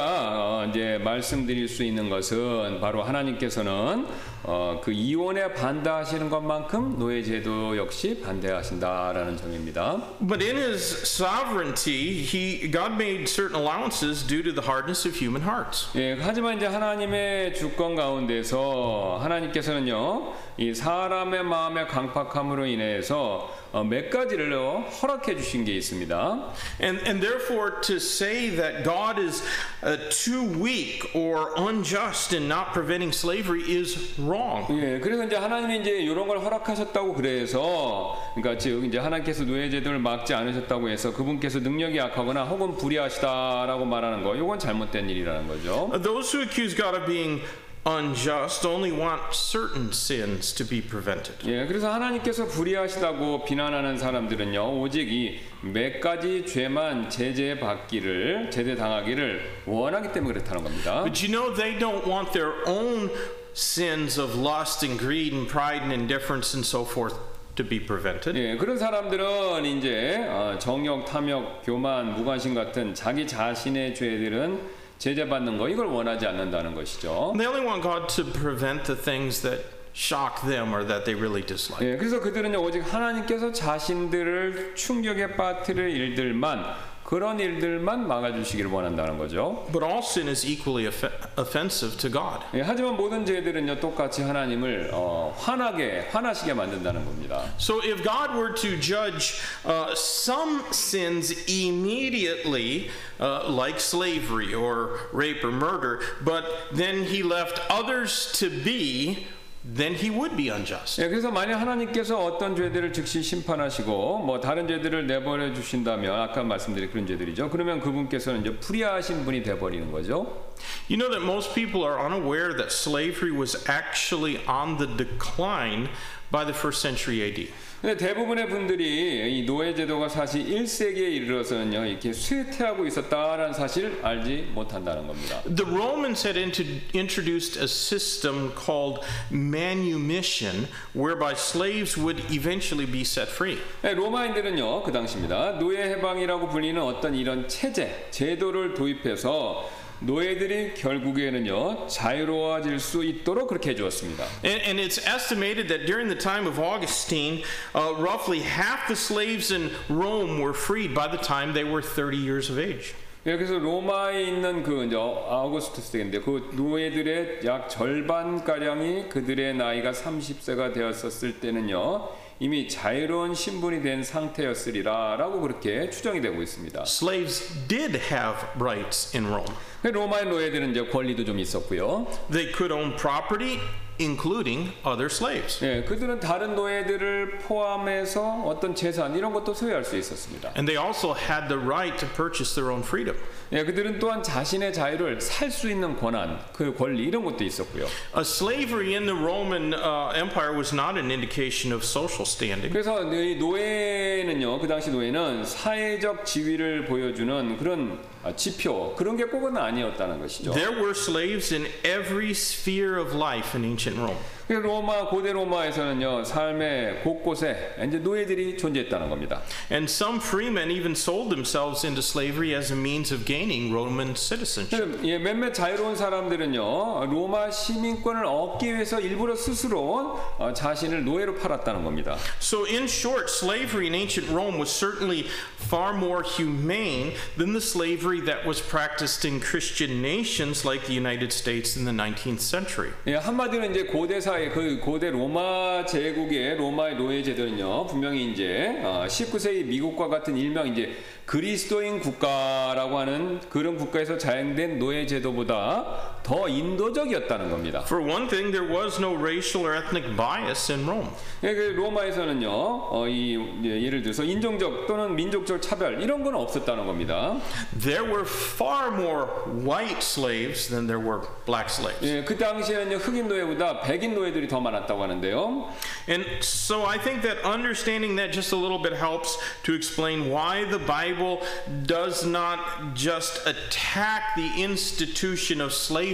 어, 0.63 0.67
이제 0.71 1.01
말씀드릴 1.03 1.67
수 1.67 1.83
있는 1.83 2.09
것은 2.09 2.79
바로 2.81 3.03
하나님께서는 3.03 4.07
어, 4.45 4.81
그 4.83 4.91
이혼에 4.91 5.53
반대하시는 5.55 6.29
것만큼 6.29 6.99
노예제 6.99 7.32
도 7.41 7.77
역시 7.77 8.21
반대하신다라는 8.21 9.37
점입니다. 9.37 10.03
But 10.21 10.45
in 10.45 10.57
his 10.57 10.83
sovereignty, 11.07 12.21
he 12.21 12.69
God 12.71 12.95
made 12.95 13.29
certain 13.29 13.55
allowances 13.55 14.27
due 14.27 14.43
to 14.43 14.53
the 14.53 14.67
hardness 14.67 15.07
of 15.07 15.17
human 15.17 15.43
hearts. 15.43 15.89
예, 15.97 16.19
하지만 16.21 16.57
이제 16.57 16.67
하나님의 16.67 17.55
주권 17.55 17.95
가운데서 17.95 19.21
하나님께서는요, 19.23 20.35
이 20.59 20.75
사람의 20.75 21.45
마음의 21.45 21.89
강팍함으로 21.89 22.67
인해서 22.67 23.49
어, 23.73 23.83
몇 23.83 24.11
가지를 24.11 24.53
허락해 24.53 25.35
주신 25.37 25.65
게 25.65 25.73
있습니다. 25.73 26.53
And, 26.83 27.01
and 27.09 27.21
therefore, 27.21 27.81
to 27.81 27.97
say 27.97 28.51
that 28.55 28.85
God 28.85 29.19
is 29.19 29.43
uh, 29.83 29.97
too 30.11 30.45
weak 30.63 31.09
or 31.15 31.53
unjust 31.57 32.37
in 32.37 32.49
not 32.49 32.73
preventing 32.73 33.13
slavery 33.13 33.63
is 33.63 33.97
wrong. 34.21 34.67
예, 34.71 35.01
그래서 35.01 35.25
이제 35.25 35.37
하나님이 35.37 35.81
이제 35.81 35.91
이런 35.91 36.29
걸 36.29 36.39
허락하셨다고 36.39 37.15
그래서, 37.15 38.17
그러니까 38.35 38.59
즉 38.59 38.85
이제 38.85 38.99
하나님께서 38.99 39.45
노예제도를 39.45 39.99
막지 39.99 40.35
않으셨다고 40.35 40.91
해서 40.91 41.13
그분께서 41.13 41.61
능력이 41.61 41.97
약하거나 41.97 42.45
혹은 42.45 42.77
불의하시다라고 42.77 43.87
말하는 43.87 44.23
거, 44.23 44.37
이건 44.37 44.59
잘못된 44.59 45.09
일이라는 45.09 45.49
거죠. 45.49 45.89
Uh, 45.93 46.03
Those 46.03 46.31
who 46.37 46.43
accuse 46.43 46.77
God 46.77 46.95
of 46.95 47.07
being 47.07 47.41
unjust 47.85 48.65
only 48.65 48.93
want 48.93 49.21
certain 49.33 49.91
sins 49.93 50.53
to 50.55 50.65
be 50.65 50.81
prevented. 50.81 51.35
예, 51.47 51.67
그래서 51.67 51.93
하나님께서 51.93 52.47
불의하시다고 52.47 53.45
비난하는 53.45 53.99
사람들은요, 53.99 54.81
오직 54.81 55.11
이 55.13 55.41
몇 55.63 56.01
가지 56.01 56.45
죄만 56.45 57.09
제재 57.09 57.59
받기를, 57.61 58.51
제재 58.51 58.75
당하기를 58.75 59.63
원하기 59.67 60.11
때문에 60.13 60.35
그렇다는 60.35 60.65
겁니다. 60.65 61.05
But 61.05 61.25
you 61.25 61.31
know, 61.31 61.55
they 61.55 61.79
don't 61.79 62.05
want 62.05 62.33
their 62.33 62.53
own 62.67 63.11
sins 63.55 64.21
of 64.21 64.37
lust 64.37 64.85
and 64.85 64.99
greed 64.99 65.33
and 65.33 65.49
pride 65.49 65.83
and 65.83 65.93
indifference 65.93 66.53
and 66.57 66.67
so 66.67 66.83
forth 66.85 67.15
to 67.55 67.65
be 67.65 67.79
prevented. 67.79 68.37
예, 68.37 68.57
그런 68.57 68.77
사람들은 68.77 69.65
이제 69.67 70.27
어, 70.29 70.57
정욕, 70.59 71.05
탐욕, 71.05 71.63
교만, 71.63 72.15
무관심 72.15 72.55
같은 72.55 72.93
자기 72.95 73.25
자신의 73.27 73.95
죄들은 73.95 74.82
제재받는 75.03 75.59
거 75.59 75.69
이걸 75.69 75.87
원하지 75.87 76.25
않는다는 76.29 76.77
것이죠. 76.77 77.35
They 77.37 77.53
only 77.53 77.67
want 77.67 77.83
God 77.83 78.07
to 78.15 78.25
prevent 78.25 78.85
the 78.85 78.95
things 78.95 79.43
that 79.43 79.65
shock 79.93 80.47
them 80.47 80.73
or 80.73 80.87
that 80.87 81.05
they 81.05 81.19
really 81.19 81.45
dislike. 81.45 81.85
예, 81.85 81.97
그래서 81.97 82.21
그들은 82.21 82.55
오직 82.55 82.83
하나님께서 82.83 83.51
자신들을 83.51 84.77
충격에 84.77 85.35
빠뜨릴 85.35 85.91
일들만 85.91 86.92
그런 87.12 87.40
일들만 87.40 88.06
막아주시기를 88.06 88.70
원한다는 88.70 89.18
거죠. 89.18 89.66
But 89.72 89.82
all 89.82 90.00
sin 90.00 90.28
is 90.28 90.46
equally 90.46 90.88
off- 90.88 91.08
offensive 91.40 91.96
to 92.00 92.10
God. 92.12 92.44
예, 92.54 92.60
하지만 92.62 92.98
모든 92.98 93.26
죄들은요 93.26 93.80
똑같이 93.80 94.24
하나님을 94.24 94.90
어, 94.92 95.34
화나게 95.38 96.10
화나시게 96.12 96.54
만든다는 96.54 97.06
겁니다. 97.06 97.46
So 97.60 97.80
if 97.82 98.04
God 98.04 98.36
were 98.36 98.54
to 98.56 98.76
judge 98.82 99.40
uh, 99.66 99.96
some 99.96 100.62
sins 100.72 101.32
immediately, 101.48 102.90
uh, 103.22 103.50
like 103.50 103.80
slavery 103.80 104.54
or 104.54 105.00
rape 105.14 105.44
or 105.46 105.52
murder, 105.52 106.02
but 106.26 106.44
then 106.74 107.04
he 107.06 107.24
left 107.24 107.60
others 107.70 108.32
to 108.40 108.50
be, 108.50 109.28
then 109.65 109.95
he 109.95 110.11
would 110.11 110.37
be 110.37 110.51
unjust. 110.51 111.01
예, 111.01 111.09
그래서 111.09 111.31
만약 111.31 111.61
하나님께서 111.61 112.19
어떤 112.19 112.57
죄들을 112.57 112.93
즉시 112.93 113.23
심판하시고 113.23 114.19
뭐 114.19 114.41
다른 114.41 114.67
죄들을 114.67 115.07
내버려 115.07 115.55
주신다면 115.55 116.21
아까 116.21 116.43
말씀드린 116.43 116.91
그런 116.91 117.07
죄들이죠. 117.07 117.49
그러면 117.51 117.81
그분께서는 117.81 118.41
이제 118.41 118.57
불의하신 118.59 119.25
분이 119.25 119.43
돼 119.45 119.59
버리는 119.59 119.91
거죠. 119.93 120.51
You 120.92 120.98
know 120.98 121.10
that 121.12 121.22
most 121.22 121.54
people 121.54 121.84
are 121.84 122.00
unaware 122.00 122.54
that 122.54 122.72
slavery 122.72 123.32
was 123.32 123.68
actually 123.68 124.44
on 124.46 124.78
the 124.78 124.88
decline 124.88 125.90
by 126.32 126.44
the 126.44 126.54
first 126.54 126.82
century 126.82 127.22
AD. 127.22 127.50
근데 127.82 127.96
대부분의 127.96 128.50
분들이 128.50 129.38
이 129.38 129.46
노예 129.46 129.74
제도가 129.76 130.10
사실 130.10 130.44
1세기에 130.44 130.98
이르러서는요 130.98 131.86
이렇게 131.86 132.12
쇠퇴하고 132.12 132.88
있었다라는 132.88 133.54
사실을 133.54 134.00
알지 134.04 134.50
못한다는 134.54 135.06
겁니다. 135.06 135.44
The 135.44 135.64
Romans 135.64 136.26
had 136.26 136.40
into, 136.40 136.66
introduced 136.96 137.56
a 137.56 137.68
system 137.68 138.52
called 138.56 139.06
manumission, 139.32 140.68
whereby 140.96 141.34
slaves 141.36 141.96
would 141.96 142.20
eventually 142.32 142.92
be 142.92 143.02
set 143.02 143.30
free. 143.30 143.60
네, 143.84 143.94
로마인들은요 143.94 144.82
그 144.82 144.92
당시입니다 144.92 145.60
노예 145.60 145.84
해방이라고 145.84 146.50
불리는 146.50 146.82
어떤 146.82 147.14
이런 147.14 147.48
체제 147.48 148.08
제도를 148.10 148.74
도입해서 148.74 149.70
노예들이 150.05 150.75
결국에는요 150.75 151.87
자유로워질 151.87 152.79
수 152.81 153.05
있도록 153.05 153.49
그렇게 153.49 153.71
해주었습니다. 153.71 154.25
And, 154.45 154.63
and 154.67 154.81
it's 154.81 154.99
estimated 155.07 155.69
that 155.69 155.87
during 155.87 156.09
the 156.09 156.19
time 156.19 156.47
of 156.47 156.59
Augustine, 156.59 157.45
uh, 157.75 157.95
roughly 157.99 158.41
half 158.41 158.87
the 158.89 158.97
slaves 158.97 159.53
in 159.53 159.71
Rome 159.89 160.41
were 160.41 160.55
freed 160.55 160.95
by 160.95 161.09
the 161.09 161.19
time 161.19 161.53
they 161.55 161.65
were 161.65 161.83
30 161.83 162.17
years 162.17 162.51
of 162.51 162.59
age. 162.59 162.95
예, 163.25 163.37
그래서 163.37 163.57
로마에 163.57 164.25
있는 164.25 164.65
그 164.65 164.85
이제 164.85 164.97
아우구스투스 164.97 165.93
때인데 165.93 166.19
그 166.21 166.51
노예들의 166.55 167.41
약 167.45 167.69
절반 167.69 168.45
가량이 168.45 169.09
그들의 169.11 169.55
나이가 169.55 169.93
30세가 169.93 170.75
되었었을 170.75 171.39
때는요 171.39 172.09
이미 172.41 172.69
자유로운 172.69 173.35
신분이 173.35 173.83
된 173.83 174.03
상태였으리라라고 174.03 175.41
그렇게 175.41 175.89
추정이 175.91 176.21
되고 176.21 176.43
있습니다. 176.43 176.83
Slaves 176.83 177.67
did 177.69 177.97
have 177.97 178.37
rights 178.59 179.17
in 179.17 179.27
Rome. 179.29 179.53
그 179.83 179.89
로마의 179.89 180.27
노예들은 180.27 180.71
이제 180.71 180.85
권리도 180.87 181.25
좀 181.25 181.39
있었고요. 181.39 182.07
They 182.31 182.53
could 182.55 182.73
own 182.73 182.97
property, 182.97 183.59
including 184.03 184.73
other 184.85 185.07
slaves. 185.07 185.65
예, 185.65 185.83
그들은 185.85 186.21
다른 186.21 186.55
노예들을 186.55 187.39
포함해서 187.39 188.43
어떤 188.45 188.75
재산 188.75 189.17
이런 189.17 189.33
것도 189.33 189.55
소유할 189.55 189.85
수 189.85 189.97
있었습니다. 189.97 190.53
And 190.57 190.67
they 190.67 190.77
also 190.77 191.15
had 191.15 191.49
the 191.49 191.59
right 191.59 191.97
to 191.99 192.09
purchase 192.15 192.55
their 192.55 192.73
own 192.73 192.83
freedom. 192.83 193.17
예, 193.53 193.65
그들은 193.65 193.99
또한 193.99 194.23
자신의 194.23 194.73
자유를 194.73 195.21
살 195.21 195.51
수 195.51 195.71
있는 195.71 195.97
권한, 195.97 196.41
그 196.53 196.75
권리 196.75 197.05
이런 197.05 197.25
것도 197.25 197.45
있었고요. 197.45 197.85
Uh, 198.15 198.23
slavery 198.25 198.95
in 198.95 199.05
the 199.05 199.15
Roman 199.15 199.75
uh, 199.75 200.13
Empire 200.17 200.57
was 200.57 200.73
not 200.75 200.99
an 200.99 201.11
indication 201.11 201.73
of 201.73 201.85
social 201.85 202.25
standing. 202.25 202.73
그래서 202.73 203.03
이 203.13 203.37
노예는요, 203.37 204.59
그 204.59 204.67
당시 204.67 204.91
노예는 204.91 205.45
사회적 205.45 206.25
지위를 206.25 206.87
보여주는 206.87 207.59
그런 207.59 207.99
아, 207.99 208.12
지표 208.36 208.94
그런 208.96 209.16
게 209.18 209.26
꼭은 209.26 209.56
아니었다는 209.56 210.20
것이죠. 210.20 210.54
There 210.54 210.72
were 210.72 210.94
slaves 210.94 211.54
in 211.54 211.68
every 211.84 212.32
sphere 212.32 213.00
of 213.00 213.16
life 213.16 213.56
in 213.56 213.64
ancient 213.64 213.98
Rome. 213.98 214.18
그 214.52 214.54
로마 214.54 215.10
고대 215.10 215.34
로마에서는요, 215.34 216.24
삶의 216.24 217.02
곳곳에 217.04 217.76
이제 217.86 217.98
노예들이 217.98 218.58
존재했다는 218.58 219.10
겁니다. 219.10 219.42
And 219.70 219.92
some 219.92 220.20
freemen 220.20 220.72
even 220.72 220.92
sold 220.94 221.30
themselves 221.30 221.86
into 221.86 222.02
slavery 222.02 222.56
as 222.56 222.72
a 222.72 222.76
means 222.78 223.14
of 223.14 223.26
gaining 223.26 223.74
Roman 223.74 224.16
citizenship. 224.16 225.00
예, 225.04 225.18
몇몇 225.18 225.54
자유로운 225.54 225.96
사람들은요, 225.96 227.08
로마 227.12 227.52
시민권을 227.52 228.26
얻기 228.26 228.74
위해서 228.74 229.00
일부러 229.00 229.36
스스로 229.36 230.20
어, 230.38 230.54
자신을 230.54 231.04
노예로 231.04 231.36
팔았다는 231.36 231.84
겁니다. 231.84 232.18
So, 232.40 232.66
in 232.66 232.86
short, 232.86 233.30
slavery 233.30 233.88
in 233.88 233.96
ancient 233.96 234.32
Rome 234.32 234.58
was 234.58 234.70
certainly 234.70 235.26
far 235.70 235.94
more 235.94 236.24
humane 236.24 237.14
than 237.38 237.54
the 237.54 237.62
slavery 237.62 238.22
that 238.22 238.46
was 238.46 238.62
practiced 238.62 239.26
in 239.26 239.40
Christian 239.40 240.02
nations 240.02 240.64
like 240.64 240.86
the 240.88 240.94
United 240.94 241.34
States 241.34 241.76
in 241.76 241.86
the 241.86 241.92
19th 241.92 242.40
century. 242.42 242.92
예, 243.08 243.16
한마디로 243.16 243.66
이제 243.66 243.84
고대 243.84 244.20
사회 244.22 244.41
그 244.51 244.79
고대 244.81 245.11
로마 245.11 245.85
제국의 245.85 246.57
로마의 246.57 246.97
노예 246.97 247.23
제도는요 247.23 247.87
분명히 247.87 248.31
이제 248.31 248.81
어, 248.83 249.05
19세기 249.07 249.67
미국과 249.67 250.09
같은 250.09 250.37
일명 250.37 250.69
이제 250.69 250.93
그리스도인 251.27 252.01
국가라고 252.01 252.99
하는 252.99 253.41
그런 253.49 253.77
국가에서 253.77 254.19
자행된 254.19 254.79
노예 254.79 255.07
제도보다 255.07 256.21
더 256.28 256.50
인도적이었다는 256.50 257.50
겁니다. 257.50 257.84
For 257.86 258.04
one 258.04 258.28
thing, 258.28 258.52
there 258.52 258.68
was 258.68 259.00
no 259.00 259.16
racial 259.16 259.66
or 259.66 259.74
ethnic 259.74 260.18
bias 260.18 260.70
in 260.70 260.86
Rome. 260.86 261.08
예, 261.42 261.54
그 261.56 261.72
로마에서는요 261.78 262.50
어, 262.52 263.08
이 263.08 263.40
예, 263.64 263.82
예를 263.82 264.02
들어서 264.02 264.26
인종적 264.26 264.88
또는 264.88 265.16
민족적 265.16 265.62
차별 265.62 266.02
이런 266.02 266.26
건 266.26 266.36
없었다는 266.36 266.86
겁니다. 266.86 267.40
There 267.80 268.04
were 268.04 268.26
far 268.26 268.92
more 268.92 269.28
white 269.64 270.04
slaves 270.04 270.68
than 270.68 270.86
there 270.86 271.00
were 271.00 271.22
black 271.46 271.70
slaves. 271.70 272.04
예, 272.04 272.26
그 272.26 272.38
당시에는요 272.38 272.98
흑인 272.98 273.30
노예보다 273.30 273.80
백인 273.84 274.14
노예들이 274.14 274.50
더 274.50 274.60
많았다고 274.60 275.02
하는데요. 275.02 275.72
And 276.10 276.26
so 276.42 276.86
I 276.86 277.00
think 277.00 277.22
that 277.22 277.40
understanding 277.48 278.18
that 278.18 278.34
just 278.34 278.52
a 278.52 278.60
little 278.60 278.84
bit 278.84 278.92
helps 278.92 279.40
to 279.64 279.74
explain 279.74 280.30
why 280.30 280.66
the 280.66 280.80
Bible 280.80 281.40
does 281.86 282.28
not 282.28 282.60
just 282.96 283.48
attack 283.48 284.36
the 284.36 284.62
institution 284.62 285.62
of 285.62 285.72
slavery 285.72 286.11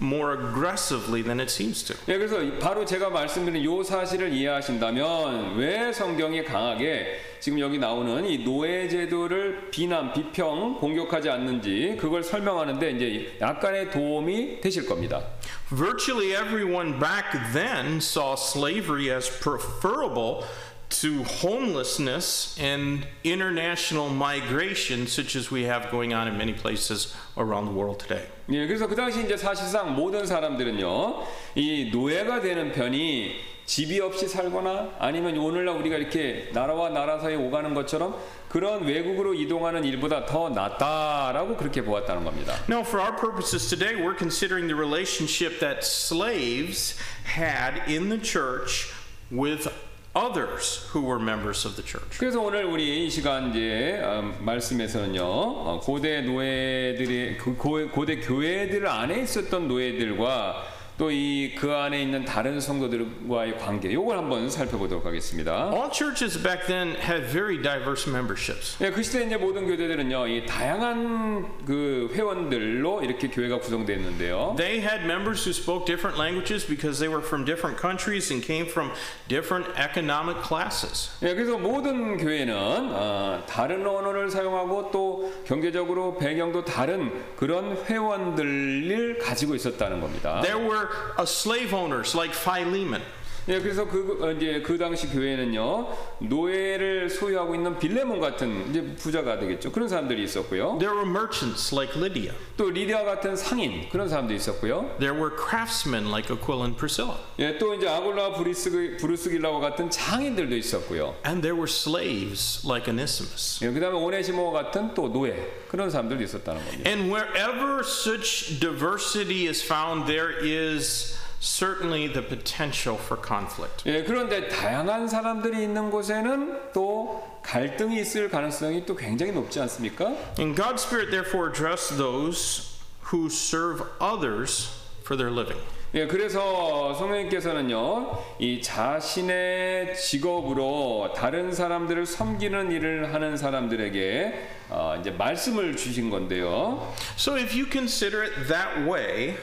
More 0.00 0.32
aggressively 0.32 1.22
than 1.22 1.40
it 1.40 1.50
seems 1.50 1.84
to. 1.84 1.94
예, 2.08 2.18
그래서 2.18 2.36
바로 2.58 2.84
제가 2.84 3.10
말씀드린 3.10 3.64
요 3.64 3.82
사실을 3.82 4.32
이해하신다면 4.32 5.56
왜 5.56 5.92
성경이 5.92 6.44
강하게 6.44 7.20
지금 7.40 7.60
여기 7.60 7.78
나오는 7.78 8.24
이 8.24 8.38
노예 8.42 8.88
제도를 8.88 9.70
비난, 9.70 10.12
비평, 10.12 10.78
공격하지 10.80 11.30
않는지 11.30 11.96
그걸 12.00 12.24
설명하는데 12.24 12.90
이제 12.92 13.36
약간의 13.40 13.90
도움이 13.90 14.60
되실 14.60 14.86
겁니다. 14.86 15.22
Virtually 15.68 16.32
everyone 16.32 16.98
back 16.98 17.52
then 17.52 17.98
saw 17.98 18.34
slavery 18.34 19.10
as 19.10 19.30
preferable 19.30 20.44
to 20.93 21.23
homelessness 21.23 22.57
and 22.59 23.05
international 23.23 24.09
migration, 24.09 25.05
such 25.05 25.35
as 25.35 25.51
we 25.51 25.63
have 25.63 25.91
going 25.91 26.13
on 26.13 26.27
in 26.27 26.37
many 26.37 26.53
places 26.53 27.15
around 27.37 27.65
the 27.65 27.73
world 27.73 27.99
today. 27.99 28.27
예, 28.49 28.65
그래서 28.65 28.87
그 28.87 28.95
당시 28.95 29.23
이제 29.23 29.37
사실상 29.37 29.95
모든 29.95 30.25
사람들은요, 30.25 31.23
이 31.55 31.91
노예가 31.91 32.41
되는 32.41 32.71
편이 32.71 33.49
집이 33.69 33.99
없이 33.99 34.27
살거나 34.27 34.95
아니면 34.97 35.37
오늘날 35.37 35.75
우리가 35.77 35.97
이렇게 35.97 36.49
나라와 36.53 36.89
나라 36.89 37.19
사이에 37.19 37.35
오가는 37.35 37.75
것처럼 37.75 38.17
그런 38.49 38.83
외국으로 38.83 39.35
이동하는 39.35 39.83
일보다 39.85 40.25
더 40.25 40.49
낫다라고 40.49 41.55
그렇게 41.55 41.83
보았다는 41.83 42.23
겁니다. 42.23 42.55
Now, 42.67 42.81
for 42.81 42.99
our 42.99 43.15
purposes 43.15 43.69
today, 43.69 43.93
we're 43.95 44.17
considering 44.17 44.65
the 44.65 44.75
relationship 44.75 45.59
that 45.59 45.85
slaves 45.85 46.97
had 47.37 47.83
in 47.87 48.09
the 48.09 48.19
church 48.19 48.91
with 49.29 49.69
others 50.14 50.88
who 50.92 51.02
were 51.02 51.20
members 51.20 51.66
of 51.66 51.76
the 51.76 51.84
church. 51.86 52.18
그래서 52.18 52.40
오늘 52.40 52.64
우리 52.64 53.06
이 53.06 53.10
시간 53.10 53.50
이제 53.50 54.00
어, 54.02 54.32
말씀에서는요 54.40 55.22
어, 55.24 55.80
고대 55.82 56.20
노예들이 56.22 57.38
그 57.38 57.56
고, 57.56 57.88
고대 57.88 58.20
교회들 58.20 58.86
안에 58.86 59.22
있었던 59.22 59.68
노예들과 59.68 60.73
또 60.98 61.10
이 61.10 61.54
그 61.58 61.72
안에 61.72 62.00
있는 62.02 62.24
다른 62.24 62.60
성도들과의 62.60 63.58
관계 63.58 63.92
요걸 63.92 64.16
한번 64.16 64.48
살펴보도록 64.48 65.04
하겠습니다. 65.06 65.70
All 65.72 65.90
churches 65.92 66.40
back 66.42 66.66
then 66.66 66.94
had 66.96 67.26
very 67.30 67.60
diverse 67.60 68.10
memberships. 68.10 68.76
예, 68.82 68.90
그 68.90 69.02
시대 69.02 69.24
이제 69.24 69.36
모든 69.36 69.66
교회들은요 69.66 70.26
이 70.28 70.46
다양한 70.46 71.64
그 71.66 72.10
회원들로 72.14 73.02
이렇게 73.02 73.28
교회가 73.28 73.58
구성되었는데요. 73.60 74.54
They 74.56 74.80
had 74.80 75.04
members 75.04 75.42
who 75.44 75.50
spoke 75.52 75.84
different 75.86 76.18
languages 76.20 76.66
because 76.66 76.98
they 76.98 77.10
were 77.12 77.24
from 77.24 77.44
different 77.44 77.80
countries 77.80 78.32
and 78.32 78.44
came 78.44 78.66
from 78.66 78.92
different 79.28 79.66
economic 79.78 80.42
classes. 80.46 81.10
예, 81.22 81.34
그래서 81.34 81.58
모든 81.58 82.16
교회는 82.16 82.54
어, 82.56 83.42
다른 83.46 83.86
언어를 83.86 84.30
사용하고 84.30 84.90
또 84.90 85.32
경제적으로 85.46 86.16
배경도 86.18 86.64
다른 86.64 87.10
그런 87.36 87.76
회원들을 87.86 89.18
가지고 89.18 89.54
있었다는 89.54 90.00
겁니다. 90.00 90.40
There 90.42 90.60
were 90.62 90.83
uh, 91.16 91.24
slave 91.24 91.74
owners 91.74 92.14
like 92.14 92.32
Philemon. 92.32 93.02
예, 93.48 93.60
그래서 93.60 93.86
그 93.86 94.18
어, 94.22 94.32
이제 94.32 94.62
그 94.64 94.78
당시 94.78 95.08
교회는요 95.08 95.88
노예를 96.20 97.10
소유하고 97.10 97.54
있는 97.54 97.78
빌레몬 97.78 98.20
같은 98.20 98.70
이제 98.70 98.82
부자가 98.96 99.38
되겠죠. 99.38 99.70
그런 99.70 99.88
사람들이 99.88 100.22
있었고요. 100.24 100.78
There 100.78 100.96
were 100.96 101.08
merchants 101.08 101.74
like 101.74 101.94
Lydia. 102.00 102.32
또 102.56 102.70
리디아 102.70 103.04
같은 103.04 103.36
상인 103.36 103.88
그런 103.90 104.08
사람도 104.08 104.32
있었고요. 104.32 104.96
There 104.98 105.14
were 105.14 105.36
craftsmen 105.36 106.08
like 106.10 106.32
Aquila 106.34 106.64
and 106.64 106.78
Priscilla. 106.78 107.16
예, 107.38 107.58
또 107.58 107.74
이제 107.74 107.88
아굴라 107.88 108.32
브리스 108.32 108.96
브리스길라와 108.98 109.60
같은 109.60 109.90
장인들도 109.90 110.56
있었고요. 110.56 111.14
And 111.26 111.42
there 111.42 111.54
were 111.54 111.68
slaves 111.68 112.66
like 112.66 112.88
Onesimus. 112.90 113.62
예, 113.64 113.70
그다음에 113.70 113.96
오네시모 113.98 114.52
같은 114.52 114.94
또 114.94 115.12
노예 115.12 115.64
그런 115.68 115.90
사람들도 115.90 116.22
있었다는 116.22 116.64
겁니다. 116.64 116.88
And 116.88 117.12
wherever 117.12 117.80
such 117.80 118.58
diversity 118.60 119.48
is 119.48 119.62
found, 119.62 120.06
there 120.06 120.32
is 120.40 121.14
certainly 121.44 122.08
the 122.08 122.22
potential 122.22 122.96
for 122.96 123.20
conflict. 123.20 123.84
예, 123.84 124.02
그런데 124.02 124.48
다양한 124.48 125.06
사람들이 125.06 125.62
있는 125.62 125.90
곳에는 125.90 126.72
또 126.72 127.22
갈등이 127.42 128.00
있을 128.00 128.30
가능성이 128.30 128.86
또 128.86 128.96
굉장히 128.96 129.32
높지 129.32 129.60
않습니까? 129.60 130.06
And 130.38 130.56
God's 130.56 130.82
Spirit 130.82 131.10
therefore 131.10 131.50
addressed 131.50 131.98
those 131.98 132.78
who 133.12 133.26
serve 133.26 133.84
others 134.00 134.70
for 135.02 135.16
their 135.16 135.30
living. 135.30 135.60
예, 135.94 136.08
그래서 136.08 136.94
성령님께서는요, 136.94 138.18
이 138.40 138.60
자신의 138.62 139.94
직업으로 139.94 141.12
다른 141.14 141.52
사람들을 141.52 142.06
섬기는 142.06 142.72
일을 142.72 143.14
하는 143.14 143.36
사람들에게 143.36 144.48
어, 144.70 144.96
이제 144.98 145.10
말씀을 145.10 145.76
주신 145.76 146.10
건데요. 146.10 146.92
So 147.16 147.36
if 147.36 147.54
you 147.54 147.68
consider 147.70 148.24
it 148.24 148.48
that 148.48 148.90
way, 148.90 149.36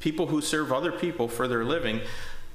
people 0.00 0.26
who 0.26 0.40
serve 0.40 0.72
other 0.72 0.90
people 0.90 1.28
for 1.28 1.46
their 1.46 1.64
living, 1.64 2.00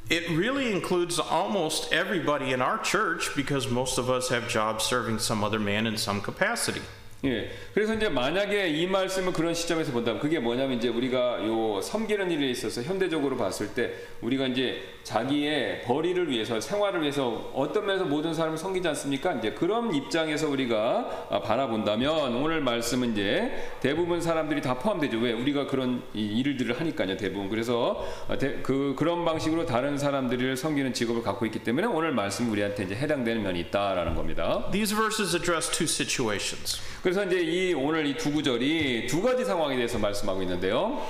it 0.09 0.29
really 0.29 0.71
includes 0.71 1.17
almost 1.17 1.91
everybody 1.91 2.51
in 2.51 2.61
our 2.61 2.77
church 2.77 3.29
because 3.35 3.69
most 3.69 3.97
of 3.97 4.09
us 4.09 4.29
have 4.29 4.47
jobs 4.47 4.83
serving 4.83 5.19
some 5.19 5.43
other 5.43 5.59
man 5.59 5.87
in 5.87 5.97
some 5.97 6.21
capacity. 6.21 6.81
예. 7.25 7.49
그래서 7.73 7.93
이제 7.95 8.07
만약에 8.09 8.69
이 8.69 8.87
말씀을 8.87 9.33
그런 9.33 9.53
시점에서 9.53 9.91
본다면 9.91 10.21
그게 10.21 10.39
뭐냐면 10.39 10.77
이제 10.77 10.87
우리가 10.89 11.45
요 11.45 11.81
섬기는 11.81 12.29
일에 12.31 12.49
있어서 12.51 12.81
현대적으로 12.83 13.35
봤을 13.37 13.69
때 13.69 13.91
우리가 14.21 14.47
이제 14.47 14.81
자기의 15.03 15.81
벌이를 15.83 16.29
위해서 16.29 16.59
생활을 16.59 17.01
위해서 17.01 17.51
어떤 17.53 17.85
면에서 17.85 18.05
모든 18.05 18.33
사람을 18.33 18.57
섬기지 18.57 18.87
않습니까? 18.89 19.33
이제 19.33 19.51
그런 19.51 19.93
입장에서 19.93 20.49
우리가 20.49 21.27
아, 21.29 21.39
바라본다면 21.41 22.35
오늘 22.35 22.61
말씀은 22.61 23.11
이제 23.13 23.51
대부분 23.81 24.21
사람들이 24.21 24.61
다 24.61 24.75
포함되죠. 24.79 25.17
왜? 25.19 25.31
우리가 25.33 25.67
그런 25.67 26.01
이 26.13 26.39
일들을 26.39 26.79
하니까요. 26.79 27.17
대부분. 27.17 27.49
그래서 27.49 28.05
어, 28.27 28.37
대- 28.37 28.59
그 28.63 28.95
그런 28.97 29.23
방식으로 29.25 29.65
다른 29.65 29.97
사람들을 29.97 30.57
섬기는 30.57 30.93
직업을 30.93 31.21
갖고 31.23 31.45
있기 31.45 31.59
때문에 31.59 31.87
오늘 31.87 32.11
말씀 32.11 32.49
우리한테 32.51 32.83
이제 32.83 32.95
해당되는 32.95 33.43
면이 33.43 33.59
있다라는 33.61 34.15
겁니다. 34.15 34.67
These 34.71 34.95
verses 34.95 35.35
address 35.35 35.69
two 35.71 35.85
situations. 35.87 36.79
그래서 37.15 37.31
이제 37.31 37.41
이 37.41 37.73
오늘 37.73 38.05
이 38.05 38.17
두 38.17 38.29
구절이 38.33 39.07
두 39.07 39.21
가지 39.21 39.45
상황에 39.45 39.77
대해서 39.77 39.97
말씀하고 39.97 40.41
있는데요. 40.41 41.01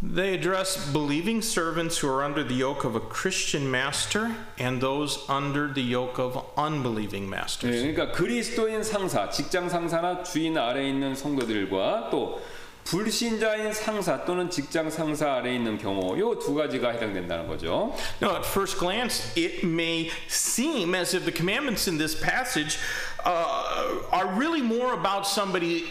They 0.00 0.34
address 0.34 0.92
believing 0.92 1.44
servants 1.44 1.98
who 2.00 2.08
are 2.08 2.24
under 2.24 2.46
the 2.46 2.54
yoke 2.56 2.84
of 2.88 2.94
a 2.96 3.02
Christian 3.10 3.68
master 3.68 4.30
and 4.60 4.80
those 4.80 5.18
under 5.28 5.74
the 5.74 5.82
yoke 5.82 6.22
of 6.22 6.38
unbelieving 6.56 7.26
네, 7.28 7.34
masters. 7.34 7.82
그러니까 7.82 8.12
그리스도인 8.12 8.84
상사, 8.84 9.28
직장 9.28 9.68
상사나 9.68 10.22
주인 10.22 10.56
아래에 10.56 10.88
있는 10.88 11.16
성도들과 11.16 12.10
또 12.12 12.40
불신자인 12.84 13.72
상사 13.74 14.24
또는 14.24 14.48
직장 14.50 14.88
상사 14.88 15.34
아래에 15.34 15.54
있는 15.56 15.76
경우 15.78 16.18
요 16.18 16.38
두 16.38 16.54
가지가 16.54 16.90
해당된다는 16.92 17.46
거죠. 17.46 17.92
Now, 18.22 18.36
at 18.36 18.46
first 18.46 18.78
glance, 18.78 19.30
it 19.36 19.64
may 19.66 20.10
seem 20.28 20.94
as 20.94 21.14
if 21.14 21.24
the 21.24 21.30
commandments 21.34 21.86
in 21.90 21.98
this 21.98 22.18
passage 22.18 22.78
uh, 23.23 24.01
are 24.11 24.27
really 24.35 24.61
more 24.61 24.93
about 24.93 25.27
somebody, 25.27 25.85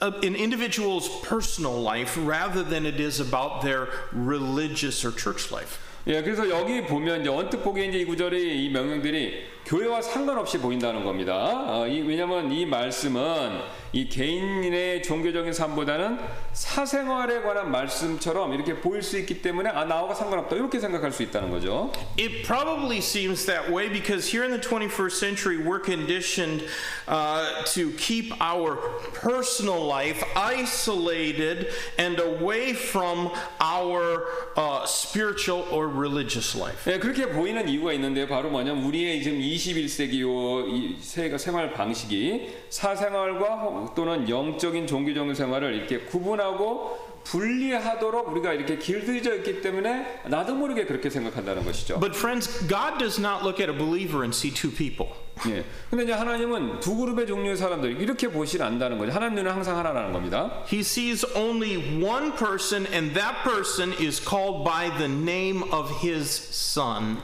uh, 0.00 0.12
an 0.22 0.34
individual's 0.34 1.08
personal 1.22 1.80
life, 1.80 2.18
rather 2.20 2.62
than 2.62 2.86
it 2.86 3.00
is 3.00 3.20
about 3.20 3.62
their 3.62 3.88
religious 4.12 5.04
or 5.04 5.12
church 5.12 5.50
life. 5.50 5.78
예, 6.06 6.22
그래서 6.22 6.48
여기 6.48 6.86
보면 6.86 7.22
이제 7.22 7.28
언뜻 7.28 7.64
보기에 7.64 7.86
이제 7.86 7.98
이 7.98 8.04
구절이 8.04 8.64
이 8.64 8.70
명령들이 8.70 9.44
교회와 9.65 10.01
상관없이 10.01 10.57
보인다는 10.57 11.03
겁니다. 11.03 11.65
어, 11.67 11.87
이, 11.87 12.01
왜냐하면 12.01 12.51
이 12.51 12.65
말씀은 12.65 13.61
이 13.93 14.07
개인의 14.07 15.03
종교적인 15.03 15.51
삶보다는 15.51 16.17
사생활에 16.53 17.41
관한 17.41 17.71
말씀처럼 17.71 18.53
이렇게 18.53 18.75
보일 18.75 19.03
수 19.03 19.17
있기 19.19 19.41
때문에 19.41 19.69
아 19.69 19.83
나하고 19.83 20.13
상관없다 20.13 20.55
이렇게 20.55 20.79
생각할 20.79 21.11
수 21.11 21.23
있다는 21.23 21.51
거죠. 21.51 21.91
It 22.17 22.43
probably 22.43 22.99
seems 22.99 23.45
that 23.45 23.69
way 23.69 23.89
because 23.89 24.31
here 24.31 24.45
in 24.45 24.51
the 24.51 24.61
21st 24.61 25.11
century, 25.11 25.57
we're 25.57 25.83
conditioned 25.83 26.63
uh, 27.07 27.65
to 27.75 27.91
keep 27.97 28.31
our 28.39 28.77
personal 29.13 29.85
life 29.85 30.23
isolated 30.35 31.67
and 31.99 32.19
away 32.21 32.73
from 32.73 33.29
our 33.59 34.23
uh, 34.55 34.85
spiritual 34.85 35.67
or 35.69 35.87
religious 35.89 36.55
life. 36.57 36.89
예, 36.89 36.97
그렇게 36.97 37.27
보이는 37.27 37.67
이유가 37.67 37.91
있는데 37.93 38.25
바로 38.25 38.49
뭐냐면 38.49 38.85
우리의 38.85 39.21
지금 39.21 39.41
21세기 39.55 40.21
요이 40.21 40.97
세- 40.99 41.37
생활 41.37 41.73
방식이 41.73 42.49
사생활과 42.69 43.55
혹- 43.57 43.95
또는 43.95 44.27
영적인 44.29 44.87
종교적인 44.87 45.35
생활을 45.35 45.73
이렇게 45.75 45.99
구분하고 45.99 47.11
분리하도록 47.23 48.29
우리가 48.29 48.53
이렇게 48.53 48.77
길들여져 48.77 49.35
있기 49.37 49.61
때문에 49.61 50.21
나도 50.27 50.55
모르게 50.55 50.85
그렇게 50.85 51.09
생각한다는 51.09 51.63
것이죠. 51.63 51.99
But 51.99 52.17
friends, 52.17 52.49
God 52.67 52.97
does 52.97 53.19
not 53.19 53.43
look 53.43 53.61
at 53.61 53.69
a 53.71 53.77
believer 53.77 54.23
and 54.23 54.35
see 54.35 54.51
two 54.51 54.71
people. 54.71 55.11
예. 55.47 55.63
근데 55.89 56.03
이제 56.03 56.13
하나님은 56.13 56.79
두 56.79 56.95
그룹의 56.97 57.27
종류의 57.27 57.57
사람들 57.57 58.01
이렇게 58.01 58.27
보시지 58.27 58.61
않는다는 58.61 58.97
거죠. 58.97 59.11
하나님 59.11 59.35
눈은 59.35 59.51
항상 59.51 59.77
하나라는 59.77 60.11
겁니다. 60.13 60.63
He 60.71 60.79
sees 60.81 61.25
only 61.35 61.77
one 62.03 62.33
person, 62.35 62.85
and 62.91 63.13
that 63.13 63.43
person 63.43 63.93
is 63.99 64.19
called 64.19 64.63
by 64.63 64.89
the 64.97 65.05
name 65.11 65.63
of 65.71 65.91
his 66.03 66.25
son, 66.51 67.17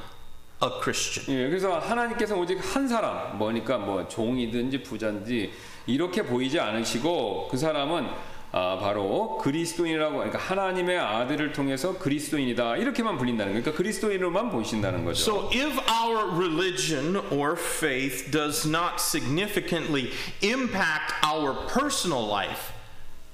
a 0.64 0.70
Christian. 0.82 1.40
예, 1.40 1.48
그래서 1.48 1.78
하나님께서 1.78 2.36
오직 2.36 2.58
한 2.60 2.88
사람, 2.88 3.38
뭐니까 3.38 3.78
뭐 3.78 4.08
종이든지 4.08 4.84
부자든지 4.84 5.52
이렇게 5.86 6.24
보이지 6.24 6.60
않으시고 6.60 7.50
그 7.50 7.58
사람은 7.58 8.08
아, 8.54 8.78
바로 8.80 9.38
그리스도인이라고 9.40 10.16
그러니까 10.16 10.40
하나님의 10.40 10.98
아들을 10.98 11.52
통해서 11.52 11.98
그리스도인이다 11.98 12.78
이렇게만 12.78 13.18
불린다는 13.18 13.52
거예요. 13.52 13.62
그러니까 13.62 13.78
그리스도인으로만 13.78 14.50
보신다는 14.50 15.04
거죠. 15.04 15.22
So, 15.22 15.50
if 15.52 15.78
our 15.90 16.32
religion 16.32 17.18
or 17.30 17.58
faith 17.58 18.32
does 18.32 18.68
not 18.68 18.96
significantly 19.00 20.12
impact 20.42 21.14
our 21.24 21.68
personal 21.68 22.26
life, 22.26 22.77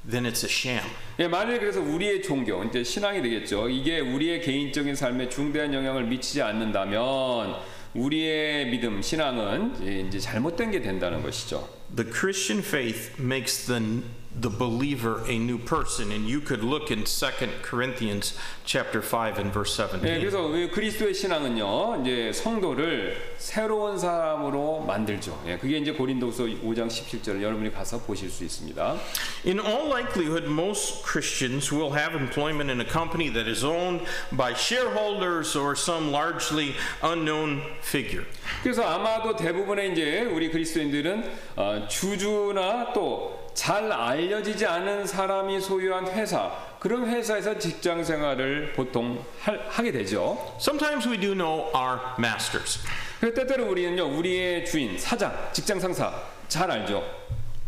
then 0.09 0.25
it's 0.25 0.43
a 0.43 0.49
sham. 0.49 0.83
예, 1.19 1.27
만일 1.27 1.59
그래서 1.59 1.79
우리의 1.81 2.21
종교, 2.21 2.63
이제 2.63 2.83
신앙이 2.83 3.21
되겠죠. 3.21 3.69
이게 3.69 3.99
우리의 3.99 4.41
개인적인 4.41 4.95
삶에 4.95 5.29
중대한 5.29 5.73
영향을 5.73 6.05
미치지 6.05 6.41
않는다면 6.41 7.55
우리의 7.93 8.69
믿음, 8.71 9.01
신앙은 9.01 9.85
예, 9.85 9.99
이제 10.01 10.19
잘못된 10.19 10.71
게 10.71 10.81
된다는 10.81 11.21
것이죠. 11.21 11.69
The 11.95 12.11
Christian 12.11 12.65
faith 12.65 13.21
makes 13.21 13.67
the 13.67 14.01
the 14.40 14.50
believer 14.50 15.22
a 15.26 15.38
new 15.38 15.58
person 15.58 16.12
and 16.12 16.28
you 16.28 16.40
could 16.40 16.62
look 16.62 16.90
in 16.90 17.04
2 17.04 17.26
Corinthians 17.62 18.38
chapter 18.64 19.02
5 19.02 19.38
and 19.38 19.52
verse 19.52 19.76
예, 19.78 19.88
17. 19.88 20.20
그래서 20.20 20.46
왜 20.46 20.68
그리스도의 20.68 21.14
신앙은요, 21.14 22.02
이제 22.02 22.32
성도를 22.32 23.16
새로운 23.38 23.98
사람으로 23.98 24.84
만들죠. 24.86 25.42
예, 25.46 25.58
그게 25.58 25.78
이제 25.78 25.92
고린도서 25.92 26.44
5장 26.44 26.88
17절을 26.88 27.42
여러분이 27.42 27.72
가서 27.72 27.98
보실 27.98 28.30
수 28.30 28.44
있습니다. 28.44 28.98
In 29.44 29.58
all 29.58 29.88
likelihood, 29.88 30.46
most 30.46 31.02
Christians 31.02 31.72
will 31.72 31.92
have 31.92 32.14
employment 32.14 32.70
in 32.70 32.80
a 32.80 32.88
company 32.88 33.28
that 33.32 33.48
is 33.48 33.64
owned 33.64 34.04
by 34.36 34.52
shareholders 34.54 35.56
or 35.56 35.74
some 35.74 36.12
largely 36.12 36.74
unknown 37.02 37.62
figure. 37.80 38.26
그래서 38.62 38.82
아마도 38.84 39.34
대부분의 39.34 39.92
이제 39.92 40.20
우리 40.22 40.50
그리스도인들은 40.50 41.24
어, 41.56 41.86
주주나 41.88 42.92
또 42.92 43.41
잘 43.53 43.91
알려지지 43.91 44.65
않은 44.65 45.05
사람이 45.05 45.59
소유한 45.61 46.07
회사 46.07 46.51
그런 46.79 47.07
회사에서 47.07 47.57
직장 47.57 48.03
생활을 48.03 48.73
보통 48.73 49.23
할- 49.41 49.65
하게 49.69 49.91
되죠. 49.91 50.37
Sometimes 50.59 51.07
we 51.07 51.17
do 51.19 51.33
know 51.33 51.69
our 51.75 51.99
masters. 52.19 52.79
그래서 53.19 53.35
때때로 53.35 53.67
우리는요 53.69 54.05
우리의 54.17 54.65
주인 54.65 54.97
사장 54.97 55.33
직장 55.53 55.79
상사 55.79 56.13
잘 56.47 56.69
알죠. 56.69 57.03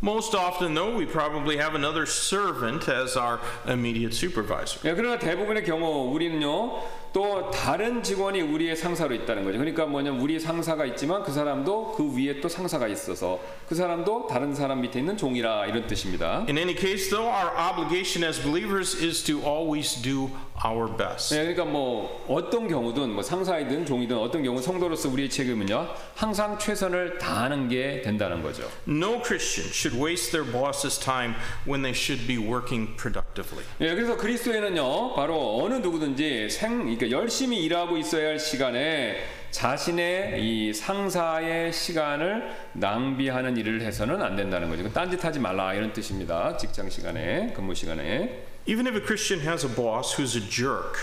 Most 0.03 0.35
often, 0.35 0.75
though, 0.75 0.93
we 0.99 1.05
probably 1.07 1.57
have 1.57 1.73
another 1.73 2.03
servant 2.05 2.91
as 2.91 3.17
our 3.17 3.39
immediate 3.67 4.13
supervisor. 4.13 4.79
예, 4.87 4.93
그러나 4.93 5.17
대부분의 5.17 5.63
경우 5.63 6.11
우리는요 6.13 6.83
또 7.15 7.49
다른 7.49 8.03
직원이 8.03 8.41
우리의 8.41 8.75
상사로 8.75 9.15
있다는 9.15 9.45
거죠. 9.45 9.57
그러니까 9.57 9.85
뭐냐면 9.85 10.19
우리 10.19 10.37
상사가 10.37 10.83
있지만 10.83 11.23
그 11.23 11.31
사람도 11.31 11.93
그 11.93 12.13
위에 12.13 12.41
또 12.41 12.49
상사가 12.49 12.89
있어서 12.89 13.39
그 13.69 13.73
사람도 13.73 14.27
다른 14.27 14.53
사람 14.53 14.81
밑에 14.81 14.99
있는 14.99 15.15
종이라 15.15 15.67
이런 15.67 15.87
뜻입니다. 15.87 16.43
In 16.49 16.57
any 16.57 16.75
case, 16.75 17.09
though, 17.09 17.33
our 17.33 17.55
obligation 17.55 18.27
as 18.27 18.37
believers 18.43 19.01
is 19.01 19.23
to 19.23 19.39
always 19.49 19.95
do 20.01 20.29
our 20.63 20.87
best. 20.97 21.33
네, 21.33 21.41
그러니까 21.41 21.63
뭐 21.63 22.25
어떤 22.27 22.67
경우든 22.67 23.13
뭐 23.13 23.23
상사이든 23.23 23.85
종이든 23.85 24.17
어떤 24.17 24.43
경우 24.43 24.61
성도로서 24.61 25.09
우리의 25.09 25.29
책임은요 25.29 25.87
항상 26.15 26.57
최선을 26.57 27.17
다하는 27.17 27.67
게 27.67 28.01
된다는 28.01 28.41
거죠. 28.41 28.63
No 28.87 29.21
Christian 29.21 29.69
should 29.71 29.97
waste 30.01 30.31
their 30.31 30.49
boss's 30.49 30.99
time 31.01 31.35
when 31.67 31.81
they 31.81 31.91
should 31.91 32.27
be 32.27 32.37
working 32.37 32.95
productively. 32.97 33.65
예, 33.81 33.95
그래서 33.95 34.15
그리스도인은요 34.17 35.13
바로 35.15 35.63
어느 35.63 35.75
누구든지 35.75 36.49
생 36.49 36.83
그러니까 36.83 37.04
열심히 37.11 37.63
일하고 37.63 37.97
있어야 37.97 38.29
할 38.29 38.39
시간에 38.39 39.17
자신의 39.51 40.41
이 40.43 40.73
상사의 40.73 41.71
시간을 41.71 42.51
낭비하는 42.73 43.55
일을 43.57 43.81
해서는 43.81 44.21
안 44.21 44.35
된다는 44.35 44.69
거죠. 44.69 44.91
딴짓하지 44.91 45.39
말라 45.39 45.73
이런 45.73 45.93
뜻입니다. 45.93 46.57
직장 46.57 46.89
시간에 46.89 47.53
근무 47.55 47.73
시간에. 47.73 48.43
Even 48.67 48.87
if 48.87 48.97
a 48.97 49.05
Christian 49.05 49.47
has 49.47 49.65
a 49.65 49.73
boss 49.73 50.19
who's 50.19 50.35
a 50.35 50.49
jerk, 50.49 50.97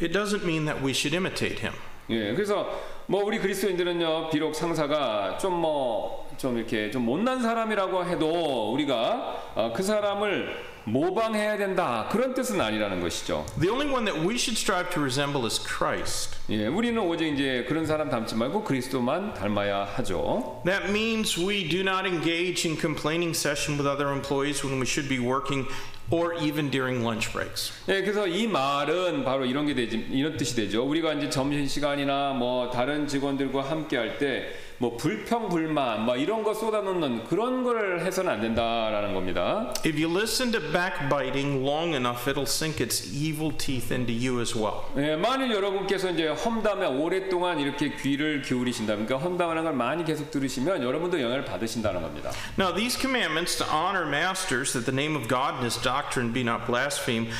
it 0.00 0.12
doesn't 0.12 0.44
mean 0.44 0.64
that 0.64 0.82
we 0.82 0.92
should 0.92 1.14
imitate 1.14 1.60
him. 1.60 1.74
예, 2.10 2.34
그래서 2.34 2.66
뭐 3.06 3.24
우리 3.24 3.38
그리스도인들은요, 3.38 4.30
비록 4.30 4.54
상사가 4.54 5.36
좀 5.38 5.54
뭐좀 5.54 6.58
이렇게 6.58 6.90
좀 6.90 7.04
못난 7.04 7.42
사람이라고 7.42 8.06
해도 8.06 8.72
우리가 8.72 9.52
어, 9.54 9.72
그 9.74 9.82
사람을 9.82 10.71
모방해야 10.84 11.56
된다 11.56 12.08
그런 12.10 12.34
뜻은 12.34 12.60
아니라는 12.60 13.00
것이죠. 13.00 13.46
The 13.60 13.70
only 13.70 13.92
one 13.92 14.04
that 14.04 14.18
we 14.26 14.34
should 14.34 14.58
strive 14.58 14.90
to 14.90 15.02
resemble 15.02 15.44
is 15.44 15.60
Christ. 15.62 16.38
예, 16.50 16.66
우리는 16.66 17.00
오직 17.00 17.32
이제 17.32 17.64
그런 17.68 17.86
사람 17.86 18.08
닮지 18.10 18.34
말고 18.34 18.64
그리스도만 18.64 19.34
닮아야 19.34 19.84
하죠. 19.96 20.62
That 20.64 20.90
means 20.90 21.38
we 21.38 21.68
do 21.68 21.80
not 21.80 22.06
engage 22.06 22.68
in 22.68 22.78
complaining 22.78 23.36
session 23.36 23.78
with 23.78 23.88
other 23.88 24.12
employees 24.12 24.64
when 24.66 24.80
we 24.80 24.86
should 24.86 25.08
be 25.08 25.18
working 25.18 25.68
or 26.10 26.34
even 26.42 26.70
during 26.70 27.02
lunch 27.02 27.32
breaks. 27.32 27.72
예, 27.88 28.02
그래서 28.02 28.26
이 28.26 28.46
말은 28.46 29.24
바로 29.24 29.46
이런 29.46 29.66
게 29.66 29.74
되지, 29.74 30.08
이런 30.10 30.36
뜻이 30.36 30.56
되죠. 30.56 30.84
우리가 30.84 31.14
이제 31.14 31.30
점심 31.30 31.66
시간이나 31.66 32.32
뭐 32.32 32.70
다른 32.70 33.06
직원들과 33.06 33.62
함께 33.62 33.96
할때 33.96 34.52
뭐 34.82 34.96
불평 34.96 35.48
불만 35.48 36.04
뭐 36.04 36.16
이런 36.16 36.42
거 36.42 36.52
쏟아놓는 36.52 37.22
그런 37.26 37.62
걸 37.62 38.00
해서는 38.00 38.32
안 38.32 38.40
된다라는 38.40 39.14
겁니다. 39.14 39.72
If 39.86 39.96
you 39.96 40.12
listen 40.12 40.50
to 40.50 40.60
backbiting 40.72 41.64
long 41.64 41.94
enough, 41.94 42.28
it'll 42.28 42.42
sink 42.42 42.82
its 42.82 43.08
evil 43.14 43.56
teeth 43.56 43.94
into 43.94 44.12
you 44.12 44.40
as 44.40 44.58
well. 44.58 44.82
예, 44.96 45.14
만일 45.14 45.52
여러분께서 45.52 46.10
이제 46.10 46.26
험담에 46.26 46.84
오랫동안 46.86 47.60
이렇게 47.60 47.94
귀를 47.94 48.42
기울이신다, 48.42 48.94
그러니까 48.94 49.18
험담하는 49.18 49.62
걸 49.62 49.72
많이 49.72 50.04
계속 50.04 50.32
들으시면 50.32 50.82
여러분도 50.82 51.22
영향을 51.22 51.44
받으신다는 51.44 52.02
겁니다. 52.02 52.32
Now, 52.58 52.74
these 52.74 52.98
commandments 52.98 53.56
to 53.58 53.66
honor 53.72 54.04
masters, 54.04 54.72
that 54.72 54.84
the 54.84 54.92
name 54.92 55.14
of 55.14 55.28
God 55.28 55.62
and 55.62 55.64
his 55.64 55.80
doctrine 55.80 56.32
be 56.32 56.42
not 56.42 56.66
blasphemed, 56.66 57.30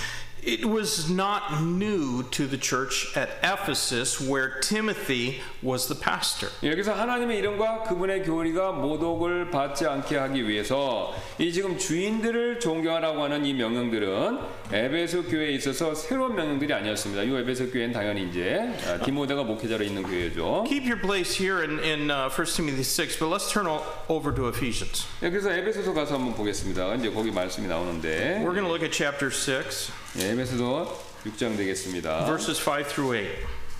it 0.43 0.63
was 0.65 1.09
not 1.11 1.61
new 1.61 2.23
to 2.31 2.47
the 2.47 2.57
church 2.57 3.11
at 3.17 3.27
Ephesus 3.43 4.21
where 4.21 4.59
Timothy 4.61 5.41
was 5.61 5.87
the 5.87 5.95
pastor. 5.99 6.49
여기서 6.63 6.93
하나님의 6.93 7.39
이름과 7.39 7.83
그분의 7.83 8.23
교리가 8.23 8.71
모독을 8.73 9.51
받지 9.51 9.85
않게 9.85 10.15
하기 10.15 10.47
위해서 10.47 11.13
이 11.37 11.51
지금 11.51 11.77
주인들을 11.77 12.61
존경하라고 12.61 13.23
하는 13.23 13.45
이 13.45 13.53
명령들은 13.55 14.39
에베소 14.71 15.23
교회에 15.23 15.51
있어서 15.53 15.93
새로운 15.95 16.35
명령들이 16.35 16.71
아니었습니다. 16.73 17.23
이 17.23 17.35
에베소 17.35 17.71
교회는 17.71 17.91
당연히 17.93 18.29
이제 18.29 18.69
아, 18.87 19.03
디모데가 19.03 19.43
목회자로 19.43 19.83
있는 19.83 20.03
교회죠. 20.03 20.63
Keep 20.67 20.85
your 20.85 21.01
place 21.01 21.33
here 21.35 21.59
in, 21.61 21.79
in 21.83 22.09
uh, 22.11 22.29
1 22.29 22.45
Timothy 22.55 22.83
6, 22.83 23.17
but 23.19 23.27
let's 23.27 23.51
turn 23.51 23.67
o- 23.67 23.83
over 24.07 24.33
to 24.33 24.47
Ephesians. 24.47 25.07
예, 25.23 25.29
그래서 25.29 25.51
에베소서 25.51 25.93
가서 25.93 26.15
한번 26.15 26.35
보겠습니다. 26.35 26.95
이제 26.95 27.09
거기 27.09 27.31
말씀이 27.31 27.67
나오는데 27.67 28.39
We're 28.45 28.53
going 28.55 28.63
to 28.63 28.71
look 28.71 28.83
at 28.83 28.91
chapter 28.93 29.29
6, 29.29 29.91
예, 30.19 30.31
에베소서 30.31 31.05
6장 31.25 31.57
되겠습니다. 31.57 32.25
verses 32.25 32.59
5 32.59 32.87
through 32.87 33.15
8. 33.17 33.27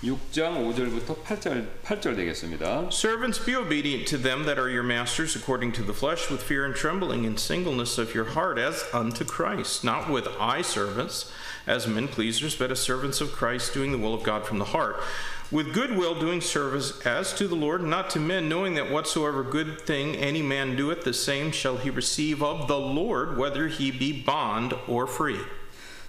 6장 0.02 0.54
5절부터 0.62 1.24
8절 1.24 1.66
8절 1.82 2.14
되겠습니다. 2.14 2.88
Servants, 2.92 3.44
be 3.44 3.56
obedient 3.56 4.06
to 4.06 4.16
them 4.16 4.44
that 4.44 4.56
are 4.56 4.70
your 4.70 4.84
masters 4.84 5.34
according 5.34 5.72
to 5.72 5.82
the 5.82 5.92
flesh, 5.92 6.30
with 6.30 6.40
fear 6.40 6.64
and 6.64 6.76
trembling 6.76 7.26
and 7.26 7.38
singleness 7.38 7.98
of 7.98 8.14
your 8.14 8.26
heart, 8.26 8.58
as 8.58 8.84
unto 8.94 9.24
Christ, 9.24 9.82
not 9.82 10.08
with 10.08 10.28
eye 10.38 10.62
servants, 10.62 11.32
as 11.66 11.88
men 11.88 12.06
pleasers, 12.06 12.54
but 12.54 12.70
as 12.70 12.78
servants 12.78 13.20
of 13.20 13.32
Christ, 13.32 13.74
doing 13.74 13.90
the 13.90 13.98
will 13.98 14.14
of 14.14 14.22
God 14.22 14.46
from 14.46 14.58
the 14.58 14.70
heart. 14.70 15.02
With 15.50 15.74
good 15.74 15.96
will 15.96 16.14
doing 16.14 16.42
service 16.42 17.00
as 17.04 17.34
to 17.34 17.48
the 17.48 17.56
Lord, 17.56 17.82
not 17.82 18.10
to 18.10 18.20
men, 18.20 18.48
knowing 18.48 18.74
that 18.74 18.92
whatsoever 18.92 19.42
good 19.42 19.80
thing 19.80 20.14
any 20.14 20.42
man 20.42 20.76
doeth, 20.76 21.02
the 21.02 21.12
same 21.12 21.50
shall 21.50 21.78
he 21.78 21.90
receive 21.90 22.40
of 22.40 22.68
the 22.68 22.78
Lord, 22.78 23.36
whether 23.36 23.66
he 23.66 23.90
be 23.90 24.12
bond 24.12 24.74
or 24.86 25.08
free. 25.08 25.40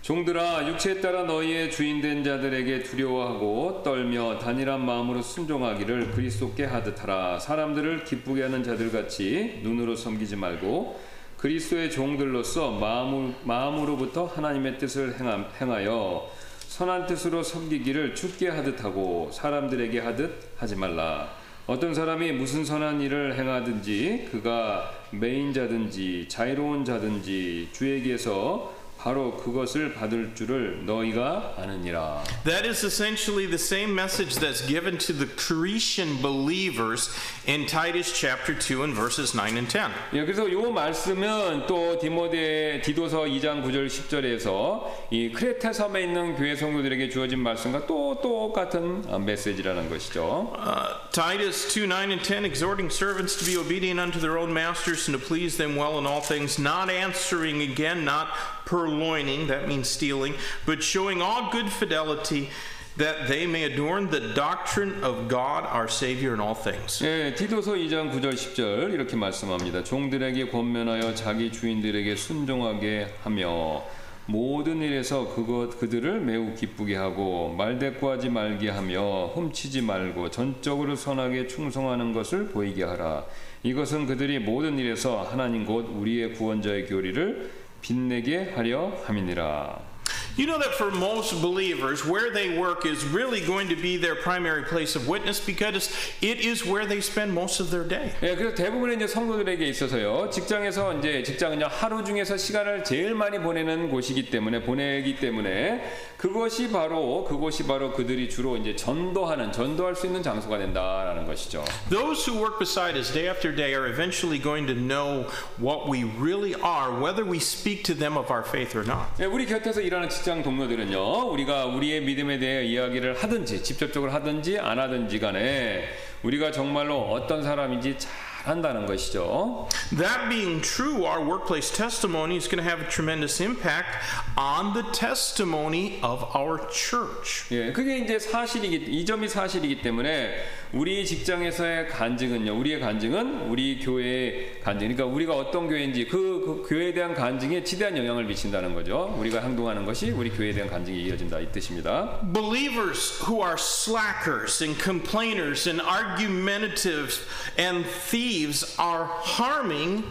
종들아 0.05 0.69
육체에 0.69 1.01
따라 1.01 1.23
너희의 1.23 1.71
주인된 1.71 2.25
자들에게 2.25 2.83
두려워하고 2.83 3.81
떨며 3.83 4.39
단일한 4.39 4.85
마음으로 4.85 5.23
순종하기를 5.23 6.11
그리스도께 6.11 6.65
하듯 6.65 7.03
하라. 7.03 7.39
사람들을 7.39 8.05
기쁘게 8.05 8.43
하는 8.43 8.63
자들 8.63 8.93
같이 8.93 9.61
눈으로 9.63 9.97
섬기지 9.97 10.37
말고 10.37 11.01
그리스도의 11.39 11.91
종들로서 11.91 12.73
마음을, 12.73 13.33
마음으로부터 13.45 14.27
하나님의 14.27 14.77
뜻을 14.77 15.19
행하, 15.19 15.49
행하여 15.59 16.31
선한 16.69 17.07
뜻으로 17.07 17.43
섬기기를 17.43 18.15
죽게 18.15 18.51
하듯 18.51 18.85
하고 18.85 19.31
사람들에게 19.33 20.01
하듯 20.01 20.53
하지 20.59 20.77
말라. 20.77 21.31
어떤 21.67 21.95
사람이 21.95 22.33
무슨 22.33 22.63
선한 22.63 23.01
일을 23.01 23.39
행하든지 23.39 24.29
그가 24.33 24.91
매인 25.13 25.55
자든지 25.55 26.27
자유로운 26.29 26.85
자든지 26.85 27.71
주에게서 27.73 28.74
바로 29.05 29.37
그것을 29.37 29.93
받을 29.93 30.35
줄을 30.35 30.87
너희가 30.87 31.57
아느니라. 31.59 32.25
That 32.45 32.67
is 32.67 32.87
essentially 32.87 33.45
the 33.45 33.61
same 33.61 33.93
message 33.93 34.37
that's 34.41 34.67
given 34.67 34.97
to 34.97 35.13
the 35.13 35.29
Cretan 35.37 36.23
believers 36.23 37.13
in 37.47 37.67
Titus 37.67 38.19
chapter 38.19 38.59
2 38.59 38.83
and 38.83 38.97
verses 38.97 39.37
9 39.37 39.59
and 39.59 39.69
10. 39.69 39.93
예, 40.15 40.25
그래서 40.25 40.51
요 40.51 40.73
말씀은 40.73 41.67
또 41.67 41.99
디모데 41.99 42.81
디도서 42.81 43.25
2장 43.25 43.63
9절 43.63 43.89
10절에서 43.89 44.89
이 45.11 45.31
크레테 45.33 45.75
섬에 45.75 46.01
있는 46.01 46.35
교회 46.35 46.57
성도들에게 46.57 47.11
주어진 47.11 47.41
말씀과 47.41 47.87
또 47.87 48.19
똑같은 48.23 49.05
어, 49.09 49.19
메시지라는 49.19 49.91
것이죠. 49.91 50.51
Uh, 50.57 50.97
Titus 51.13 51.69
2 51.69 51.87
9 51.87 52.11
and 52.11 52.25
10, 52.25 52.47
exhorting 52.47 52.89
servants 52.89 53.37
to 53.37 53.45
be 53.45 53.55
obedient 53.61 54.01
unto 54.01 54.19
their 54.19 54.39
own 54.39 54.51
masters 54.51 55.07
and 55.07 55.13
to 55.13 55.21
please 55.21 55.59
them 55.59 55.77
well 55.77 55.99
in 55.99 56.07
all 56.07 56.23
things, 56.23 56.59
not 56.59 56.89
answering 56.89 57.61
again, 57.61 58.07
not 58.07 58.29
purloining, 58.65 59.47
that 59.49 59.67
means 59.69 59.89
stealing, 59.89 60.35
but 60.67 60.83
showing 60.83 61.21
all 61.21 61.51
good 61.51 61.71
fidelity, 61.71 62.51
that 62.97 63.27
they 63.29 63.47
may 63.47 63.65
adorn 63.65 64.09
the 64.11 64.33
doctrine 64.35 65.03
of 65.03 65.29
God 65.29 65.65
our 65.67 65.89
Savior 65.89 66.33
in 66.35 66.41
all 66.41 66.55
things. 66.55 67.03
예, 67.03 67.35
디도서 67.35 67.73
2장 67.73 68.13
9절 68.13 68.35
10절 68.35 68.95
이렇게 68.95 69.17
말씀합니다. 69.17 69.83
종들에게 69.83 70.49
권면하여 70.49 71.15
자기 71.15 71.51
주인들에게 71.51 72.15
순종하게 72.15 73.09
하며 73.25 73.83
모든 74.27 74.81
일에서 74.81 75.35
그것 75.35 75.79
그들을 75.79 76.21
매우 76.21 76.55
기쁘게 76.55 76.97
하고 76.97 77.55
말대꾸하지 77.59 78.31
말게 78.31 78.71
하며 78.71 79.27
훔치지 79.35 79.83
말고 79.83 80.31
전적으로 80.31 80.97
선하게 80.97 81.47
충성하는 81.47 82.13
것을 82.15 82.49
보이게 82.49 82.85
하라. 82.85 83.27
이것은 83.65 84.07
그들이 84.07 84.39
모든 84.39 84.79
일에서 84.79 85.23
하나님 85.23 85.67
곧 85.67 85.91
우리의 85.91 86.35
구원자의 86.35 86.87
교리를 86.87 87.64
빛내게 87.85 88.53
하려 88.55 88.95
함이니라. 89.05 89.94
You 90.37 90.47
know 90.47 90.59
that 90.59 90.75
for 90.75 90.91
most 90.91 91.41
believers, 91.41 92.05
where 92.05 92.33
they 92.33 92.59
work 92.59 92.85
is 92.85 93.05
really 93.07 93.41
going 93.41 93.69
to 93.69 93.77
be 93.77 93.97
their 93.97 94.17
primary 94.17 94.65
place 94.65 94.97
of 94.97 95.07
witness 95.09 95.39
because 95.39 95.95
it 96.21 96.41
is 96.41 96.67
where 96.67 96.87
they 96.87 97.01
spend 97.01 97.33
most 97.33 97.61
of 97.61 97.71
their 97.71 97.87
day. 97.87 98.13
예, 98.21 98.35
그래서 98.35 98.55
대부분의 98.55 98.97
이제 98.97 99.07
성도들에게 99.07 99.65
있어서요, 99.67 100.31
직장에서 100.31 100.99
이제 100.99 101.23
직장은요 101.23 101.67
하루 101.67 102.03
중에서 102.05 102.37
시간을 102.37 102.83
제일 102.83 103.15
많이 103.15 103.39
보내는 103.39 103.91
곳이기 103.91 104.31
때문에 104.31 104.63
보내기 104.65 105.17
때문에 105.17 105.85
그것이 106.17 106.71
바로 106.71 107.25
그곳이 107.25 107.65
바로 107.65 107.93
그들이 107.93 108.29
주로 108.29 108.57
이제 108.57 108.75
전도하는 108.75 109.53
전도할 109.53 109.95
수 109.95 110.07
있는 110.07 110.23
장소가 110.23 110.59
된다라는 110.59 111.27
것이죠. 111.27 111.65
Those 111.91 112.27
who 112.27 112.43
work 112.43 112.59
beside 112.59 112.99
us 112.99 113.13
day 113.13 113.29
after 113.29 113.55
day 113.55 113.73
are 113.73 113.87
eventually 113.87 114.43
going 114.43 114.67
to 114.67 114.75
know 114.75 115.31
what 115.61 115.89
we 115.89 116.03
really 116.19 116.55
are, 116.57 116.91
whether 116.91 117.25
we 117.25 117.39
speak 117.39 117.85
to 117.85 117.95
them 117.95 118.19
of 118.19 118.33
our 118.33 118.43
faith 118.43 118.77
or 118.77 118.85
not. 118.85 119.15
예, 119.21 119.27
우리 119.27 119.47
곁에서 119.47 119.81
일 119.81 119.94
하는 119.95 120.09
직장 120.09 120.43
동료들은요, 120.43 121.31
우리가 121.31 121.67
우리의 121.67 122.03
믿음에 122.03 122.39
대해 122.39 122.65
이야기를 122.65 123.23
하든지 123.23 123.63
직접적으로 123.63 124.13
하든지 124.13 124.59
안 124.59 124.79
하든지 124.79 125.19
간에 125.21 125.89
우리가 126.23 126.53
정말로 126.53 127.01
어떤 127.13 127.43
사람인지 127.43 127.99
잘 127.99 128.13
한다는 128.45 128.87
것이죠. 128.87 129.69
That 129.97 130.29
being 130.29 130.61
true, 130.61 131.07
our 131.07 131.21
workplace 131.21 131.71
testimony 131.71 132.37
is 132.37 132.47
going 132.47 132.63
to 132.63 132.69
have 132.69 132.85
a 132.85 132.89
tremendous 132.91 133.41
impact 133.43 133.89
on 134.37 134.75
the 134.75 134.85
testimony 134.93 135.99
of 136.03 136.25
our 136.37 136.61
church. 136.71 137.49
예, 137.51 137.73
그게 137.73 137.99
이제 137.99 138.19
사실이기 138.19 138.85
이 138.89 139.05
점이 139.05 139.29
사실이기 139.29 139.81
때문에 139.81 140.45
우리 140.75 141.07
직장에서의 141.07 141.87
간증은요. 141.87 142.59
우리의 142.59 142.81
간증은 142.81 143.43
우리 143.49 143.79
교회의 143.79 144.59
간증. 144.61 144.89
그러니까 144.89 145.05
우리가 145.05 145.33
어떤 145.33 145.69
교회인지 145.69 146.07
그, 146.07 146.43
그 146.45 146.69
교회에 146.69 146.93
대한 146.93 147.15
간증에 147.15 147.63
지대한 147.63 147.97
영향을 147.97 148.25
미친다는 148.25 148.75
거죠. 148.75 149.15
우리가 149.17 149.41
행동하는 149.41 149.85
것이 149.85 150.11
우리 150.11 150.31
교회에 150.31 150.53
대한 150.53 150.69
간증이 150.69 151.05
이어진다 151.05 151.39
이 151.39 151.53
뜻입니다. 151.53 152.21
Believers 152.33 153.23
who 153.25 153.41
are 153.41 153.55
slackers 153.57 154.65
and 154.65 154.83
complainers 154.83 155.69
and 155.69 155.81
argumentative 155.81 157.21
and 157.57 157.89
thieves 158.11 158.77
are 158.81 159.07
harming 159.39 160.03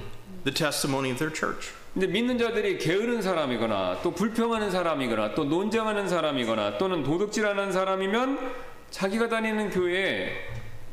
the 0.46 0.54
testimony 0.54 1.12
of 1.12 1.20
their 1.20 1.34
church. 1.36 1.74
근데 1.94 2.08
믿는 2.08 2.38
자들이 2.38 2.78
게으른 2.78 3.22
사람이거나 3.22 4.00
또 4.02 4.12
불평하는 4.12 4.72
사람이거나 4.72 5.36
또 5.36 5.44
논쟁하는 5.44 6.08
사람이거나 6.08 6.78
또는 6.78 7.04
도둑질하는 7.04 7.74
사람이면 7.74 8.73
자기가 8.94 9.28
다니는 9.28 9.72
교회에 9.72 10.34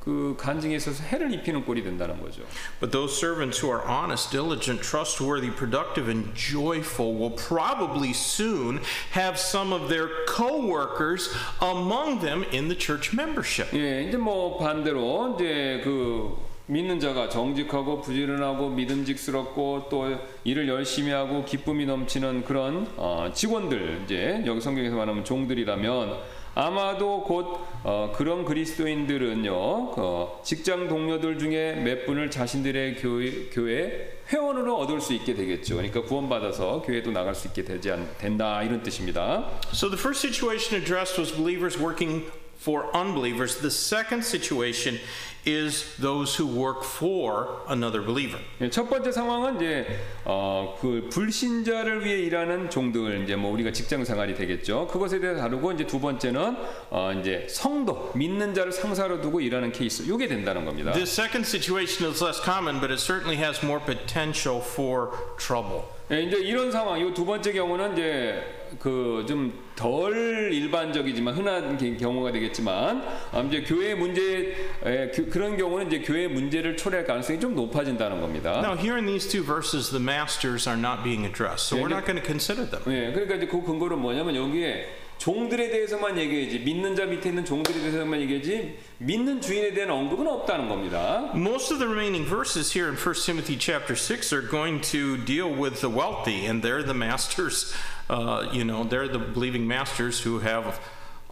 그 0.01 0.35
간증에 0.39 0.77
있어서 0.77 1.05
해를 1.05 1.31
입히는 1.35 1.67
꼴이 1.67 1.83
된다는 1.83 2.19
거죠. 2.19 2.41
But 2.81 2.91
those 2.91 3.15
servants 3.15 3.61
who 3.61 3.71
are 3.71 3.87
honest, 3.87 4.31
diligent, 4.31 4.83
trustworthy, 4.83 5.51
productive, 5.51 6.09
and 6.09 6.35
joyful 6.35 7.13
will 7.13 7.37
probably 7.37 8.13
soon 8.13 8.81
have 9.13 9.39
some 9.39 9.75
of 9.75 9.91
their 9.91 10.09
co 10.27 10.65
workers 10.67 11.29
among 11.61 12.21
them 12.21 12.45
in 12.51 12.69
the 12.69 12.75
church 12.75 13.13
membership. 13.13 13.69
예, 13.77 14.09
이제 14.09 14.17
뭐 14.17 14.57
반대로 14.57 15.37
이제 15.37 15.83
그 15.85 16.39
믿는 16.65 17.01
자가 17.01 17.29
정직하고 17.29 18.01
부지런하고 18.01 18.71
믿음직스럽고 18.71 19.89
또 19.91 20.17
일을 20.45 20.69
열심히 20.69 21.11
하고 21.11 21.45
기쁨이 21.45 21.85
넘치는 21.85 22.45
그런 22.45 22.87
어, 22.97 23.31
직원들 23.35 24.03
이제 24.05 24.43
여기 24.47 24.63
성경에서 24.63 24.97
말하면 24.97 25.25
종들이라면 25.25 26.40
아마도 26.55 27.23
곧 27.23 27.61
어, 27.85 28.13
그런 28.15 28.45
그리스도인들은요 28.45 29.53
어, 29.55 30.41
직장 30.45 30.89
동료들 30.89 31.39
중에 31.39 31.75
몇 31.75 32.07
분을 32.07 32.31
자신들의 32.31 32.97
교회, 32.97 33.49
교회 33.51 34.21
회원으로 34.33 34.77
얻을 34.79 35.01
수 35.01 35.13
있게 35.15 35.35
되겠죠. 35.35 35.77
그러니까 35.77 36.03
구원받아서 36.03 36.83
교회도 36.83 37.11
나갈 37.11 37.35
수 37.35 37.49
있게 37.49 37.65
되지 37.65 37.91
않, 37.91 38.09
된다 38.19 38.63
이런 38.63 38.83
뜻입니다. 38.83 39.51
So 39.73 39.89
the 39.89 39.99
first 39.99 40.21
situation 40.21 40.81
addressed 40.81 41.19
was 41.21 41.33
believers 41.35 41.79
working 41.79 42.27
for 42.61 42.87
unbelievers. 42.95 43.59
The 43.59 43.71
second 43.71 44.25
situation 44.25 45.01
is 45.47 45.97
those 46.01 46.37
who 46.37 46.47
work 46.47 46.85
for 46.85 47.63
another 47.71 48.05
believer. 48.05 48.39
예, 48.61 48.69
첫 48.69 48.89
번째 48.91 49.11
상황은 49.11 49.57
이제 49.57 49.87
어, 50.25 50.77
그 50.81 51.09
불신자를 51.11 52.05
위해 52.05 52.19
일하는 52.21 52.69
종들 52.69 53.23
이제 53.25 53.37
뭐 53.37 53.51
우리가 53.53 53.73
직장 53.73 54.05
생활이 54.05 54.35
되겠죠. 54.35 54.87
그것에 54.89 55.19
대해 55.19 55.35
다루고 55.37 55.73
이제 55.73 55.87
두 55.87 55.99
번째는 55.99 56.57
어, 56.91 57.13
이제 57.19 57.47
성도 57.49 58.13
믿는 58.15 58.53
자를 58.55 58.71
상사로 58.73 59.21
두고 59.23 59.41
일하는 59.41 59.73
케이스. 59.73 60.07
요게 60.07 60.29
된다는 60.29 60.65
겁니다. 60.65 60.93
This 60.93 61.11
second 61.11 61.47
situation 61.47 62.11
is 62.11 62.23
less 62.23 62.41
common, 62.43 62.81
but 62.81 62.93
it 62.93 63.01
certainly 63.01 63.43
has 63.43 63.65
more 63.65 63.81
potential 63.85 64.61
for 64.61 65.11
trouble. 65.39 65.85
예, 66.11 66.23
이제 66.23 66.37
이런 66.39 66.71
상황, 66.71 66.99
이 67.01 67.15
두 67.15 67.25
번째 67.25 67.53
경우는 67.53 67.93
이제 67.95 68.60
그 68.79 69.25
좀 69.27 69.53
덜 69.75 70.53
일반적이지만 70.53 71.35
흔한 71.35 71.77
게- 71.79 71.97
경우가 71.97 72.33
되겠지만 72.33 73.03
아, 73.33 73.41
이제 73.41 73.63
교회 73.63 73.95
문제 73.95 74.55
에, 74.85 75.11
그, 75.11 75.29
그런 75.31 75.57
경우는 75.57 75.87
이제 75.87 76.01
교회 76.01 76.29
문제를 76.29 76.77
초래할 76.77 77.07
가능성이 77.07 77.41
좀 77.41 77.55
높아진다는 77.55 78.21
겁니다. 78.21 78.61
Now, 78.63 78.77
here 78.77 78.97
in 78.97 79.07
these 79.07 79.27
two 79.29 79.43
verses, 79.45 79.91
the 79.91 80.03
masters 80.03 80.69
are 80.69 80.79
not 80.79 81.03
being 81.03 81.25
addressed, 81.25 81.69
so 81.69 81.77
Yeah, 81.77 81.85
we're 81.89 81.95
not 81.95 82.05
going 82.07 82.21
to 82.21 82.27
consider 82.27 82.69
them. 82.69 82.83
예, 82.89 83.13
그러니까 83.13 83.37
이제 83.37 83.47
그 83.47 83.63
근거는 83.63 83.99
뭐냐면 83.99 84.37
여기에 84.37 84.87
종들에 85.17 85.69
대해서만 85.71 86.17
얘기해야지 86.19 86.61
믿는 86.61 86.97
자 86.97 87.05
밑에 87.05 87.29
있는 87.29 87.45
종들에 87.45 87.79
대해서만 87.79 88.21
얘기하지 88.23 88.79
믿는 88.99 89.41
주인에 89.43 89.73
대한 89.75 89.91
언급은 89.91 90.27
없다는 90.27 90.69
겁니다. 90.69 91.31
Most 91.35 91.73
of 91.73 91.79
the 91.79 91.87
remaining 91.91 92.25
verses 92.29 92.73
here 92.73 92.89
in 92.89 92.97
1 92.97 93.15
Timothy 93.27 93.59
chapter 93.59 93.95
6 93.97 94.33
are 94.33 94.47
going 94.49 94.81
to 94.93 95.17
deal 95.25 95.49
with 95.53 95.81
the 95.81 95.89
wealthy, 95.93 96.47
and 96.49 96.63
they're 96.65 96.83
the 96.83 96.97
masters, 96.97 97.73
uh, 98.10 98.48
you 98.52 98.64
know, 98.64 98.84
they're 98.84 99.08
the 99.08 99.20
believing 99.20 99.68
masters 99.68 100.22
who 100.22 100.40
have 100.40 100.80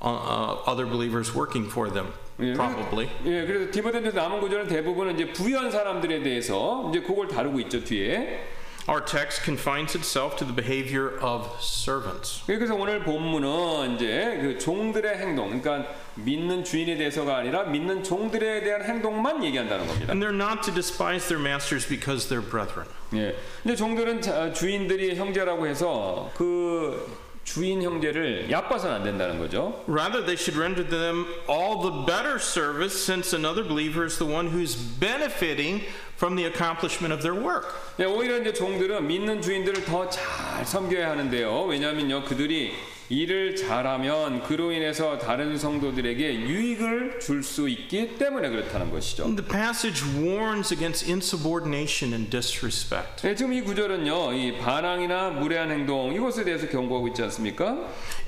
uh, 0.02 0.06
uh, 0.06 0.54
other 0.66 0.86
believers 0.86 1.34
working 1.34 1.70
for 1.70 1.90
them, 1.90 2.08
예, 2.40 2.54
probably. 2.56 3.08
그래서, 3.24 3.26
예, 3.26 3.46
그래서 3.46 3.72
디모데전서 3.72 4.18
남은 4.18 4.42
구절은 4.42 4.68
대부분은 4.68 5.16
이제 5.16 5.32
부유한 5.32 5.72
사람들에 5.72 6.24
대해서 6.24 6.90
이제 6.90 7.02
그걸 7.02 7.28
다루고 7.28 7.60
있죠 7.62 7.84
뒤에. 7.84 8.44
Our 8.89 9.05
text 9.05 9.43
confines 9.45 9.95
itself 9.95 10.37
to 10.39 10.47
the 10.47 10.55
behavior 10.55 11.19
of 11.21 11.47
servants. 11.61 12.43
그래서 12.47 12.75
오늘 12.75 13.05
본문은 13.05 13.97
이제 13.97 14.39
그 14.41 14.59
종들의 14.59 15.19
행동, 15.19 15.61
그러니까 15.61 15.91
믿는 16.15 16.65
주인에 16.65 16.97
대해서가 16.97 17.37
아니라 17.37 17.65
믿는 17.65 18.03
종들에 18.03 18.63
대한 18.65 18.83
행동만 18.83 19.45
얘기한다는 19.45 19.87
겁니다. 19.87 20.11
And 20.11 20.25
they're 20.25 20.33
not 20.35 20.63
to 20.63 20.73
despise 20.73 21.29
their 21.29 21.39
masters 21.39 21.87
because 21.87 22.29
they're 22.29 22.41
brethren. 22.41 22.89
예. 23.13 23.37
근데 23.63 23.77
종들은 23.77 24.23
자- 24.23 24.53
주인들이 24.55 25.17
형제라고 25.17 25.67
해서 25.67 26.31
그 26.35 27.07
주인 27.48 27.84
형제를 27.84 28.50
얕봐서는 28.50 28.96
안 28.96 29.04
된다는 29.04 29.38
거죠. 29.38 29.84
Rather, 29.88 30.24
they 30.24 30.38
should 30.38 30.58
render 30.58 30.84
them 30.88 31.26
all 31.50 31.82
the 31.82 32.06
better 32.06 32.40
service 32.40 32.96
since 32.96 33.36
another 33.36 33.64
believer 33.68 34.06
is 34.06 34.18
the 34.18 34.26
one 34.26 34.48
who's 34.48 34.76
benefiting 34.76 35.84
from 36.16 36.38
the 36.38 36.46
accomplishment 36.48 37.12
of 37.14 37.22
their 37.22 37.36
work. 37.36 37.68
예, 38.00 38.06
오히려 38.06 38.40
이제 38.40 38.54
종들은 38.54 39.06
믿는 39.08 39.42
주인들을 39.42 39.84
더 39.84 40.10
잘 40.10 40.66
섬겨야 40.66 41.10
하는데요. 41.12 41.66
왜냐하면요, 41.66 42.24
그들이 42.24 42.72
일을 43.11 43.57
잘하면 43.57 44.43
그로 44.43 44.71
인해서 44.71 45.17
다른 45.19 45.57
성도들에게 45.57 46.41
유익을 46.41 47.21
줄 47.21 47.39
수 47.43 47.69
있기 47.69 48.19
때문에 48.19 48.51
그렇다는 48.51 48.91
것이죠. 48.91 49.25
The 49.35 49.49
passage 49.49 50.05
warns 50.21 50.75
against 50.75 51.07
insubordination 51.09 52.13
and 52.13 52.31
disrespect. 52.31 53.27
예, 53.27 53.35
지금 53.35 53.53
이 53.55 53.63
구절은요, 53.63 54.33
이 54.35 54.59
반항이나 54.59 55.31
무례한 55.31 55.71
행동 55.71 56.13
이것에 56.13 56.45
대해서 56.45 56.69
경고하고 56.69 57.09
있지 57.09 57.23
않습니까? 57.23 57.79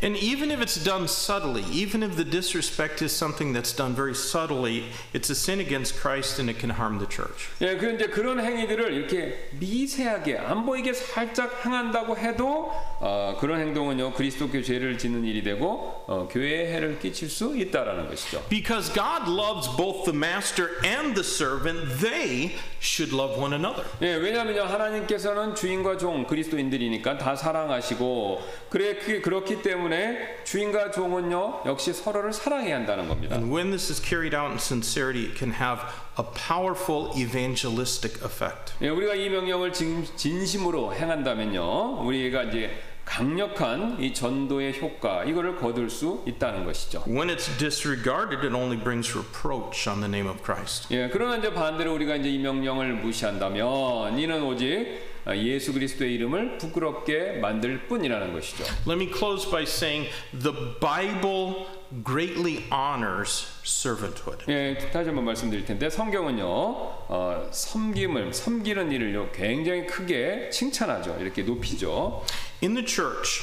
And 0.03 0.17
even 0.19 0.51
if 0.51 0.63
it's 0.63 0.83
done 0.83 1.05
subtly, 1.05 1.63
even 1.71 2.03
if 2.03 2.17
the 2.17 2.25
disrespect 2.25 3.05
is 3.05 3.13
something 3.13 3.53
that's 3.53 3.77
done 3.77 3.95
very 3.95 4.15
subtly, 4.15 4.85
it's 5.13 5.29
a 5.29 5.35
sin 5.37 5.61
against 5.61 6.01
Christ 6.01 6.41
and 6.41 6.49
it 6.49 6.59
can 6.59 6.71
harm 6.71 6.99
the 6.99 7.09
church. 7.11 7.51
예, 7.61 7.77
그런데 7.77 8.07
그런 8.07 8.41
행위들을 8.41 8.95
이렇게 8.95 9.51
미세하게 9.59 10.39
안 10.39 10.65
보이게 10.65 10.95
살짝 10.95 11.67
행한다고 11.67 12.17
해도 12.17 12.73
어, 13.01 13.37
그런 13.41 13.61
행동은요 13.61 14.15
그리스도교 14.15 14.63
죄를 14.71 14.99
짓는 14.99 15.25
일이 15.25 15.43
되고 15.43 16.05
어, 16.07 16.29
교회에 16.31 16.73
해를 16.73 17.01
끼칠 17.01 17.29
수 17.29 17.57
있다라는 17.57 18.09
것이죠. 18.09 18.45
Because 18.49 18.93
God 18.95 19.29
loves 19.29 19.69
both 19.77 20.05
the 20.05 20.17
master 20.17 20.79
and 20.85 21.15
the 21.15 21.27
servant, 21.27 21.99
they 21.99 22.55
should 22.81 23.13
love 23.13 23.37
one 23.37 23.53
another. 23.53 23.85
예, 24.01 24.15
왜냐하면요 24.15 24.63
하나님께서는 24.63 25.57
주인과 25.57 25.99
종 25.99 26.25
그리스도인들이니까 26.25 27.19
다 27.19 27.35
사랑하시고 27.35 28.43
그래 28.71 28.95
그, 28.95 29.21
그렇기 29.21 29.63
때문에 29.63 30.45
주인과 30.45 30.93
종은요 30.93 31.63
역시 31.67 31.93
서로를 31.93 32.33
사랑해야 32.33 32.77
한다는 32.77 33.09
겁니다. 33.09 33.35
And 33.35 33.53
when 33.53 33.71
this 33.71 33.91
is 33.91 34.01
carried 34.01 34.37
out 34.37 34.51
in 34.51 34.59
sincerity, 34.59 35.27
it 35.27 35.37
can 35.37 35.53
have 35.53 35.83
a 36.19 36.23
powerful 36.23 37.11
evangelistic 37.17 38.23
effect. 38.23 38.75
예, 38.83 38.89
우리가 38.89 39.15
이 39.17 39.29
명령을 39.31 39.73
진, 39.73 40.07
진심으로 40.17 40.95
행한다면요 40.95 42.07
우리가 42.07 42.45
이제 42.45 42.71
강력한 43.05 43.97
이 44.01 44.15
전도의 44.15 44.81
효과 44.81 45.25
이거를 45.25 45.57
거둘 45.57 45.91
수 45.91 46.23
있다는 46.27 46.65
것이죠. 46.65 47.05
When 47.07 47.29
it's 47.29 47.49
disregarded, 47.59 48.45
it 48.45 48.55
only 48.55 48.77
brings 48.77 49.17
reproach 49.17 49.89
on 49.89 50.01
the 50.01 50.09
name 50.09 50.29
of 50.29 50.43
Christ. 50.45 50.93
예, 50.95 51.09
그러나 51.13 51.37
이제 51.37 51.53
반대로 51.53 51.95
우리가 51.95 52.17
이제 52.17 52.29
이 52.29 52.39
명령을 52.39 52.95
무시한다면 52.95 54.19
이는 54.19 54.43
오직 54.43 55.11
예수 55.35 55.73
그리스도의 55.73 56.15
이름을 56.15 56.59
부끄럽게 56.59 57.39
만들 57.41 57.87
뿐이라는 57.89 58.33
것이죠. 58.33 58.65
Let 58.87 59.03
me 59.03 59.13
close 59.13 59.51
by 59.51 59.63
saying 59.65 60.09
the 60.33 60.55
Bible 60.81 61.67
greatly 62.05 62.65
honors 62.71 63.47
servanthood. 63.65 64.45
예, 64.49 64.77
다시 64.93 65.09
한번 65.09 65.25
말씀드릴 65.25 65.65
텐데 65.65 65.91
성경은요, 65.91 66.47
어, 66.47 67.49
섬김을 67.51 68.33
섬기는 68.33 68.93
일을요 68.93 69.31
굉장히 69.33 69.87
크게 69.87 70.51
칭찬하죠. 70.51 71.17
이렇게 71.21 71.43
높이죠. 71.43 72.25
In 72.63 72.75
the 72.75 72.87
church, 72.87 73.43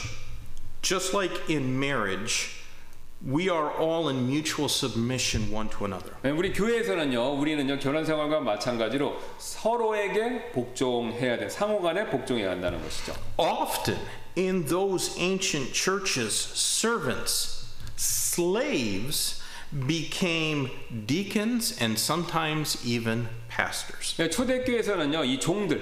just 0.81 1.15
like 1.15 1.49
in 1.49 1.77
marriage, 1.77 2.55
we 3.25 3.49
are 3.49 3.71
all 3.79 4.07
in 4.07 4.27
mutual 4.27 4.69
submission 4.69 5.51
one 5.51 5.69
to 5.69 5.85
another. 5.85 6.13
예, 6.23 6.29
우리 6.29 6.53
교회에서는요, 6.53 7.33
우리는요 7.39 7.79
결혼 7.79 8.05
생활과 8.05 8.39
마찬가지로 8.39 9.17
서로에게 9.37 10.51
복종해야 10.51 11.37
돼, 11.37 11.49
상호간에 11.49 12.09
복종해야 12.09 12.51
한다는 12.51 12.81
것이죠. 12.81 13.13
Often 13.37 13.97
in 14.37 14.65
those 14.65 15.19
ancient 15.19 15.73
churches, 15.73 16.33
servants, 16.53 17.56
slaves, 18.36 19.40
became 19.86 20.70
deacons 21.06 21.76
and 21.80 21.98
sometimes 21.98 22.78
even 22.84 23.28
pastors. 23.48 24.14
예, 24.18 24.28
초대교회에서는요, 24.28 25.24
이 25.24 25.40
종들, 25.40 25.80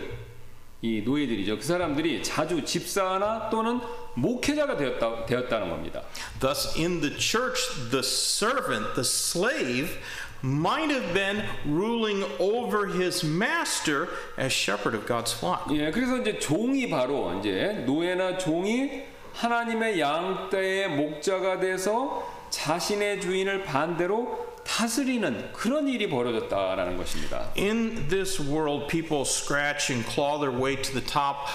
이 0.82 1.02
노예들이죠. 1.02 1.58
그 1.58 1.62
사람들이 1.62 2.22
자주 2.22 2.64
집사나 2.64 3.50
또는 3.50 3.80
목회자가 4.14 4.76
되었다, 4.76 5.26
되었다는 5.26 5.68
겁니다. 5.68 6.02
Thus, 6.38 6.74
in 6.76 7.00
the 7.00 7.16
church, 7.18 7.60
the 7.90 8.02
servant, 8.02 8.94
the 8.94 9.04
slave, 9.04 9.98
might 10.42 10.90
have 10.90 11.12
been 11.12 11.42
ruling 11.66 12.24
over 12.38 12.86
his 12.86 13.24
master 13.26 14.08
as 14.38 14.52
shepherd 14.52 14.96
of 14.96 15.06
God's 15.06 15.32
flock. 15.34 15.66
예, 15.76 15.90
그래서 15.90 16.16
이제 16.18 16.38
종이 16.38 16.88
바로 16.88 17.38
이제 17.40 17.84
노예나 17.86 18.38
종이 18.38 19.02
하나님의 19.34 20.00
양떼의 20.00 20.88
목자가 20.88 21.60
돼서 21.60 22.33
자신의 22.54 23.20
주인을 23.20 23.64
반대로 23.64 24.48
다스리는 24.64 25.52
그런 25.52 25.88
일이 25.88 26.08
벌어졌다라는 26.08 26.96
것입니다. 26.96 27.50
In 27.56 28.08
this 28.08 28.40
world, 28.40 28.86
people 28.88 29.22
scratch 29.22 29.92
and 29.92 30.08
claw 30.08 30.38
their 30.38 30.54
way 30.56 30.76
to 30.80 30.92
the 30.92 31.04
top, 31.04 31.48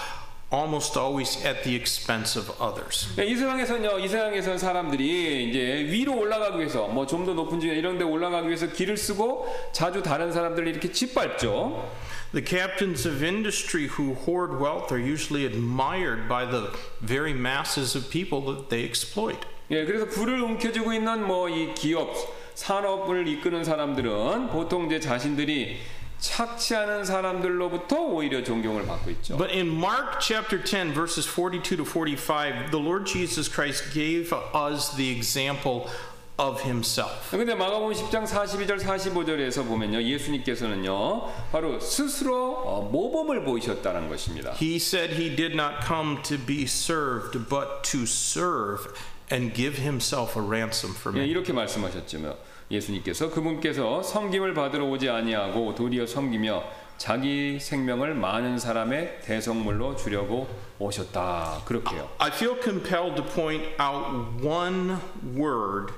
almost 0.51 0.97
always 0.97 1.37
at 1.45 1.63
the 1.63 1.75
expense 1.75 2.37
of 2.39 2.51
others. 2.61 3.07
예, 3.19 3.25
이 3.25 3.35
세상에서는요, 3.35 3.99
이 3.99 4.07
세상에서는 4.07 4.57
사람들이 4.57 5.49
이제 5.49 5.85
위로 5.91 6.17
올라가기 6.17 6.57
위해서 6.59 6.87
뭐 6.87 7.05
좀 7.05 7.25
더 7.25 7.33
높은 7.33 7.59
지대 7.59 7.75
이런 7.75 7.97
데 7.97 8.03
올라가기 8.03 8.47
위해서 8.47 8.67
길을 8.67 8.97
쓰고 8.97 9.47
자주 9.71 10.01
다른 10.01 10.31
사람들을 10.31 10.67
이렇게 10.67 10.91
짓밟죠. 10.91 11.89
The 12.33 12.45
captains 12.45 13.07
of 13.07 13.23
industry 13.23 13.87
who 13.87 14.13
hoard 14.27 14.61
wealth 14.61 14.91
are 14.91 14.99
usually 14.99 15.45
admired 15.45 16.27
by 16.27 16.45
the 16.45 16.69
very 17.01 17.33
masses 17.33 17.95
of 17.97 18.09
people 18.09 18.41
that 18.53 18.69
they 18.69 18.83
exploit. 18.83 19.39
예, 19.70 19.84
그래서 19.84 20.06
불을 20.06 20.40
움켜쥐고 20.42 20.92
있는 20.92 21.26
뭐 21.26 21.48
이 21.48 21.74
기업 21.74 22.12
산업을 22.54 23.26
이끄는 23.28 23.64
사람들은 23.64 24.48
보통 24.48 24.86
이제 24.86 25.00
자신들이 25.00 25.78
착취하는 26.18 27.04
사람들로부터 27.04 27.96
오히려 28.02 28.44
존경을 28.44 28.84
받고 28.86 29.10
있죠. 29.12 29.36
But 29.38 29.54
in 29.54 29.68
Mark 29.68 30.20
chapter 30.20 30.62
10, 30.62 30.92
verses 30.92 31.26
42 31.26 31.76
to 31.76 31.84
45, 31.84 32.70
the 32.70 32.78
Lord 32.78 33.06
Jesus 33.06 33.48
Christ 33.50 33.94
gave 33.94 34.30
us 34.54 34.94
the 34.96 35.08
example 35.10 35.88
of 36.36 36.60
himself. 36.62 37.30
근데 37.30 37.54
마가복음 37.54 37.94
10장 37.94 38.26
42절 38.26 38.80
45절에서 38.80 39.66
보면요. 39.66 40.02
예수님께서는요. 40.02 41.32
바로 41.52 41.80
스스로 41.80 42.56
어, 42.66 42.82
모범을 42.90 43.44
보이셨다는 43.44 44.10
것입니다. 44.10 44.52
He 44.60 44.76
said 44.76 45.14
he 45.14 45.34
did 45.34 45.54
not 45.54 45.86
come 45.86 46.20
to 46.22 46.36
be 46.36 46.64
served, 46.64 47.48
but 47.48 47.82
to 47.82 48.02
serve 48.02 48.92
and 49.31 49.53
give 49.53 49.81
himself 49.81 50.37
a 50.39 50.43
ransom 50.45 50.93
for 50.93 51.15
예, 51.17 51.23
me. 51.23 51.29
이렇게 51.29 51.53
말씀하셨지요. 51.53 52.37
예수님께서 52.71 53.29
그분께서 53.29 54.01
섬김을 54.03 54.53
받으러 54.53 54.85
오지 54.85 55.09
아니하고 55.09 55.75
도리어 55.75 56.05
섬기며 56.07 56.63
자기 56.97 57.59
생명을 57.59 58.15
많은 58.15 58.57
사람의 58.57 59.21
대성물로 59.23 59.95
주려고 59.97 60.47
오셨다. 60.79 61.61
그렇게요. 61.65 62.09
I 62.19 62.31
feel 62.31 62.59
compelled 62.61 63.15
to 63.21 63.25
point 63.25 63.63
out 63.79 64.41
one 64.43 64.97
word 65.35 65.93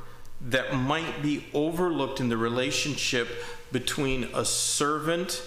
that 0.50 0.74
might 0.74 1.22
be 1.22 1.46
overlooked 1.54 2.20
in 2.20 2.30
the 2.30 2.38
relationship 2.38 3.28
between 3.72 4.30
a 4.34 4.44
servant, 4.44 5.44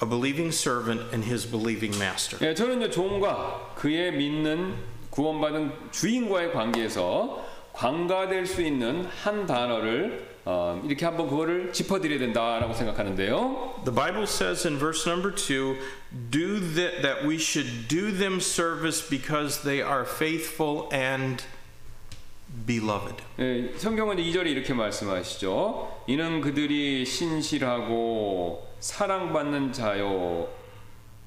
a 0.00 0.06
believing 0.06 0.52
servant, 0.52 1.00
and 1.12 1.24
his 1.24 1.46
believing 1.46 1.96
master. 1.98 2.38
예, 2.46 2.54
저는요 2.54 2.90
종과 2.90 3.74
그의 3.76 4.12
믿는 4.12 4.74
구원받은 5.09 5.91
주인과의 5.91 6.53
관계에서 6.53 7.45
관가될 7.73 8.45
수 8.45 8.61
있는 8.61 9.05
한 9.05 9.45
단어를 9.45 10.27
어, 10.45 10.81
이렇게 10.83 11.05
한번 11.05 11.29
그거를 11.29 11.71
짚어드려야 11.71 12.17
된다라고 12.19 12.73
생각하는데요. 12.73 13.83
The 13.85 13.93
Bible 13.93 14.23
says 14.23 14.65
in 14.65 14.79
verse 14.79 15.07
number 15.07 15.33
two, 15.33 15.77
do 16.31 16.59
that, 16.75 17.01
that 17.01 17.25
we 17.25 17.35
should 17.35 17.87
do 17.87 18.11
them 18.11 18.39
service 18.39 19.07
because 19.07 19.61
they 19.63 19.81
are 19.81 20.05
faithful 20.05 20.89
and 20.91 21.43
beloved. 22.65 23.21
예, 23.37 23.71
성경은 23.77 24.17
2절에 24.17 24.47
이렇게 24.47 24.73
말씀하시죠. 24.73 26.03
이는 26.07 26.41
그들이 26.41 27.05
신실하고 27.05 28.67
사랑받는 28.79 29.71
자요. 29.71 30.47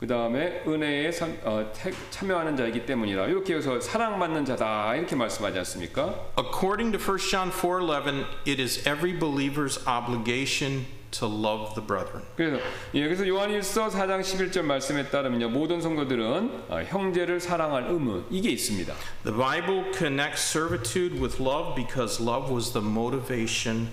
그 0.02 0.06
다음에 0.06 0.62
은혜에 0.68 1.12
선- 1.12 1.40
어, 1.44 1.72
태- 1.74 1.92
참여하는 2.12 2.56
자이기 2.56 2.86
때문이라. 2.86 3.26
이렇게 3.28 3.56
해서 3.56 3.80
사랑받는 3.80 4.46
자다 4.46 4.96
이렇게 4.96 5.16
말씀하지 5.16 5.58
않습니까? 5.60 6.14
According 6.38 6.96
to 6.96 7.00
1 7.02 7.18
John 7.32 7.50
4:11, 7.52 8.26
it 8.48 8.62
is 8.62 8.88
every 8.88 9.18
believer's 9.18 9.80
obligation 9.88 10.86
to 11.10 11.28
love 11.28 11.74
the 11.74 11.82
brethren. 11.88 12.22
그래서 12.36 12.58
예, 12.94 13.06
그래서 13.06 13.28
요한일서 13.28 13.88
4장 13.90 14.22
11절 14.22 14.62
말씀에 14.62 15.10
따르면요 15.10 15.50
모든 15.50 15.82
성도들은 15.82 16.66
어, 16.70 16.82
형제를 16.86 17.40
사랑할 17.40 17.88
의무 17.90 18.26
이게 18.30 18.50
있습니다. 18.52 18.94
The 19.24 19.36
Bible 19.36 19.92
connects 19.98 20.44
servitude 20.56 21.20
with 21.20 21.42
love 21.42 21.74
because 21.76 22.22
love 22.24 22.54
was 22.54 22.72
the 22.72 22.86
motivation 22.86 23.88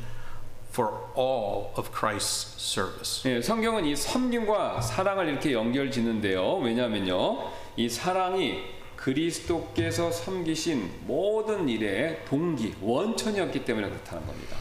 for 0.71 0.91
all 1.17 1.71
of 1.77 1.91
Christ's 1.91 2.55
service. 2.57 3.29
예, 3.29 3.41
성경은 3.41 3.85
이 3.85 3.95
섬김과 3.95 4.81
사랑을 4.81 5.27
이렇게 5.29 5.53
연결짓는데요. 5.53 6.57
왜냐하면요 6.57 7.51
이 7.77 7.89
사랑이 7.89 8.59
그리스도께서 8.95 10.11
섬기신 10.11 11.05
모든 11.05 11.69
일의 11.69 12.25
동기 12.25 12.75
원천이었기 12.81 13.63
때문에 13.65 13.89
그렇다는 13.89 14.25
겁니다. 14.27 14.57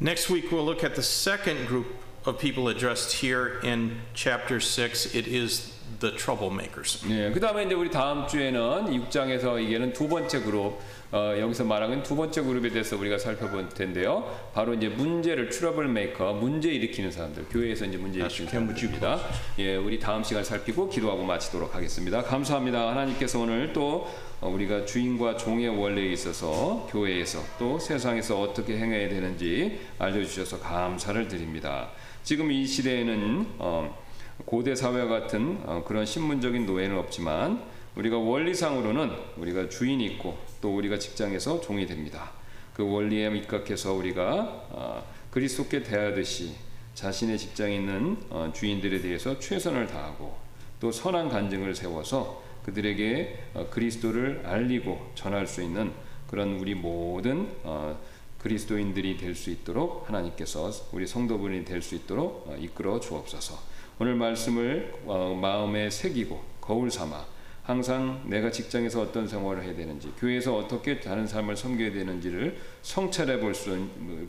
Next 0.00 0.32
week, 0.32 0.50
we'll 0.50 0.64
look 0.64 0.82
at 0.82 0.94
the 0.94 1.02
second 1.02 1.66
group 1.66 1.86
of 2.26 2.38
people 2.38 2.68
addressed 2.68 3.24
here 3.24 3.60
in 3.62 4.00
chapter 4.14 4.60
6. 4.60 5.14
It 5.14 5.26
is 5.26 5.72
the 6.00 6.14
troublemakers. 6.16 7.06
예, 7.08 7.30
그 7.32 7.40
다음에 7.40 7.64
이제 7.64 7.74
우리 7.74 7.90
다음 7.90 8.26
주에는 8.26 8.86
6장에서 8.86 9.62
얘기하는 9.62 9.92
두 9.92 10.08
번째 10.08 10.40
그룹, 10.40 10.78
어, 11.16 11.34
여기서 11.40 11.64
말하는 11.64 12.02
두 12.02 12.14
번째 12.14 12.42
그룹에 12.42 12.68
대해서 12.68 12.94
우리가 12.98 13.16
살펴볼 13.16 13.70
텐데요. 13.70 14.38
바로 14.52 14.74
이제 14.74 14.88
문제를 14.88 15.48
트러블 15.48 15.88
메이커, 15.88 16.34
문제 16.34 16.70
일으키는 16.70 17.10
사람들, 17.10 17.46
교회에서 17.48 17.86
이제 17.86 17.96
문제 17.96 18.20
일으키는 18.20 18.50
사람들입니다. 18.50 19.20
예, 19.60 19.76
우리 19.76 19.98
다음 19.98 20.22
시간 20.22 20.44
살피고 20.44 20.90
기도하고 20.90 21.24
마치도록 21.24 21.74
하겠습니다. 21.74 22.22
감사합니다. 22.22 22.90
하나님께서 22.90 23.40
오늘 23.40 23.72
또 23.72 24.06
어, 24.42 24.50
우리가 24.50 24.84
주인과 24.84 25.38
종의 25.38 25.68
원리에 25.68 26.12
있어서 26.12 26.86
교회에서 26.90 27.38
또 27.58 27.78
세상에서 27.78 28.38
어떻게 28.38 28.76
행해야 28.76 29.08
되는지 29.08 29.80
알려주셔서 29.98 30.60
감사를 30.60 31.28
드립니다. 31.28 31.88
지금 32.24 32.52
이 32.52 32.66
시대에는 32.66 33.46
어, 33.58 33.98
고대 34.44 34.74
사회와 34.74 35.08
같은 35.08 35.60
어, 35.64 35.82
그런 35.86 36.04
신문적인 36.04 36.66
노예는 36.66 36.98
없지만 36.98 37.62
우리가 37.94 38.18
원리상으로는 38.18 39.10
우리가 39.38 39.70
주인이 39.70 40.04
있고 40.04 40.36
또 40.66 40.74
우리가 40.74 40.98
직장에서 40.98 41.60
종이 41.60 41.86
됩니다. 41.86 42.32
그 42.74 42.82
원리에 42.82 43.28
입각해서 43.36 43.92
우리가 43.92 44.66
어, 44.70 45.06
그리스도께 45.30 45.84
대하듯이 45.84 46.56
자신의 46.94 47.38
직장에 47.38 47.76
있는 47.76 48.16
어, 48.30 48.50
주인들에 48.52 49.00
대해서 49.00 49.38
최선을 49.38 49.86
다하고 49.86 50.36
또 50.80 50.90
선한 50.90 51.28
간증을 51.28 51.72
세워서 51.76 52.42
그들에게 52.64 53.44
어, 53.54 53.66
그리스도를 53.70 54.42
알리고 54.44 55.12
전할 55.14 55.46
수 55.46 55.62
있는 55.62 55.92
그런 56.26 56.58
우리 56.58 56.74
모든 56.74 57.48
어, 57.62 57.96
그리스도인들이 58.40 59.18
될 59.18 59.36
수 59.36 59.50
있도록 59.50 60.08
하나님께서 60.08 60.72
우리 60.90 61.06
성도분이 61.06 61.64
될 61.64 61.80
수 61.80 61.94
있도록 61.94 62.48
어, 62.48 62.56
이끌어 62.58 62.98
주옵소서. 62.98 63.56
오늘 64.00 64.16
말씀을 64.16 64.92
어, 65.04 65.38
마음에 65.40 65.90
새기고 65.90 66.42
거울 66.60 66.90
삼아 66.90 67.35
항상 67.66 68.22
내가 68.26 68.50
직장에서 68.52 69.00
어떤 69.02 69.26
생활을 69.26 69.64
해야 69.64 69.74
되는지, 69.74 70.12
교회에서 70.18 70.56
어떻게 70.56 71.00
다른 71.00 71.26
삶을 71.26 71.56
섬겨야 71.56 71.90
되는지를 71.92 72.56
성찰해 72.82 73.40
볼 73.40 73.52
수 73.54 73.76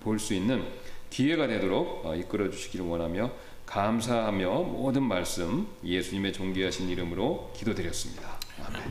볼 0.01 0.17
수 0.19 0.33
있는 0.33 0.63
기회가 1.11 1.45
되도록 1.47 2.03
어, 2.05 2.15
이끌어 2.15 2.49
주시기를 2.49 2.85
원하며 2.85 3.31
감사하며 3.67 4.49
모든 4.63 5.03
말씀 5.03 5.67
예수님의 5.83 6.33
존귀하신 6.33 6.89
이름으로 6.89 7.51
기도드렸습니다. 7.55 8.39
아멘. 8.65 8.81